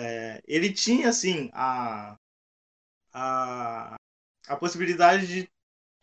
é, 0.00 0.42
ele 0.46 0.72
tinha 0.72 1.08
assim 1.10 1.50
a, 1.52 2.16
a, 3.12 3.96
a 4.48 4.56
possibilidade 4.56 5.26
de 5.26 5.50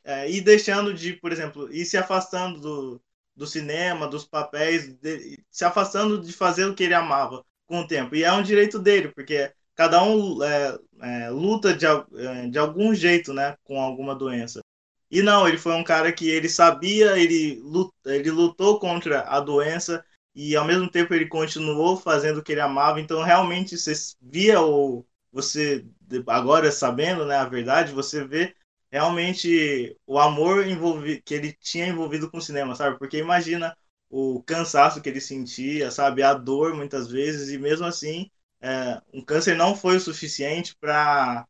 é, 0.03 0.29
ir 0.31 0.41
deixando 0.41 0.93
de, 0.93 1.13
por 1.13 1.31
exemplo, 1.31 1.73
ir 1.73 1.85
se 1.85 1.97
afastando 1.97 2.59
do, 2.61 3.01
do 3.35 3.47
cinema, 3.47 4.07
dos 4.07 4.25
papéis, 4.25 4.93
de, 4.95 5.43
se 5.51 5.65
afastando 5.65 6.21
de 6.21 6.33
fazer 6.33 6.65
o 6.65 6.75
que 6.75 6.83
ele 6.83 6.93
amava 6.93 7.45
com 7.73 7.79
o 7.79 7.87
tempo. 7.87 8.15
E 8.15 8.23
é 8.23 8.31
um 8.31 8.43
direito 8.43 8.77
dele, 8.77 9.07
porque 9.07 9.51
cada 9.75 10.03
um 10.03 10.43
é, 10.43 10.77
é, 11.01 11.29
luta 11.31 11.73
de, 11.73 11.87
é, 11.87 12.47
de 12.47 12.59
algum 12.59 12.93
jeito, 12.93 13.33
né, 13.33 13.55
com 13.63 13.81
alguma 13.81 14.13
doença. 14.13 14.61
E 15.09 15.23
não, 15.23 15.47
ele 15.47 15.57
foi 15.57 15.73
um 15.73 15.83
cara 15.83 16.11
que 16.11 16.29
ele 16.29 16.47
sabia, 16.47 17.17
ele, 17.17 17.59
ele 18.05 18.29
lutou 18.29 18.79
contra 18.79 19.21
a 19.21 19.39
doença 19.39 20.05
e 20.35 20.55
ao 20.55 20.65
mesmo 20.65 20.87
tempo 20.89 21.15
ele 21.15 21.27
continuou 21.27 21.97
fazendo 21.97 22.37
o 22.37 22.43
que 22.43 22.51
ele 22.51 22.61
amava. 22.61 23.01
Então 23.01 23.23
realmente 23.23 23.75
você 23.75 23.93
via 24.21 24.61
ou 24.61 25.03
você 25.31 25.83
agora 26.27 26.71
sabendo, 26.71 27.25
né, 27.25 27.37
a 27.37 27.45
verdade, 27.45 27.91
você 27.91 28.23
vê 28.23 28.55
realmente 28.91 29.97
o 30.05 30.19
amor 30.19 30.67
envolvi, 30.67 31.19
que 31.23 31.33
ele 31.33 31.53
tinha 31.53 31.87
envolvido 31.87 32.29
com 32.29 32.37
o 32.37 32.41
cinema, 32.41 32.75
sabe? 32.75 32.99
Porque 32.99 33.17
imagina 33.17 33.75
o 34.13 34.43
cansaço 34.43 35.01
que 35.01 35.09
ele 35.09 35.19
sentia, 35.19 35.89
sabe, 35.89 36.21
a 36.21 36.35
dor 36.35 36.75
muitas 36.75 37.09
vezes, 37.09 37.49
e 37.49 37.57
mesmo 37.57 37.87
assim, 37.87 38.29
é, 38.61 39.01
um 39.11 39.23
câncer 39.23 39.55
não 39.55 39.75
foi 39.75 39.97
o 39.97 39.99
suficiente 39.99 40.75
para 40.79 41.47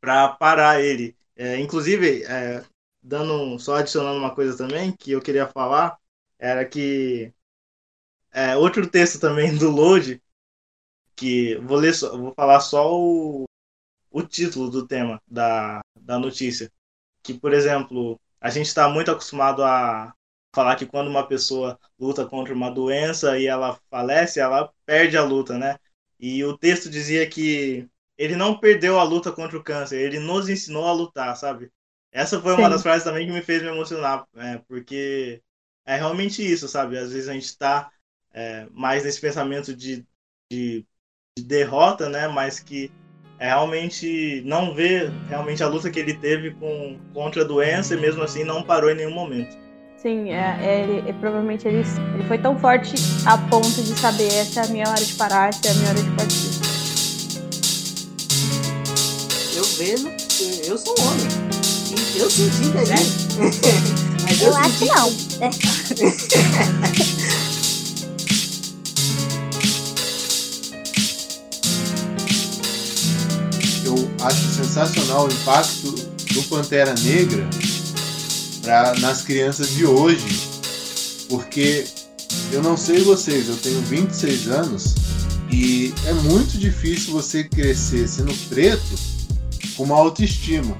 para 0.00 0.28
parar 0.28 0.80
ele. 0.80 1.16
É, 1.36 1.58
inclusive, 1.58 2.22
é, 2.24 2.64
dando 3.02 3.58
só 3.58 3.76
adicionando 3.76 4.18
uma 4.18 4.34
coisa 4.34 4.56
também 4.56 4.92
que 4.92 5.12
eu 5.12 5.20
queria 5.20 5.48
falar 5.48 5.98
era 6.38 6.64
que 6.64 7.32
é, 8.32 8.56
outro 8.56 8.88
texto 8.88 9.20
também 9.20 9.56
do 9.58 9.70
Load 9.70 10.22
que 11.16 11.56
vou 11.56 11.78
ler 11.78 11.94
só, 11.94 12.16
vou 12.16 12.32
falar 12.34 12.60
só 12.60 12.94
o, 12.94 13.44
o 14.10 14.22
título 14.22 14.70
do 14.70 14.86
tema 14.86 15.20
da, 15.26 15.80
da 16.00 16.18
notícia 16.18 16.70
que 17.22 17.34
por 17.34 17.52
exemplo 17.52 18.20
a 18.40 18.50
gente 18.50 18.66
está 18.66 18.88
muito 18.88 19.10
acostumado 19.10 19.62
a 19.64 20.14
falar 20.52 20.76
que 20.76 20.86
quando 20.86 21.08
uma 21.08 21.26
pessoa 21.26 21.78
luta 21.98 22.26
contra 22.26 22.54
uma 22.54 22.70
doença 22.70 23.38
e 23.38 23.46
ela 23.46 23.78
falece, 23.90 24.40
ela 24.40 24.72
perde 24.84 25.16
a 25.16 25.22
luta, 25.24 25.58
né? 25.58 25.78
E 26.18 26.44
o 26.44 26.56
texto 26.56 26.90
dizia 26.90 27.28
que 27.28 27.88
ele 28.18 28.36
não 28.36 28.58
perdeu 28.58 28.98
a 28.98 29.02
luta 29.02 29.32
contra 29.32 29.56
o 29.56 29.62
câncer, 29.62 30.00
ele 30.00 30.18
nos 30.18 30.48
ensinou 30.48 30.86
a 30.86 30.92
lutar, 30.92 31.36
sabe? 31.36 31.70
Essa 32.12 32.40
foi 32.40 32.52
Sim. 32.54 32.58
uma 32.58 32.70
das 32.70 32.82
frases 32.82 33.04
também 33.04 33.26
que 33.26 33.32
me 33.32 33.40
fez 33.40 33.62
me 33.62 33.68
emocionar, 33.68 34.26
é, 34.36 34.58
porque 34.68 35.40
é 35.86 35.96
realmente 35.96 36.42
isso, 36.42 36.68
sabe? 36.68 36.98
Às 36.98 37.12
vezes 37.12 37.28
a 37.28 37.32
gente 37.32 37.44
está 37.44 37.90
é, 38.32 38.66
mais 38.72 39.04
nesse 39.04 39.20
pensamento 39.20 39.74
de, 39.74 40.04
de, 40.50 40.84
de 41.38 41.44
derrota, 41.44 42.08
né? 42.08 42.28
Mas 42.28 42.60
que 42.60 42.92
é 43.38 43.46
realmente 43.46 44.42
não 44.44 44.74
vê 44.74 45.08
realmente 45.28 45.62
a 45.62 45.68
luta 45.68 45.90
que 45.90 45.98
ele 45.98 46.14
teve 46.14 46.52
com, 46.54 46.98
contra 47.14 47.42
a 47.42 47.46
doença 47.46 47.94
e 47.94 48.00
mesmo 48.00 48.22
assim 48.22 48.44
não 48.44 48.62
parou 48.62 48.90
em 48.90 48.94
nenhum 48.94 49.14
momento. 49.14 49.56
Sim, 50.02 50.30
é, 50.30 50.58
é, 50.62 50.80
ele, 50.80 51.10
é, 51.10 51.12
provavelmente 51.12 51.68
ele, 51.68 51.84
ele 52.14 52.24
foi 52.26 52.38
tão 52.38 52.58
forte 52.58 52.94
a 53.26 53.36
ponto 53.36 53.82
de 53.82 53.98
saber 53.98 54.32
essa 54.32 54.60
é 54.60 54.64
a 54.64 54.68
minha 54.68 54.88
hora 54.88 55.04
de 55.04 55.12
parar, 55.12 55.50
essa 55.50 55.68
é 55.68 55.70
a 55.70 55.74
minha 55.74 55.88
hora 55.90 56.02
de 56.02 56.10
partir. 56.12 56.60
Eu 59.54 59.64
vejo, 59.76 60.10
eu 60.64 60.78
sou 60.78 60.94
um 60.98 61.06
homem. 61.06 61.26
E 62.14 62.18
eu 62.18 62.30
senti 62.30 62.70
daí. 62.70 62.86
Mas 64.24 64.40
eu, 64.40 64.48
eu 64.48 64.56
acho 64.56 64.78
que 64.78 64.86
não. 64.86 65.08
eu 73.84 74.10
acho 74.24 74.48
sensacional 74.54 75.26
o 75.26 75.30
impacto 75.30 75.90
do 76.32 76.42
Pantera 76.44 76.94
Negra 77.02 77.46
pra, 78.62 78.94
nas 79.00 79.22
crianças 79.22 79.70
de 79.70 79.86
hoje. 79.86 80.26
Porque 81.28 81.84
eu 82.52 82.62
não 82.62 82.76
sei 82.76 83.00
vocês, 83.00 83.48
eu 83.48 83.56
tenho 83.56 83.80
26 83.82 84.48
anos 84.48 84.94
e 85.52 85.92
é 86.06 86.12
muito 86.12 86.58
difícil 86.58 87.12
você 87.12 87.44
crescer 87.44 88.06
sendo 88.08 88.32
preto 88.48 88.94
com 89.76 89.84
uma 89.84 89.96
autoestima. 89.96 90.76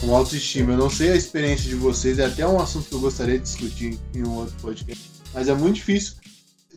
Com 0.00 0.14
autoestima. 0.14 0.72
Eu 0.72 0.78
não 0.78 0.90
sei 0.90 1.10
a 1.10 1.16
experiência 1.16 1.68
de 1.68 1.76
vocês, 1.76 2.18
é 2.18 2.26
até 2.26 2.46
um 2.46 2.60
assunto 2.60 2.88
que 2.88 2.94
eu 2.94 3.00
gostaria 3.00 3.38
de 3.38 3.44
discutir 3.44 3.98
em 4.14 4.26
um 4.26 4.34
outro 4.36 4.54
podcast. 4.60 5.10
Mas 5.32 5.48
é 5.48 5.54
muito 5.54 5.76
difícil 5.76 6.16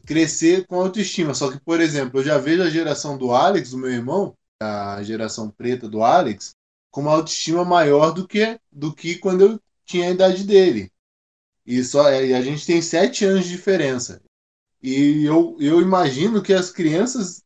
crescer 0.05 0.65
com 0.67 0.79
autoestima. 0.79 1.33
Só 1.33 1.51
que, 1.51 1.59
por 1.59 1.81
exemplo, 1.81 2.19
eu 2.19 2.23
já 2.23 2.37
vejo 2.37 2.61
a 2.61 2.69
geração 2.69 3.17
do 3.17 3.33
Alex, 3.33 3.71
do 3.71 3.77
meu 3.77 3.89
irmão, 3.89 4.33
a 4.61 5.01
geração 5.03 5.49
preta 5.49 5.89
do 5.89 6.03
Alex, 6.03 6.55
com 6.91 7.01
uma 7.01 7.11
autoestima 7.11 7.65
maior 7.65 8.11
do 8.11 8.27
que, 8.27 8.57
do 8.71 8.93
que 8.93 9.15
quando 9.15 9.41
eu 9.41 9.59
tinha 9.85 10.07
a 10.07 10.11
idade 10.11 10.43
dele. 10.43 10.91
E, 11.65 11.83
só, 11.83 12.11
e 12.11 12.33
a 12.33 12.41
gente 12.41 12.65
tem 12.65 12.81
sete 12.81 13.25
anos 13.25 13.45
de 13.45 13.51
diferença. 13.51 14.21
E 14.81 15.25
eu, 15.25 15.57
eu 15.59 15.81
imagino 15.81 16.41
que 16.41 16.53
as 16.53 16.69
crianças 16.69 17.43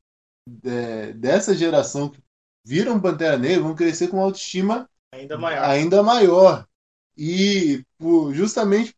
é, 0.63 1.13
dessa 1.13 1.55
geração 1.55 2.09
que 2.09 2.19
viram 2.65 2.99
Pantera 2.99 3.37
Negra 3.37 3.63
vão 3.63 3.75
crescer 3.75 4.07
com 4.07 4.17
uma 4.17 4.25
autoestima 4.25 4.89
ainda 5.11 5.37
maior. 5.37 5.63
Ainda 5.63 6.03
maior. 6.03 6.67
E 7.17 7.83
por, 7.97 8.33
justamente 8.33 8.95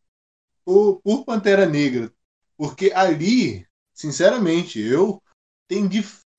por, 0.66 1.02
por 1.02 1.26
Pantera 1.26 1.66
Negra. 1.66 2.12
Porque 2.58 2.92
ali, 2.94 3.66
sinceramente, 3.94 4.80
eu 4.80 5.22
tenho 5.68 5.90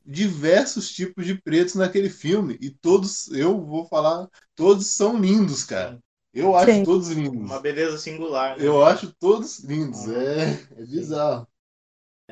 diversos 0.04 0.92
tipos 0.92 1.24
de 1.26 1.40
pretos 1.40 1.74
naquele 1.74 2.10
filme. 2.10 2.58
E 2.60 2.70
todos, 2.70 3.28
eu 3.28 3.64
vou 3.64 3.86
falar, 3.86 4.28
todos 4.54 4.86
são 4.86 5.18
lindos, 5.18 5.64
cara. 5.64 5.98
Eu 6.32 6.56
acho 6.56 6.72
Sim. 6.72 6.84
todos 6.84 7.10
lindos. 7.10 7.50
Uma 7.50 7.60
beleza 7.60 7.98
singular. 7.98 8.56
Né? 8.56 8.66
Eu 8.66 8.82
acho 8.84 9.12
todos 9.12 9.60
lindos. 9.60 10.08
É, 10.08 10.52
é 10.78 10.86
bizarro. 10.86 11.46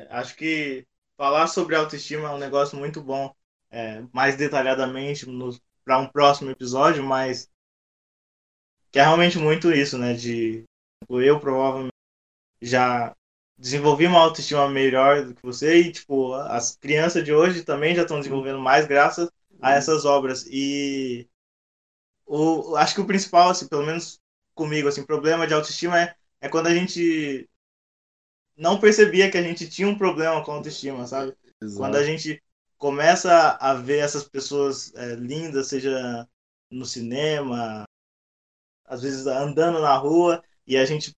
Acho 0.09 0.35
que 0.35 0.85
falar 1.15 1.47
sobre 1.47 1.75
autoestima 1.75 2.27
é 2.29 2.31
um 2.31 2.39
negócio 2.39 2.77
muito 2.77 3.01
bom. 3.01 3.33
É, 3.69 4.03
mais 4.11 4.35
detalhadamente 4.35 5.25
para 5.85 5.99
um 5.99 6.07
próximo 6.07 6.49
episódio, 6.49 7.03
mas 7.03 7.49
que 8.91 8.99
é 8.99 9.03
realmente 9.03 9.37
muito 9.37 9.71
isso, 9.71 9.97
né? 9.97 10.13
De 10.13 10.65
eu 11.09 11.39
provavelmente 11.39 11.93
já 12.61 13.15
desenvolvi 13.57 14.07
uma 14.07 14.19
autoestima 14.19 14.67
melhor 14.69 15.23
do 15.23 15.33
que 15.33 15.41
você 15.41 15.77
e 15.79 15.91
tipo 15.91 16.33
as 16.33 16.75
crianças 16.75 17.23
de 17.23 17.31
hoje 17.31 17.63
também 17.63 17.95
já 17.95 18.01
estão 18.01 18.17
desenvolvendo 18.17 18.59
mais 18.59 18.85
graças 18.85 19.29
a 19.61 19.73
essas 19.73 20.03
obras 20.03 20.45
e 20.47 21.29
o, 22.31 22.77
acho 22.77 22.95
que 22.95 23.01
o 23.01 23.05
principal, 23.05 23.49
assim, 23.49 23.67
pelo 23.67 23.85
menos 23.85 24.21
comigo, 24.55 24.87
assim, 24.87 25.05
problema 25.05 25.45
de 25.45 25.53
autoestima 25.53 25.99
é, 25.99 26.15
é 26.39 26.47
quando 26.47 26.67
a 26.67 26.73
gente 26.73 27.49
não 28.55 28.79
percebia 28.79 29.29
que 29.29 29.37
a 29.37 29.41
gente 29.41 29.69
tinha 29.69 29.87
um 29.87 29.97
problema 29.97 30.41
com 30.43 30.53
autoestima, 30.53 31.05
sabe? 31.05 31.35
Exato. 31.61 31.77
Quando 31.77 31.97
a 31.97 32.03
gente 32.03 32.41
começa 32.77 33.57
a 33.59 33.73
ver 33.73 33.97
essas 33.97 34.23
pessoas 34.23 34.93
é, 34.95 35.15
lindas, 35.15 35.67
seja 35.67 36.25
no 36.69 36.85
cinema, 36.85 37.83
às 38.85 39.01
vezes 39.01 39.27
andando 39.27 39.81
na 39.81 39.95
rua, 39.97 40.41
e 40.65 40.77
a 40.77 40.85
gente 40.85 41.13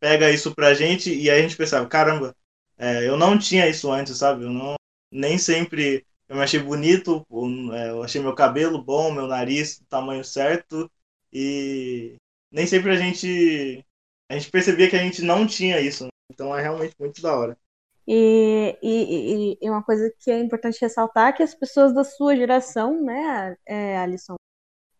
pega 0.00 0.30
isso 0.30 0.54
pra 0.54 0.72
gente 0.72 1.14
e 1.14 1.28
aí 1.28 1.40
a 1.40 1.42
gente 1.42 1.58
pensava, 1.58 1.86
caramba, 1.86 2.34
é, 2.78 3.06
eu 3.06 3.18
não 3.18 3.38
tinha 3.38 3.68
isso 3.68 3.92
antes, 3.92 4.16
sabe? 4.16 4.44
Eu 4.44 4.50
não 4.50 4.76
nem 5.12 5.36
sempre 5.36 6.06
eu 6.28 6.36
me 6.36 6.42
achei 6.42 6.60
bonito, 6.60 7.26
é, 7.74 7.90
eu 7.90 8.02
achei 8.02 8.20
meu 8.20 8.34
cabelo 8.34 8.82
bom, 8.82 9.12
meu 9.12 9.26
nariz 9.26 9.78
do 9.78 9.86
tamanho 9.86 10.24
certo 10.24 10.90
e 11.32 12.16
nem 12.50 12.66
sempre 12.66 12.92
a 12.92 12.96
gente 12.96 13.84
a 14.30 14.34
gente 14.34 14.50
percebia 14.50 14.88
que 14.88 14.96
a 14.96 15.02
gente 15.02 15.22
não 15.22 15.46
tinha 15.46 15.80
isso. 15.80 16.04
Né? 16.04 16.10
Então 16.30 16.56
é 16.56 16.62
realmente 16.62 16.94
muito 16.98 17.20
da 17.20 17.36
hora. 17.36 17.58
E, 18.06 18.76
e, 18.82 19.58
e, 19.62 19.70
uma 19.70 19.82
coisa 19.82 20.12
que 20.18 20.30
é 20.30 20.38
importante 20.38 20.80
ressaltar 20.80 21.28
é 21.28 21.32
que 21.32 21.42
as 21.42 21.54
pessoas 21.54 21.94
da 21.94 22.04
sua 22.04 22.36
geração, 22.36 23.02
né, 23.02 23.56
é, 23.66 23.96
Alisson, 23.96 24.34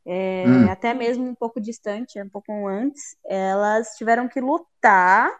é, 0.07 0.45
hum. 0.47 0.70
até 0.70 0.95
mesmo 0.95 1.25
um 1.25 1.35
pouco 1.35 1.61
distante, 1.61 2.20
um 2.20 2.29
pouco 2.29 2.66
antes, 2.66 3.14
elas 3.27 3.97
tiveram 3.97 4.27
que 4.27 4.41
lutar, 4.41 5.31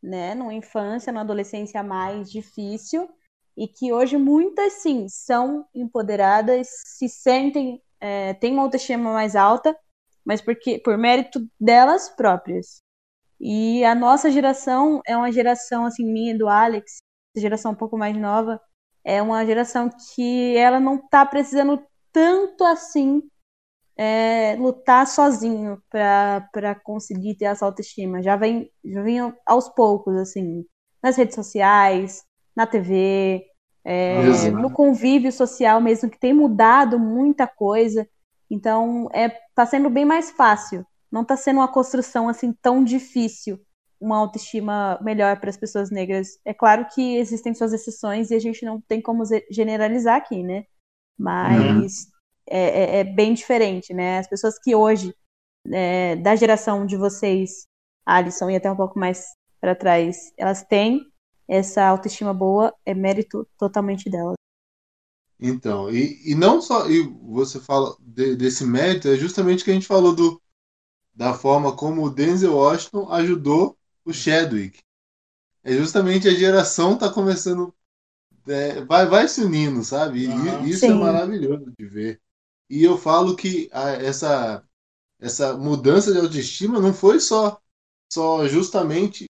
né, 0.00 0.36
numa 0.36 0.54
infância, 0.54 1.12
numa 1.12 1.22
adolescência 1.22 1.82
mais 1.82 2.30
difícil, 2.30 3.08
e 3.56 3.68
que 3.68 3.92
hoje 3.92 4.16
muitas 4.16 4.74
sim 4.74 5.08
são 5.08 5.66
empoderadas, 5.74 6.68
se 6.86 7.08
sentem, 7.08 7.80
é, 8.00 8.34
têm 8.34 8.52
uma 8.52 8.62
autoestima 8.62 9.12
mais 9.12 9.36
alta, 9.36 9.76
mas 10.24 10.40
porque 10.40 10.78
por 10.78 10.96
mérito 10.98 11.46
delas 11.60 12.08
próprias. 12.08 12.82
E 13.40 13.84
a 13.84 13.94
nossa 13.94 14.30
geração 14.30 15.00
é 15.06 15.16
uma 15.16 15.30
geração 15.30 15.84
assim 15.86 16.04
minha 16.04 16.36
do 16.36 16.48
Alex, 16.48 16.98
geração 17.36 17.72
um 17.72 17.76
pouco 17.76 17.96
mais 17.98 18.16
nova, 18.16 18.60
é 19.04 19.20
uma 19.20 19.44
geração 19.44 19.90
que 20.14 20.56
ela 20.56 20.80
não 20.80 20.96
está 20.96 21.26
precisando 21.26 21.84
tanto 22.12 22.64
assim 22.64 23.22
é, 23.96 24.56
lutar 24.56 25.06
sozinho 25.06 25.82
para 25.90 26.74
conseguir 26.82 27.36
ter 27.36 27.46
essa 27.46 27.66
autoestima. 27.66 28.22
Já 28.22 28.36
vem, 28.36 28.70
já 28.84 29.02
vem 29.02 29.18
aos 29.46 29.68
poucos 29.68 30.16
assim, 30.16 30.64
nas 31.02 31.16
redes 31.16 31.34
sociais, 31.34 32.24
na 32.56 32.66
TV, 32.66 33.44
é, 33.84 34.50
no 34.50 34.70
convívio 34.70 35.30
social 35.30 35.80
mesmo, 35.80 36.08
que 36.08 36.18
tem 36.18 36.32
mudado 36.32 36.98
muita 36.98 37.46
coisa. 37.46 38.08
Então, 38.50 39.08
é, 39.12 39.28
tá 39.54 39.66
sendo 39.66 39.90
bem 39.90 40.04
mais 40.04 40.30
fácil. 40.30 40.86
Não 41.10 41.22
está 41.22 41.36
sendo 41.36 41.60
uma 41.60 41.68
construção 41.68 42.28
assim 42.28 42.52
tão 42.52 42.82
difícil, 42.82 43.60
uma 44.00 44.18
autoestima 44.18 44.98
melhor 45.02 45.38
para 45.38 45.50
as 45.50 45.56
pessoas 45.56 45.90
negras. 45.90 46.38
É 46.44 46.54
claro 46.54 46.86
que 46.92 47.16
existem 47.16 47.54
suas 47.54 47.72
exceções 47.72 48.30
e 48.30 48.34
a 48.34 48.38
gente 48.38 48.64
não 48.64 48.80
tem 48.80 49.00
como 49.00 49.22
generalizar 49.50 50.16
aqui, 50.16 50.42
né? 50.42 50.64
Mas 51.18 52.04
uhum. 52.04 52.10
é, 52.48 52.60
é, 52.60 53.00
é, 53.00 53.04
bem 53.04 53.34
diferente, 53.34 53.94
né? 53.94 54.18
As 54.18 54.28
pessoas 54.28 54.58
que 54.58 54.74
hoje, 54.74 55.14
é, 55.72 56.16
da 56.16 56.34
geração 56.34 56.84
de 56.84 56.96
vocês, 56.96 57.66
Alisson, 58.04 58.50
e 58.50 58.56
até 58.56 58.70
um 58.70 58.76
pouco 58.76 58.98
mais 58.98 59.26
para 59.60 59.74
trás, 59.74 60.32
elas 60.36 60.62
têm 60.64 61.00
essa 61.48 61.84
autoestima 61.86 62.34
boa 62.34 62.74
é 62.86 62.94
mérito 62.94 63.46
totalmente 63.58 64.10
dela. 64.10 64.34
Então, 65.38 65.90
e, 65.90 66.30
e 66.30 66.34
não 66.34 66.60
só, 66.62 66.88
e 66.88 67.02
você 67.02 67.60
fala 67.60 67.96
de, 68.00 68.36
desse 68.36 68.64
mérito, 68.64 69.08
é 69.08 69.16
justamente 69.16 69.64
que 69.64 69.70
a 69.70 69.74
gente 69.74 69.86
falou 69.86 70.14
do, 70.14 70.40
da 71.14 71.34
forma 71.34 71.76
como 71.76 72.04
o 72.04 72.10
Denzel 72.10 72.54
Washington 72.56 73.10
ajudou 73.12 73.78
o 74.04 74.12
Chadwick. 74.12 74.80
é 75.64 75.74
justamente 75.76 76.28
a 76.28 76.34
geração 76.34 76.98
tá 76.98 77.10
começando. 77.12 77.74
é, 78.48 78.82
vai, 78.84 79.06
vai 79.06 79.28
se 79.28 79.42
unindo, 79.42 79.84
sabe? 79.84 80.20
E 80.20 80.36
Aham. 80.36 80.70
isso 80.70 80.90
é 80.90 80.94
Sim. 80.94 80.96
maravilhoso 80.96 81.72
de 81.78 81.86
ver. 81.86 82.22
E 82.70 82.84
eu 82.84 82.98
falo 82.98 83.36
que 83.36 83.68
a- 83.72 83.90
essa, 83.92 84.64
essa 85.20 85.56
mudança 85.58 86.12
de 86.12 86.18
autoestima 86.20 86.80
não 86.80 86.94
foi 86.94 87.20
só, 87.20 87.60
só 88.12 88.46
justamente 88.48 89.26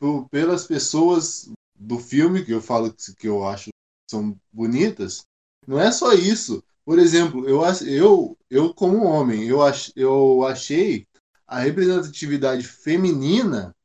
por- 0.00 0.28
pelas 0.30 0.66
pessoas 0.66 1.50
do 1.76 2.00
filme, 2.00 2.44
que 2.46 2.52
eu 2.54 2.62
falo 2.62 2.92
que, 2.94 3.16
que 3.16 3.28
eu 3.28 3.46
acho 3.48 3.66
que 3.66 3.72
são 4.10 4.36
bonitas. 4.52 5.24
Não 5.68 5.80
é 5.80 5.92
só 5.92 6.14
isso. 6.14 6.64
Por 6.86 6.98
exemplo, 7.00 7.48
eu, 7.48 7.62
eu, 7.86 8.38
eu 8.50 8.74
como 8.74 9.04
homem, 9.04 9.48
eu, 9.48 9.62
ach, 9.62 9.92
eu 9.96 10.44
achei 10.46 11.06
a 11.48 11.60
representatividade 11.60 12.64
feminina 12.66 13.76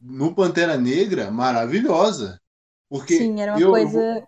no 0.00 0.34
Pantera 0.34 0.76
Negra 0.78 1.30
maravilhosa. 1.30 2.40
Porque 2.88 3.14
Sim, 3.16 3.40
era 3.40 3.52
uma 3.56 3.62
eu, 3.62 3.70
coisa, 3.70 4.26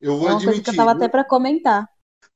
eu 0.00 0.18
vou 0.18 0.28
é 0.28 0.40
coisa 0.42 0.62
que 0.62 0.70
eu 0.70 0.74
admitir, 0.74 0.76
tava 0.76 0.92
até 0.92 1.08
pra 1.08 1.24
comentar. 1.24 1.88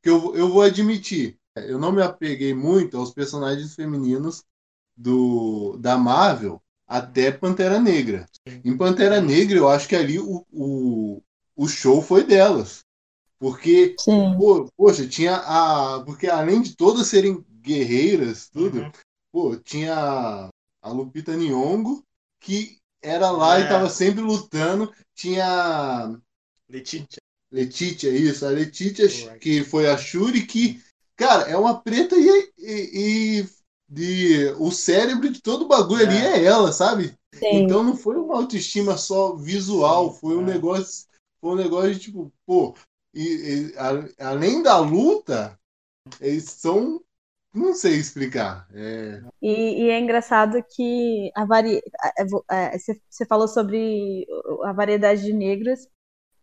que 0.02 0.08
eu, 0.10 0.34
eu 0.36 0.48
vou 0.48 0.62
admitir, 0.62 1.38
eu 1.56 1.78
não 1.78 1.92
me 1.92 2.02
apeguei 2.02 2.54
muito 2.54 2.96
aos 2.96 3.12
personagens 3.12 3.74
femininos 3.74 4.44
do, 4.96 5.76
da 5.78 5.96
Marvel 5.98 6.62
até 6.88 7.30
Pantera 7.30 7.78
Negra. 7.78 8.26
Em 8.64 8.76
Pantera 8.76 9.20
Negra, 9.20 9.58
eu 9.58 9.68
acho 9.68 9.86
que 9.86 9.94
ali 9.94 10.18
o, 10.18 10.44
o, 10.50 11.22
o 11.54 11.68
show 11.68 12.00
foi 12.02 12.24
delas. 12.24 12.80
Porque, 13.38 13.94
Sim. 14.00 14.34
pô, 14.36 14.68
poxa, 14.76 15.06
tinha 15.06 15.36
a. 15.36 16.02
Porque 16.04 16.26
além 16.26 16.60
de 16.62 16.74
todas 16.74 17.06
serem 17.06 17.44
guerreiras, 17.62 18.48
tudo, 18.48 18.80
Uhum. 18.80 18.90
pô, 19.30 19.56
tinha 19.56 19.94
a- 20.82 20.88
Lupita 20.90 21.36
Nyong'o, 21.36 22.02
que 22.40 22.78
era 23.02 23.30
lá 23.30 23.58
É. 23.60 23.64
e 23.64 23.68
tava 23.68 23.88
sempre 23.90 24.22
lutando. 24.22 24.92
Tinha 25.14 26.18
Letitia. 26.68 27.18
Letitia, 27.50 28.10
isso, 28.10 28.44
a 28.44 28.50
Letitia, 28.50 29.06
que 29.38 29.62
foi 29.64 29.88
a 29.88 29.96
Shuri, 29.96 30.44
que, 30.46 30.82
cara, 31.16 31.44
é 31.44 31.56
uma 31.56 31.80
preta 31.80 32.14
e, 32.16 32.52
e, 32.58 33.40
e- 33.40 33.48
de, 33.88 34.50
o 34.58 34.70
cérebro 34.70 35.30
de 35.30 35.40
todo 35.40 35.64
o 35.64 35.68
bagulho 35.68 36.04
ali 36.04 36.16
É. 36.16 36.38
é 36.40 36.44
ela, 36.44 36.72
sabe? 36.72 37.14
Sim. 37.32 37.64
Então 37.64 37.82
não 37.82 37.96
foi 37.96 38.16
uma 38.16 38.36
autoestima 38.36 38.96
só 38.96 39.34
visual, 39.36 40.14
foi 40.14 40.36
um 40.36 40.42
é. 40.42 40.44
negócio, 40.44 41.06
foi 41.40 41.52
um 41.52 41.56
negócio 41.56 41.94
de 41.94 42.00
tipo, 42.00 42.32
pô, 42.46 42.74
e, 43.14 43.72
e, 43.72 43.78
a- 43.78 44.30
além 44.30 44.62
da 44.62 44.78
luta, 44.78 45.58
eles 46.20 46.44
são, 46.44 47.02
não 47.54 47.74
sei 47.74 47.96
explicar. 47.96 48.68
É, 48.74 49.22
E, 49.40 49.84
e 49.84 49.90
é 49.90 49.98
engraçado 50.00 50.62
que 50.74 51.30
a 51.34 51.44
vari... 51.44 51.80
é, 52.50 52.76
você 53.10 53.26
falou 53.26 53.46
sobre 53.48 54.26
a 54.64 54.72
variedade 54.72 55.22
de 55.22 55.32
negros, 55.32 55.80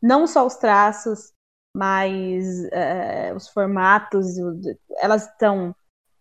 não 0.01 0.27
só 0.27 0.45
os 0.45 0.55
traços, 0.57 1.33
mas 1.75 2.65
é, 2.71 3.33
os 3.35 3.49
formatos, 3.49 4.27
elas 4.99 5.27
estão 5.27 5.75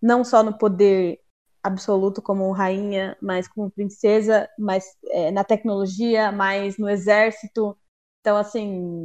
não 0.04 0.24
só 0.24 0.44
no 0.44 0.58
poder 0.58 1.20
absoluto 1.62 2.22
como 2.22 2.52
rainha, 2.52 3.16
mas 3.22 3.48
como 3.48 3.70
princesa, 3.72 4.48
mas 4.58 4.84
é, 5.10 5.32
na 5.32 5.44
tecnologia, 5.44 6.32
mas 6.32 6.78
no 6.78 6.88
exército. 6.90 7.78
Então, 8.20 8.36
assim, 8.38 9.02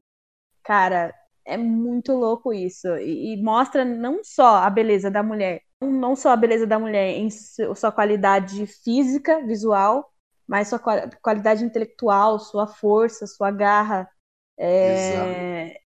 cara, 0.63 1.13
é 1.45 1.57
muito 1.57 2.13
louco 2.13 2.53
isso. 2.53 2.87
E, 2.97 3.33
e 3.35 3.43
mostra 3.43 3.85
não 3.85 4.23
só 4.23 4.57
a 4.57 4.69
beleza 4.69 5.09
da 5.11 5.23
mulher, 5.23 5.61
não 5.81 6.15
só 6.15 6.31
a 6.31 6.35
beleza 6.37 6.67
da 6.67 6.79
mulher 6.79 7.09
em 7.17 7.29
su- 7.29 7.75
sua 7.75 7.91
qualidade 7.91 8.65
física, 8.67 9.41
visual, 9.45 10.11
mas 10.47 10.67
sua 10.69 10.79
qua- 10.79 11.09
qualidade 11.21 11.63
intelectual, 11.65 12.39
sua 12.39 12.67
força, 12.67 13.27
sua 13.27 13.51
garra. 13.51 14.09
É, 14.57 15.79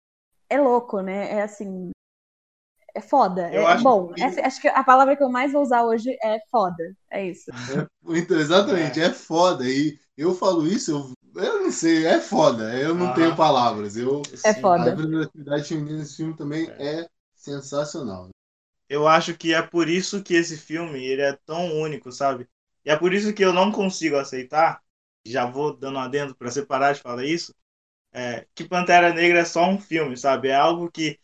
é 0.50 0.60
louco, 0.60 1.00
né? 1.02 1.32
É 1.32 1.42
assim. 1.42 1.90
É 2.94 3.00
foda. 3.00 3.52
Eu 3.52 3.62
é 3.62 3.66
acho 3.66 3.82
bom. 3.82 4.12
que- 4.14 4.22
Essa- 4.22 4.46
acho 4.46 4.60
que 4.60 4.68
a 4.68 4.82
palavra 4.84 5.16
que 5.16 5.22
eu 5.22 5.30
mais 5.30 5.52
vou 5.52 5.62
usar 5.62 5.84
hoje 5.84 6.16
é 6.22 6.40
foda. 6.50 6.94
É 7.10 7.24
isso. 7.26 7.50
então, 8.08 8.38
exatamente, 8.38 9.00
é. 9.00 9.10
foda. 9.12 9.64
E 9.68 9.98
eu 10.16 10.34
falo 10.34 10.66
isso, 10.66 10.90
eu, 11.34 11.42
eu 11.42 11.62
não 11.62 11.70
sei, 11.72 12.06
é 12.06 12.20
foda. 12.20 12.74
Eu 12.78 12.94
não 12.94 13.06
Aham. 13.06 13.14
tenho 13.14 13.36
palavras. 13.36 13.96
Eu, 13.96 14.22
É 14.32 14.36
Sim. 14.36 14.60
A 14.60 14.60
foda. 14.60 14.84
representatividade 14.84 15.64
feminina 15.68 15.98
nesse 15.98 16.16
filme 16.16 16.36
também 16.36 16.68
é 16.78 17.06
sensacional. 17.34 18.28
Eu 18.88 19.06
acho 19.06 19.36
que 19.36 19.54
é 19.54 19.62
por 19.62 19.88
isso 19.88 20.22
que 20.22 20.34
esse 20.34 20.56
filme 20.56 21.04
ele 21.04 21.22
é 21.22 21.32
tão 21.46 21.72
único, 21.80 22.10
sabe? 22.10 22.48
E 22.84 22.90
é 22.90 22.96
por 22.96 23.12
isso 23.12 23.32
que 23.32 23.44
eu 23.44 23.52
não 23.52 23.70
consigo 23.70 24.16
aceitar, 24.16 24.82
já 25.24 25.46
vou 25.46 25.76
dando 25.76 25.96
um 25.96 26.00
adendo 26.00 26.34
para 26.34 26.50
separar 26.50 26.92
de 26.94 27.00
falar 27.00 27.24
isso, 27.24 27.54
é, 28.12 28.46
que 28.54 28.64
Pantera 28.68 29.12
Negra 29.14 29.40
é 29.40 29.44
só 29.44 29.68
um 29.68 29.80
filme, 29.80 30.16
sabe? 30.16 30.48
É 30.48 30.56
algo 30.56 30.90
que 30.90 31.18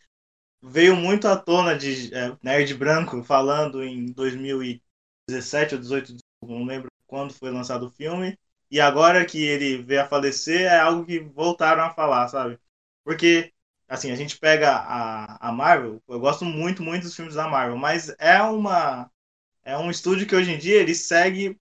veio 0.61 0.95
muito 0.95 1.27
à 1.27 1.35
tona 1.37 1.77
de 1.77 2.13
é, 2.13 2.35
Nerd 2.43 2.73
Branco 2.75 3.23
falando 3.23 3.83
em 3.83 4.05
2017 4.11 5.75
ou 5.75 5.81
18, 5.81 6.17
não 6.43 6.65
lembro 6.65 6.89
quando 7.07 7.33
foi 7.33 7.51
lançado 7.51 7.87
o 7.87 7.91
filme, 7.91 8.37
e 8.69 8.79
agora 8.81 9.25
que 9.25 9.43
ele 9.43 9.81
veio 9.81 10.01
a 10.01 10.07
falecer 10.07 10.61
é 10.61 10.79
algo 10.79 11.05
que 11.05 11.19
voltaram 11.19 11.83
a 11.83 11.93
falar, 11.93 12.27
sabe? 12.27 12.59
Porque 13.03 13.53
assim, 13.87 14.11
a 14.11 14.15
gente 14.15 14.37
pega 14.37 14.71
a, 14.71 15.49
a 15.49 15.51
Marvel, 15.51 16.01
eu 16.07 16.19
gosto 16.19 16.43
muito, 16.45 16.83
muito 16.83 17.03
dos 17.03 17.15
filmes 17.15 17.35
da 17.35 17.47
Marvel, 17.47 17.77
mas 17.77 18.13
é 18.19 18.41
uma 18.41 19.09
é 19.63 19.77
um 19.77 19.91
estúdio 19.91 20.27
que 20.27 20.35
hoje 20.35 20.51
em 20.51 20.57
dia 20.59 20.77
ele 20.81 20.95
segue 20.95 21.59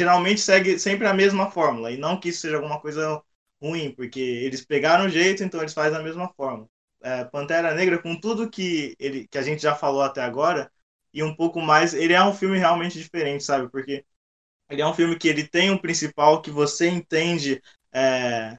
geralmente 0.00 0.40
segue 0.40 0.78
sempre 0.78 1.06
a 1.06 1.14
mesma 1.14 1.50
fórmula, 1.50 1.90
e 1.92 1.96
não 1.98 2.18
que 2.20 2.28
isso 2.30 2.40
seja 2.42 2.56
alguma 2.56 2.80
coisa 2.80 3.22
ruim, 3.62 3.92
porque 3.92 4.20
eles 4.20 4.64
pegaram 4.64 5.06
o 5.06 5.08
jeito, 5.08 5.42
então 5.44 5.60
eles 5.60 5.74
fazem 5.74 5.98
a 5.98 6.02
mesma 6.02 6.28
forma. 6.34 6.68
É, 7.02 7.24
Pantera 7.24 7.74
Negra, 7.74 8.00
com 8.00 8.18
tudo 8.18 8.50
que 8.50 8.94
ele 8.98 9.28
que 9.28 9.38
a 9.38 9.42
gente 9.42 9.62
já 9.62 9.74
falou 9.74 10.02
até 10.02 10.22
agora, 10.22 10.70
e 11.12 11.22
um 11.22 11.34
pouco 11.34 11.60
mais, 11.60 11.94
ele 11.94 12.12
é 12.12 12.22
um 12.22 12.34
filme 12.34 12.58
realmente 12.58 12.98
diferente, 12.98 13.44
sabe? 13.44 13.70
Porque 13.70 14.04
ele 14.68 14.82
é 14.82 14.86
um 14.86 14.94
filme 14.94 15.16
que 15.18 15.28
ele 15.28 15.46
tem 15.46 15.70
um 15.70 15.78
principal 15.78 16.42
que 16.42 16.50
você 16.50 16.88
entende 16.88 17.62
é, 17.92 18.56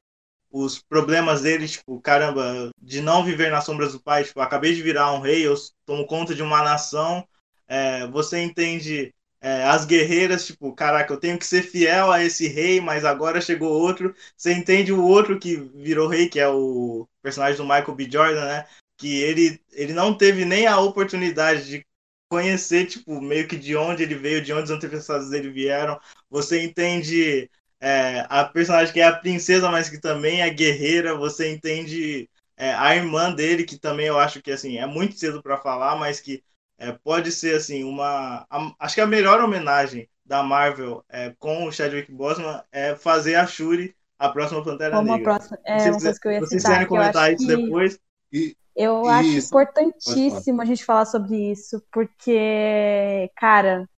os 0.50 0.80
problemas 0.82 1.42
dele, 1.42 1.68
tipo, 1.68 2.00
caramba, 2.00 2.70
de 2.80 3.00
não 3.00 3.24
viver 3.24 3.50
nas 3.50 3.64
sombras 3.64 3.92
do 3.92 4.02
pai, 4.02 4.24
tipo, 4.24 4.40
acabei 4.40 4.74
de 4.74 4.82
virar 4.82 5.12
um 5.12 5.20
rei, 5.20 5.46
eu 5.46 5.54
tomo 5.84 6.06
conta 6.06 6.34
de 6.34 6.42
uma 6.42 6.62
nação, 6.62 7.26
é, 7.66 8.06
você 8.08 8.40
entende 8.42 9.14
é, 9.40 9.64
as 9.64 9.84
guerreiras, 9.84 10.46
tipo, 10.46 10.72
caraca, 10.74 11.12
eu 11.12 11.20
tenho 11.20 11.38
que 11.38 11.46
ser 11.46 11.62
fiel 11.62 12.10
a 12.10 12.24
esse 12.24 12.48
rei, 12.48 12.80
mas 12.80 13.04
agora 13.04 13.40
chegou 13.40 13.70
outro, 13.70 14.14
você 14.36 14.52
entende 14.52 14.92
o 14.92 15.02
outro 15.04 15.38
que 15.38 15.56
virou 15.56 16.08
rei, 16.08 16.28
que 16.28 16.40
é 16.40 16.48
o 16.48 17.08
personagem 17.22 17.56
do 17.56 17.64
Michael 17.64 17.94
B. 17.94 18.08
Jordan, 18.10 18.44
né, 18.44 18.66
que 18.96 19.20
ele, 19.22 19.60
ele 19.72 19.92
não 19.92 20.16
teve 20.16 20.44
nem 20.44 20.66
a 20.66 20.80
oportunidade 20.80 21.66
de 21.68 21.86
conhecer, 22.28 22.86
tipo, 22.86 23.20
meio 23.20 23.48
que 23.48 23.56
de 23.56 23.76
onde 23.76 24.02
ele 24.02 24.14
veio, 24.16 24.42
de 24.42 24.52
onde 24.52 24.64
os 24.64 24.70
antepassados 24.70 25.30
dele 25.30 25.50
vieram, 25.50 25.98
você 26.28 26.62
entende 26.62 27.50
é, 27.80 28.26
a 28.28 28.44
personagem 28.44 28.92
que 28.92 29.00
é 29.00 29.04
a 29.04 29.16
princesa, 29.16 29.70
mas 29.70 29.88
que 29.88 29.98
também 30.00 30.42
é 30.42 30.50
guerreira, 30.50 31.16
você 31.16 31.50
entende 31.52 32.28
é, 32.56 32.72
a 32.74 32.94
irmã 32.96 33.32
dele, 33.32 33.64
que 33.64 33.78
também 33.78 34.06
eu 34.06 34.18
acho 34.18 34.42
que 34.42 34.50
assim 34.50 34.78
é 34.78 34.86
muito 34.86 35.18
cedo 35.18 35.42
para 35.42 35.58
falar, 35.58 35.96
mas 35.96 36.20
que 36.20 36.42
é, 36.78 36.92
pode 36.92 37.32
ser 37.32 37.56
assim 37.56 37.82
uma, 37.84 38.46
a, 38.48 38.72
acho 38.78 38.94
que 38.94 39.00
a 39.00 39.06
melhor 39.06 39.40
homenagem 39.40 40.08
da 40.24 40.42
Marvel 40.42 41.04
é, 41.08 41.34
com 41.38 41.64
o 41.64 41.72
Chadwick 41.72 42.12
Boseman 42.12 42.62
é 42.70 42.94
fazer 42.94 43.34
a 43.34 43.46
Shuri 43.46 43.94
a 44.18 44.28
próxima 44.28 44.62
Pantera 44.64 44.96
Como 44.96 45.12
a 45.12 45.16
Negra. 45.16 45.34
próxima. 45.34 45.58
É 45.64 45.78
Vocês- 45.78 45.94
uma 45.96 46.00
coisa 46.02 46.20
que 46.20 46.28
eu 46.28 46.32
ia 46.32 46.40
Vocês 46.40 46.62
citar. 46.62 46.72
querem 46.74 46.88
que 46.88 46.92
eu 46.94 46.96
acho 46.98 47.12
comentar 47.12 47.32
isso 47.32 47.46
que- 47.46 47.56
depois? 47.56 48.00
E 48.32 48.56
Eu 48.80 49.06
acho 49.08 49.28
Isso. 49.30 49.48
importantíssimo 49.48 50.62
a 50.62 50.64
gente 50.64 50.84
falar 50.84 51.04
sobre 51.04 51.50
isso, 51.50 51.82
porque, 51.90 53.28
cara, 53.36 53.88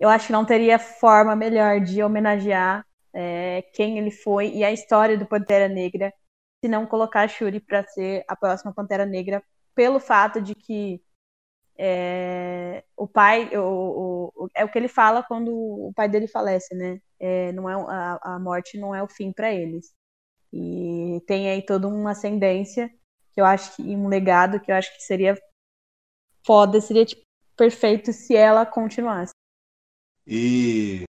eu 0.00 0.08
acho 0.08 0.26
que 0.26 0.32
não 0.32 0.44
teria 0.44 0.78
forma 0.80 1.36
melhor 1.36 1.80
de 1.80 2.02
homenagear 2.02 2.84
é, 3.14 3.62
quem 3.74 3.98
ele 3.98 4.10
foi 4.10 4.48
e 4.48 4.64
a 4.64 4.72
história 4.72 5.16
do 5.18 5.26
Pantera 5.26 5.68
Negra 5.68 6.12
se 6.64 6.68
não 6.68 6.86
colocar 6.86 7.22
a 7.22 7.28
Shuri 7.28 7.60
para 7.60 7.84
ser 7.86 8.24
a 8.26 8.34
próxima 8.34 8.72
Pantera 8.72 9.04
Negra, 9.04 9.42
pelo 9.74 10.00
fato 10.00 10.40
de 10.40 10.54
que 10.54 11.00
é, 11.78 12.84
o 12.96 13.06
pai, 13.08 13.50
o, 13.56 14.32
o- 14.36 14.48
é 14.54 14.64
o 14.64 14.70
que 14.70 14.78
ele 14.78 14.88
fala 14.88 15.22
quando 15.22 15.50
o 15.52 15.92
pai 15.94 16.08
dele 16.08 16.28
falece, 16.28 16.74
né? 16.74 17.00
É, 17.20 17.52
não 17.52 17.68
é, 17.68 17.74
a, 17.74 18.34
a 18.36 18.38
morte 18.38 18.78
não 18.78 18.94
é 18.94 19.02
o 19.02 19.08
fim 19.08 19.32
para 19.32 19.52
eles. 19.52 19.92
E 20.52 21.20
tem 21.26 21.50
aí 21.50 21.64
toda 21.64 21.88
uma 21.88 22.12
ascendência 22.12 22.90
que 23.32 23.40
eu 23.40 23.44
acho 23.46 23.76
que 23.76 23.82
um 23.82 24.08
legado 24.08 24.60
que 24.60 24.70
eu 24.70 24.76
acho 24.76 24.94
que 24.94 25.02
seria 25.02 25.36
foda, 26.44 26.80
seria 26.80 27.04
tipo, 27.04 27.22
perfeito 27.56 28.12
se 28.12 28.36
ela 28.36 28.66
continuasse. 28.66 29.32
E 30.26 31.04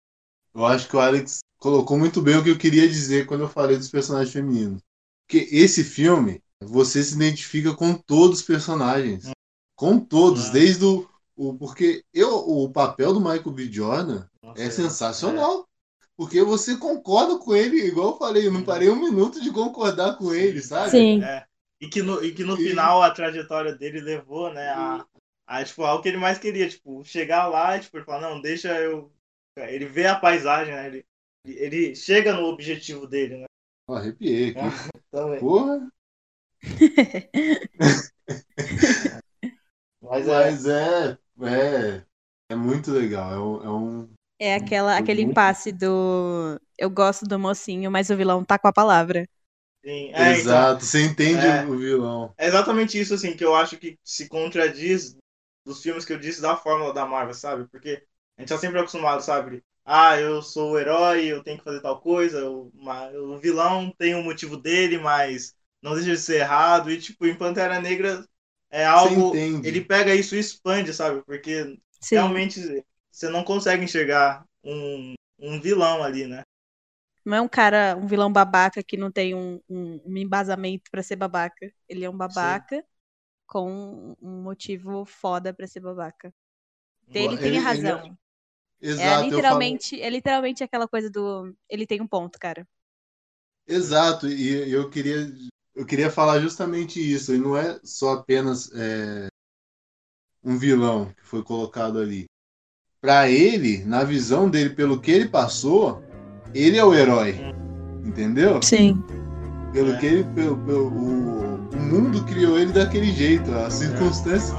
eu 0.54 0.66
acho 0.66 0.88
que 0.90 0.96
o 0.96 1.00
Alex 1.00 1.40
colocou 1.58 1.98
muito 1.98 2.22
bem 2.22 2.38
o 2.38 2.44
que 2.44 2.50
eu 2.50 2.58
queria 2.58 2.88
dizer 2.88 3.26
quando 3.26 3.42
eu 3.42 3.50
falei 3.50 3.78
dos 3.78 3.90
personagens 3.90 4.34
femininos. 4.34 4.82
Porque 5.26 5.48
esse 5.52 5.84
filme, 5.84 6.42
você 6.62 7.04
se 7.04 7.16
identifica 7.16 7.76
com 7.76 7.94
todos 7.94 8.40
os 8.40 8.46
personagens. 8.46 9.26
Com 9.82 10.00
todos, 10.00 10.50
Ah. 10.50 10.52
desde 10.52 10.86
o, 10.86 11.10
o. 11.36 11.56
Porque 11.58 12.04
eu, 12.14 12.30
o 12.36 12.72
papel 12.72 13.14
do 13.14 13.20
Michael 13.20 13.50
B. 13.52 13.64
Jordan 13.72 14.28
Nossa, 14.44 14.62
é 14.62 14.70
sensacional. 14.70 15.68
Porque 16.16 16.44
você 16.44 16.78
concorda 16.78 17.40
com 17.40 17.56
ele, 17.56 17.78
igual 17.78 18.12
eu 18.12 18.18
falei, 18.20 18.46
eu 18.46 18.52
não 18.52 18.62
parei 18.64 18.92
um 18.92 18.96
minuto 18.96 19.42
de 19.42 19.50
concordar 19.52 20.20
com 20.20 20.36
ele, 20.36 20.62
sabe? 20.62 20.92
Sim. 20.92 21.24
É. 21.24 21.48
E 21.82 21.88
que 21.90 22.04
no, 22.04 22.24
e 22.24 22.32
que 22.32 22.44
no 22.44 22.62
E- 22.62 22.70
final 22.70 23.02
a 23.02 23.10
trajetória 23.10 23.74
dele 23.74 24.02
levou, 24.02 24.54
né, 24.54 24.70
a, 24.70 25.04
a, 25.48 25.64
tipo, 25.66 25.84
ao 25.84 26.00
que 26.00 26.10
ele 26.10 26.18
mais 26.18 26.38
queria, 26.38 26.70
tipo, 26.70 27.04
chegar 27.04 27.48
lá 27.48 27.76
e, 27.76 27.80
tipo, 27.80 27.98
ele 27.98 28.06
falar, 28.06 28.30
não, 28.30 28.40
deixa 28.40 28.68
eu... 28.80 29.12
Ele 29.58 29.88
vê 29.88 30.06
a 30.06 30.16
paisagem, 30.16 30.76
né, 30.76 30.86
ele, 30.86 31.04
ele 31.48 31.96
chega 31.96 32.34
no 32.34 32.46
objetivo 32.46 33.08
dele, 33.08 33.38
né. 33.38 33.46
Arrepiei 33.90 34.52
aqui. 34.52 34.90
Também. 35.12 35.40
Porra. 35.40 35.92
Mas 40.12 40.28
é, 40.28 40.54
Mas 40.54 40.66
é, 40.68 41.18
é, 41.42 42.06
é 42.50 42.56
muito 42.56 42.92
legal. 42.92 43.34
É 43.34 43.40
um, 43.40 43.64
é 43.64 43.70
um- 43.70 44.14
É 44.40 44.56
aquela, 44.56 44.98
aquele 44.98 45.22
Muito. 45.22 45.22
impasse 45.22 45.72
do. 45.72 46.60
Eu 46.78 46.90
gosto 46.90 47.26
do 47.26 47.38
mocinho, 47.40 47.92
mas 47.92 48.10
o 48.10 48.18
vilão 48.18 48.44
tá 48.44 48.58
com 48.58 48.68
a 48.68 48.74
palavra. 48.74 49.28
sim, 49.84 50.12
é, 50.14 50.40
então, 50.40 50.64
Exato, 50.64 50.86
você 50.86 51.04
entende 51.06 51.48
É. 51.48 51.68
o 51.68 51.78
vilão. 51.78 52.34
é 52.38 52.48
exatamente 52.48 53.00
isso, 53.00 53.14
assim, 53.16 53.36
que 53.38 53.44
eu 53.46 53.56
acho 53.56 53.78
que 53.78 54.00
se 54.04 54.30
contradiz 54.30 55.18
dos 55.66 55.82
filmes 55.84 56.06
que 56.06 56.14
eu 56.14 56.20
disse 56.20 56.42
da 56.42 56.58
fórmula 56.58 56.94
da 56.94 57.06
Marvel, 57.06 57.34
sabe? 57.36 57.68
Porque 57.70 58.04
a 58.38 58.42
gente 58.42 58.50
tá 58.50 58.58
sempre 58.58 58.80
acostumado, 58.80 59.22
sabe? 59.24 59.64
Ah, 59.86 60.20
eu 60.20 60.42
sou 60.42 60.74
o 60.74 60.80
herói, 60.80 61.26
eu 61.28 61.44
tenho 61.44 61.58
que 61.60 61.64
fazer 61.66 61.82
tal 61.82 62.02
coisa, 62.02 62.50
o, 62.50 62.72
o 63.34 63.38
vilão 63.40 63.92
tem 63.98 64.16
um 64.16 64.24
motivo 64.24 64.58
dele, 64.58 64.98
mas 65.00 65.56
não 65.82 65.96
deixa 65.96 66.12
de 66.12 66.18
ser 66.20 66.38
errado. 66.42 66.92
E, 66.92 67.00
tipo, 67.02 67.26
em 67.28 67.36
Pantera 67.38 67.80
Negra 67.82 68.26
é 68.72 68.86
algo. 68.86 69.36
Ele 69.36 69.82
pega 69.82 70.16
isso 70.16 70.36
e 70.36 70.40
expande, 70.40 70.94
sabe? 70.94 71.22
Porque 71.26 71.78
Sim. 72.02 72.16
realmente 72.16 72.84
você 73.12 73.30
não 73.30 73.44
consegue 73.44 73.84
enxergar 73.84 74.46
um, 74.64 75.14
um 75.40 75.60
vilão 75.62 76.04
ali, 76.04 76.26
né? 76.28 76.44
Não 77.26 77.38
é 77.38 77.42
um 77.42 77.48
cara, 77.48 77.96
um 77.96 78.08
vilão 78.08 78.32
babaca 78.32 78.82
que 78.84 78.98
não 78.98 79.12
tem 79.12 79.36
um, 79.36 79.62
um, 79.70 80.02
um 80.06 80.18
embasamento 80.18 80.90
pra 80.90 81.04
ser 81.04 81.16
babaca. 81.16 81.72
Ele 81.88 82.04
é 82.04 82.10
um 82.10 82.18
babaca 82.18 82.84
com 83.48 84.16
um 84.22 84.42
motivo 84.44 85.06
foda 85.06 85.54
pra 85.54 85.68
ser 85.68 85.82
babaca. 85.82 86.34
Ele 87.14 87.38
tem 87.38 87.48
Ele- 87.48 87.58
razão. 87.60 88.18
Exato, 88.82 89.02
É 89.02 89.06
eu 89.06 89.10
falo- 89.20 89.26
literalmente, 89.26 90.02
é 90.02 90.10
literalmente 90.10 90.64
aquela 90.64 90.88
coisa 90.88 91.10
do. 91.10 91.56
Ele 91.70 91.86
tem 91.86 92.02
um 92.02 92.08
ponto, 92.08 92.40
cara. 92.40 92.68
Exato, 93.68 94.28
e 94.28 94.72
eu 94.72 94.90
queria, 94.90 95.28
eu 95.76 95.86
queria 95.86 96.10
falar 96.12 96.40
justamente 96.40 97.00
isso. 97.00 97.32
Ele 97.32 97.44
não 97.44 97.56
é 97.58 97.80
só 97.84 98.14
apenas 98.14 98.72
é, 98.76 99.28
um 100.44 100.58
vilão 100.58 101.06
que 101.16 101.26
foi 101.26 101.44
colocado 101.44 102.00
ali. 102.00 102.26
Para 103.02 103.30
ele, 103.30 103.84
na 103.86 104.04
visão 104.04 104.50
dele, 104.50 104.70
pelo 104.72 105.00
que 105.00 105.12
ele 105.12 105.28
passou, 105.28 106.04
ele 106.54 106.78
é 106.78 106.84
o 106.86 106.94
herói. 106.94 107.36
Entendeu? 108.06 108.62
Sim. 108.62 109.02
Pelo 109.74 109.94
É. 109.94 109.98
que 109.98 110.06
ele, 110.06 110.24
pelo, 110.36 110.58
pelo- 110.58 110.88
o, 110.90 111.56
o 111.70 111.78
mundo 111.80 112.24
criou 112.26 112.60
ele 112.60 112.74
daquele 112.74 113.12
jeito, 113.12 113.52
as 113.54 113.74
circunstâncias, 113.76 114.54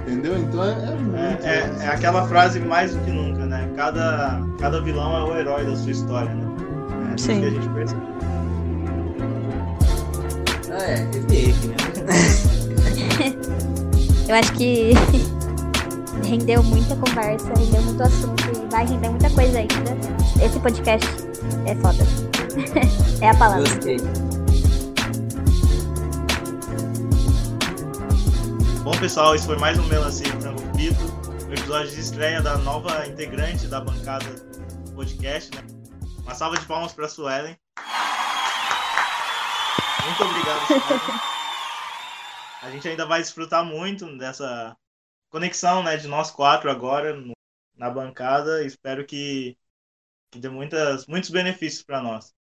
entendeu? 0.00 0.36
Então 0.38 0.64
é, 0.64 0.72
é 0.72 0.94
muito. 0.96 1.16
É, 1.16 1.38
é, 1.44 1.84
é 1.84 1.88
aquela 1.88 2.26
frase 2.26 2.58
mais 2.60 2.94
do 2.94 3.00
que 3.04 3.10
nunca, 3.10 3.46
né? 3.46 3.70
Cada, 3.76 4.40
cada 4.58 4.80
vilão 4.82 5.16
é 5.16 5.22
o 5.32 5.36
herói 5.38 5.64
da 5.64 5.76
sua 5.76 5.90
história, 5.92 6.34
né? 6.34 6.44
É 7.12 7.14
isso 7.14 7.26
Sim. 7.26 7.40
que 7.40 7.46
a 7.46 7.50
gente 7.50 7.68
percebe. 7.70 8.00
É, 10.86 11.02
aqui, 11.02 11.52
né? 11.66 11.76
Eu 14.28 14.34
acho 14.36 14.52
que 14.52 14.92
rendeu 16.24 16.62
muita 16.62 16.94
conversa, 16.94 17.48
rendeu 17.58 17.82
muito 17.82 18.02
assunto 18.04 18.44
e 18.44 18.70
vai 18.70 18.86
render 18.86 19.08
muita 19.08 19.28
coisa 19.30 19.58
ainda. 19.58 19.96
Esse 20.40 20.60
podcast 20.60 21.08
é 21.66 21.74
foda. 21.74 22.04
é 23.20 23.30
a 23.30 23.34
palavra. 23.36 23.68
Gostei. 23.68 23.96
Bom, 28.84 28.96
pessoal, 29.00 29.34
esse 29.34 29.44
foi 29.44 29.58
mais 29.58 29.76
um 29.80 29.86
Melancia 29.88 30.28
Frango 30.40 30.62
Frito, 30.72 31.02
o 31.48 31.52
episódio 31.52 31.90
de 31.90 32.00
estreia 32.00 32.40
da 32.40 32.56
nova 32.58 33.08
integrante 33.08 33.66
da 33.66 33.80
bancada 33.80 34.26
do 34.84 34.92
podcast, 34.92 35.52
né? 35.56 35.62
Uma 36.22 36.34
salva 36.36 36.56
de 36.56 36.64
palmas 36.64 36.92
para 36.92 37.08
Suelen. 37.08 37.56
Muito 40.06 40.24
obrigado. 40.24 40.66
A 42.62 42.70
gente 42.70 42.88
ainda 42.88 43.04
vai 43.06 43.20
desfrutar 43.20 43.64
muito 43.64 44.16
dessa 44.16 44.76
conexão, 45.30 45.82
né, 45.82 45.96
de 45.96 46.06
nós 46.08 46.30
quatro 46.30 46.70
agora 46.70 47.14
no- 47.14 47.34
na 47.76 47.90
bancada. 47.90 48.64
Espero 48.64 49.04
que, 49.04 49.56
que 50.30 50.38
dê 50.38 50.48
muitas, 50.48 51.06
muitos 51.06 51.30
benefícios 51.30 51.82
para 51.82 52.00
nós. 52.00 52.32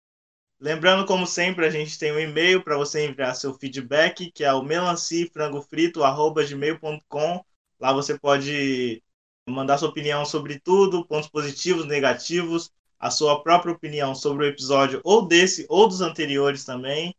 Lembrando, 0.59 1.05
como 1.05 1.27
sempre, 1.27 1.65
a 1.65 1.69
gente 1.69 1.99
tem 1.99 2.13
um 2.13 2.19
e-mail 2.19 2.63
para 2.63 2.77
você 2.77 3.05
enviar 3.05 3.35
seu 3.35 3.53
feedback, 3.55 4.31
que 4.31 4.43
é 4.43 4.53
o 4.53 4.63
melancifrangofrito.gmail.com. 4.63 7.45
Lá 7.79 7.91
você 7.91 8.17
pode 8.17 9.03
mandar 9.47 9.77
sua 9.77 9.89
opinião 9.89 10.25
sobre 10.25 10.59
tudo, 10.59 11.05
pontos 11.05 11.29
positivos, 11.29 11.85
negativos, 11.85 12.71
a 12.97 13.11
sua 13.11 13.43
própria 13.43 13.73
opinião 13.73 14.15
sobre 14.15 14.45
o 14.45 14.49
episódio, 14.49 15.01
ou 15.03 15.27
desse, 15.27 15.65
ou 15.69 15.87
dos 15.87 16.01
anteriores 16.01 16.63
também. 16.63 17.13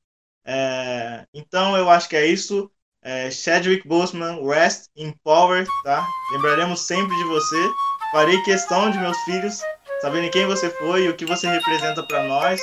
É, 0.47 1.24
então, 1.34 1.76
eu 1.76 1.90
acho 1.90 2.09
que 2.09 2.16
é 2.16 2.26
isso. 2.26 2.70
É, 3.03 3.30
Chadwick 3.30 3.86
Boseman, 3.86 4.40
Rest 4.47 4.86
in 4.97 5.12
Power, 5.24 5.66
tá? 5.84 6.07
Lembraremos 6.32 6.80
sempre 6.86 7.14
de 7.16 7.24
você. 7.24 7.68
Farei 8.12 8.40
questão 8.42 8.90
de 8.90 8.99
meus 8.99 9.16
filhos 9.24 9.61
saberem 10.01 10.30
quem 10.30 10.47
você 10.47 10.70
foi 10.70 11.05
e 11.05 11.09
o 11.09 11.14
que 11.14 11.24
você 11.24 11.49
representa 11.49 12.03
para 12.05 12.22
nós. 12.24 12.61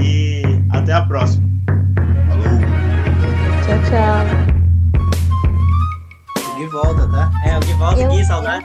E 0.00 0.42
até 0.72 0.92
a 0.92 1.02
próxima. 1.06 1.46
Falou. 2.28 2.58
Tchau, 3.64 3.78
tchau. 3.90 4.24
O 6.52 6.56
Gui 6.56 6.66
volta, 6.66 7.08
tá? 7.10 7.30
É, 7.44 7.56
o 7.56 7.60
Gui 7.60 7.72
volta 7.74 8.00
Eu- 8.00 8.10
aqui, 8.12 8.24
saudade. 8.24 8.64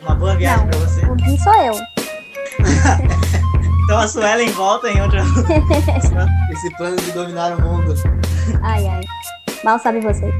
Uma 0.00 0.14
boa 0.14 0.36
viagem 0.36 0.64
Não. 0.64 0.70
pra 0.70 0.78
você. 0.80 1.04
O 1.06 1.14
Gui 1.16 1.38
sou 1.38 1.54
eu. 1.62 1.74
Então 3.88 4.00
a 4.00 4.06
Suelen 4.06 4.50
volta 4.50 4.90
em 4.90 5.00
outra. 5.00 5.22
Esse 6.52 6.68
plano 6.76 6.94
de 6.96 7.10
dominar 7.12 7.56
o 7.56 7.62
mundo. 7.62 7.94
Ai, 8.62 8.86
ai. 8.86 9.00
Mal 9.64 9.78
sabe 9.78 9.98
você. 10.00 10.30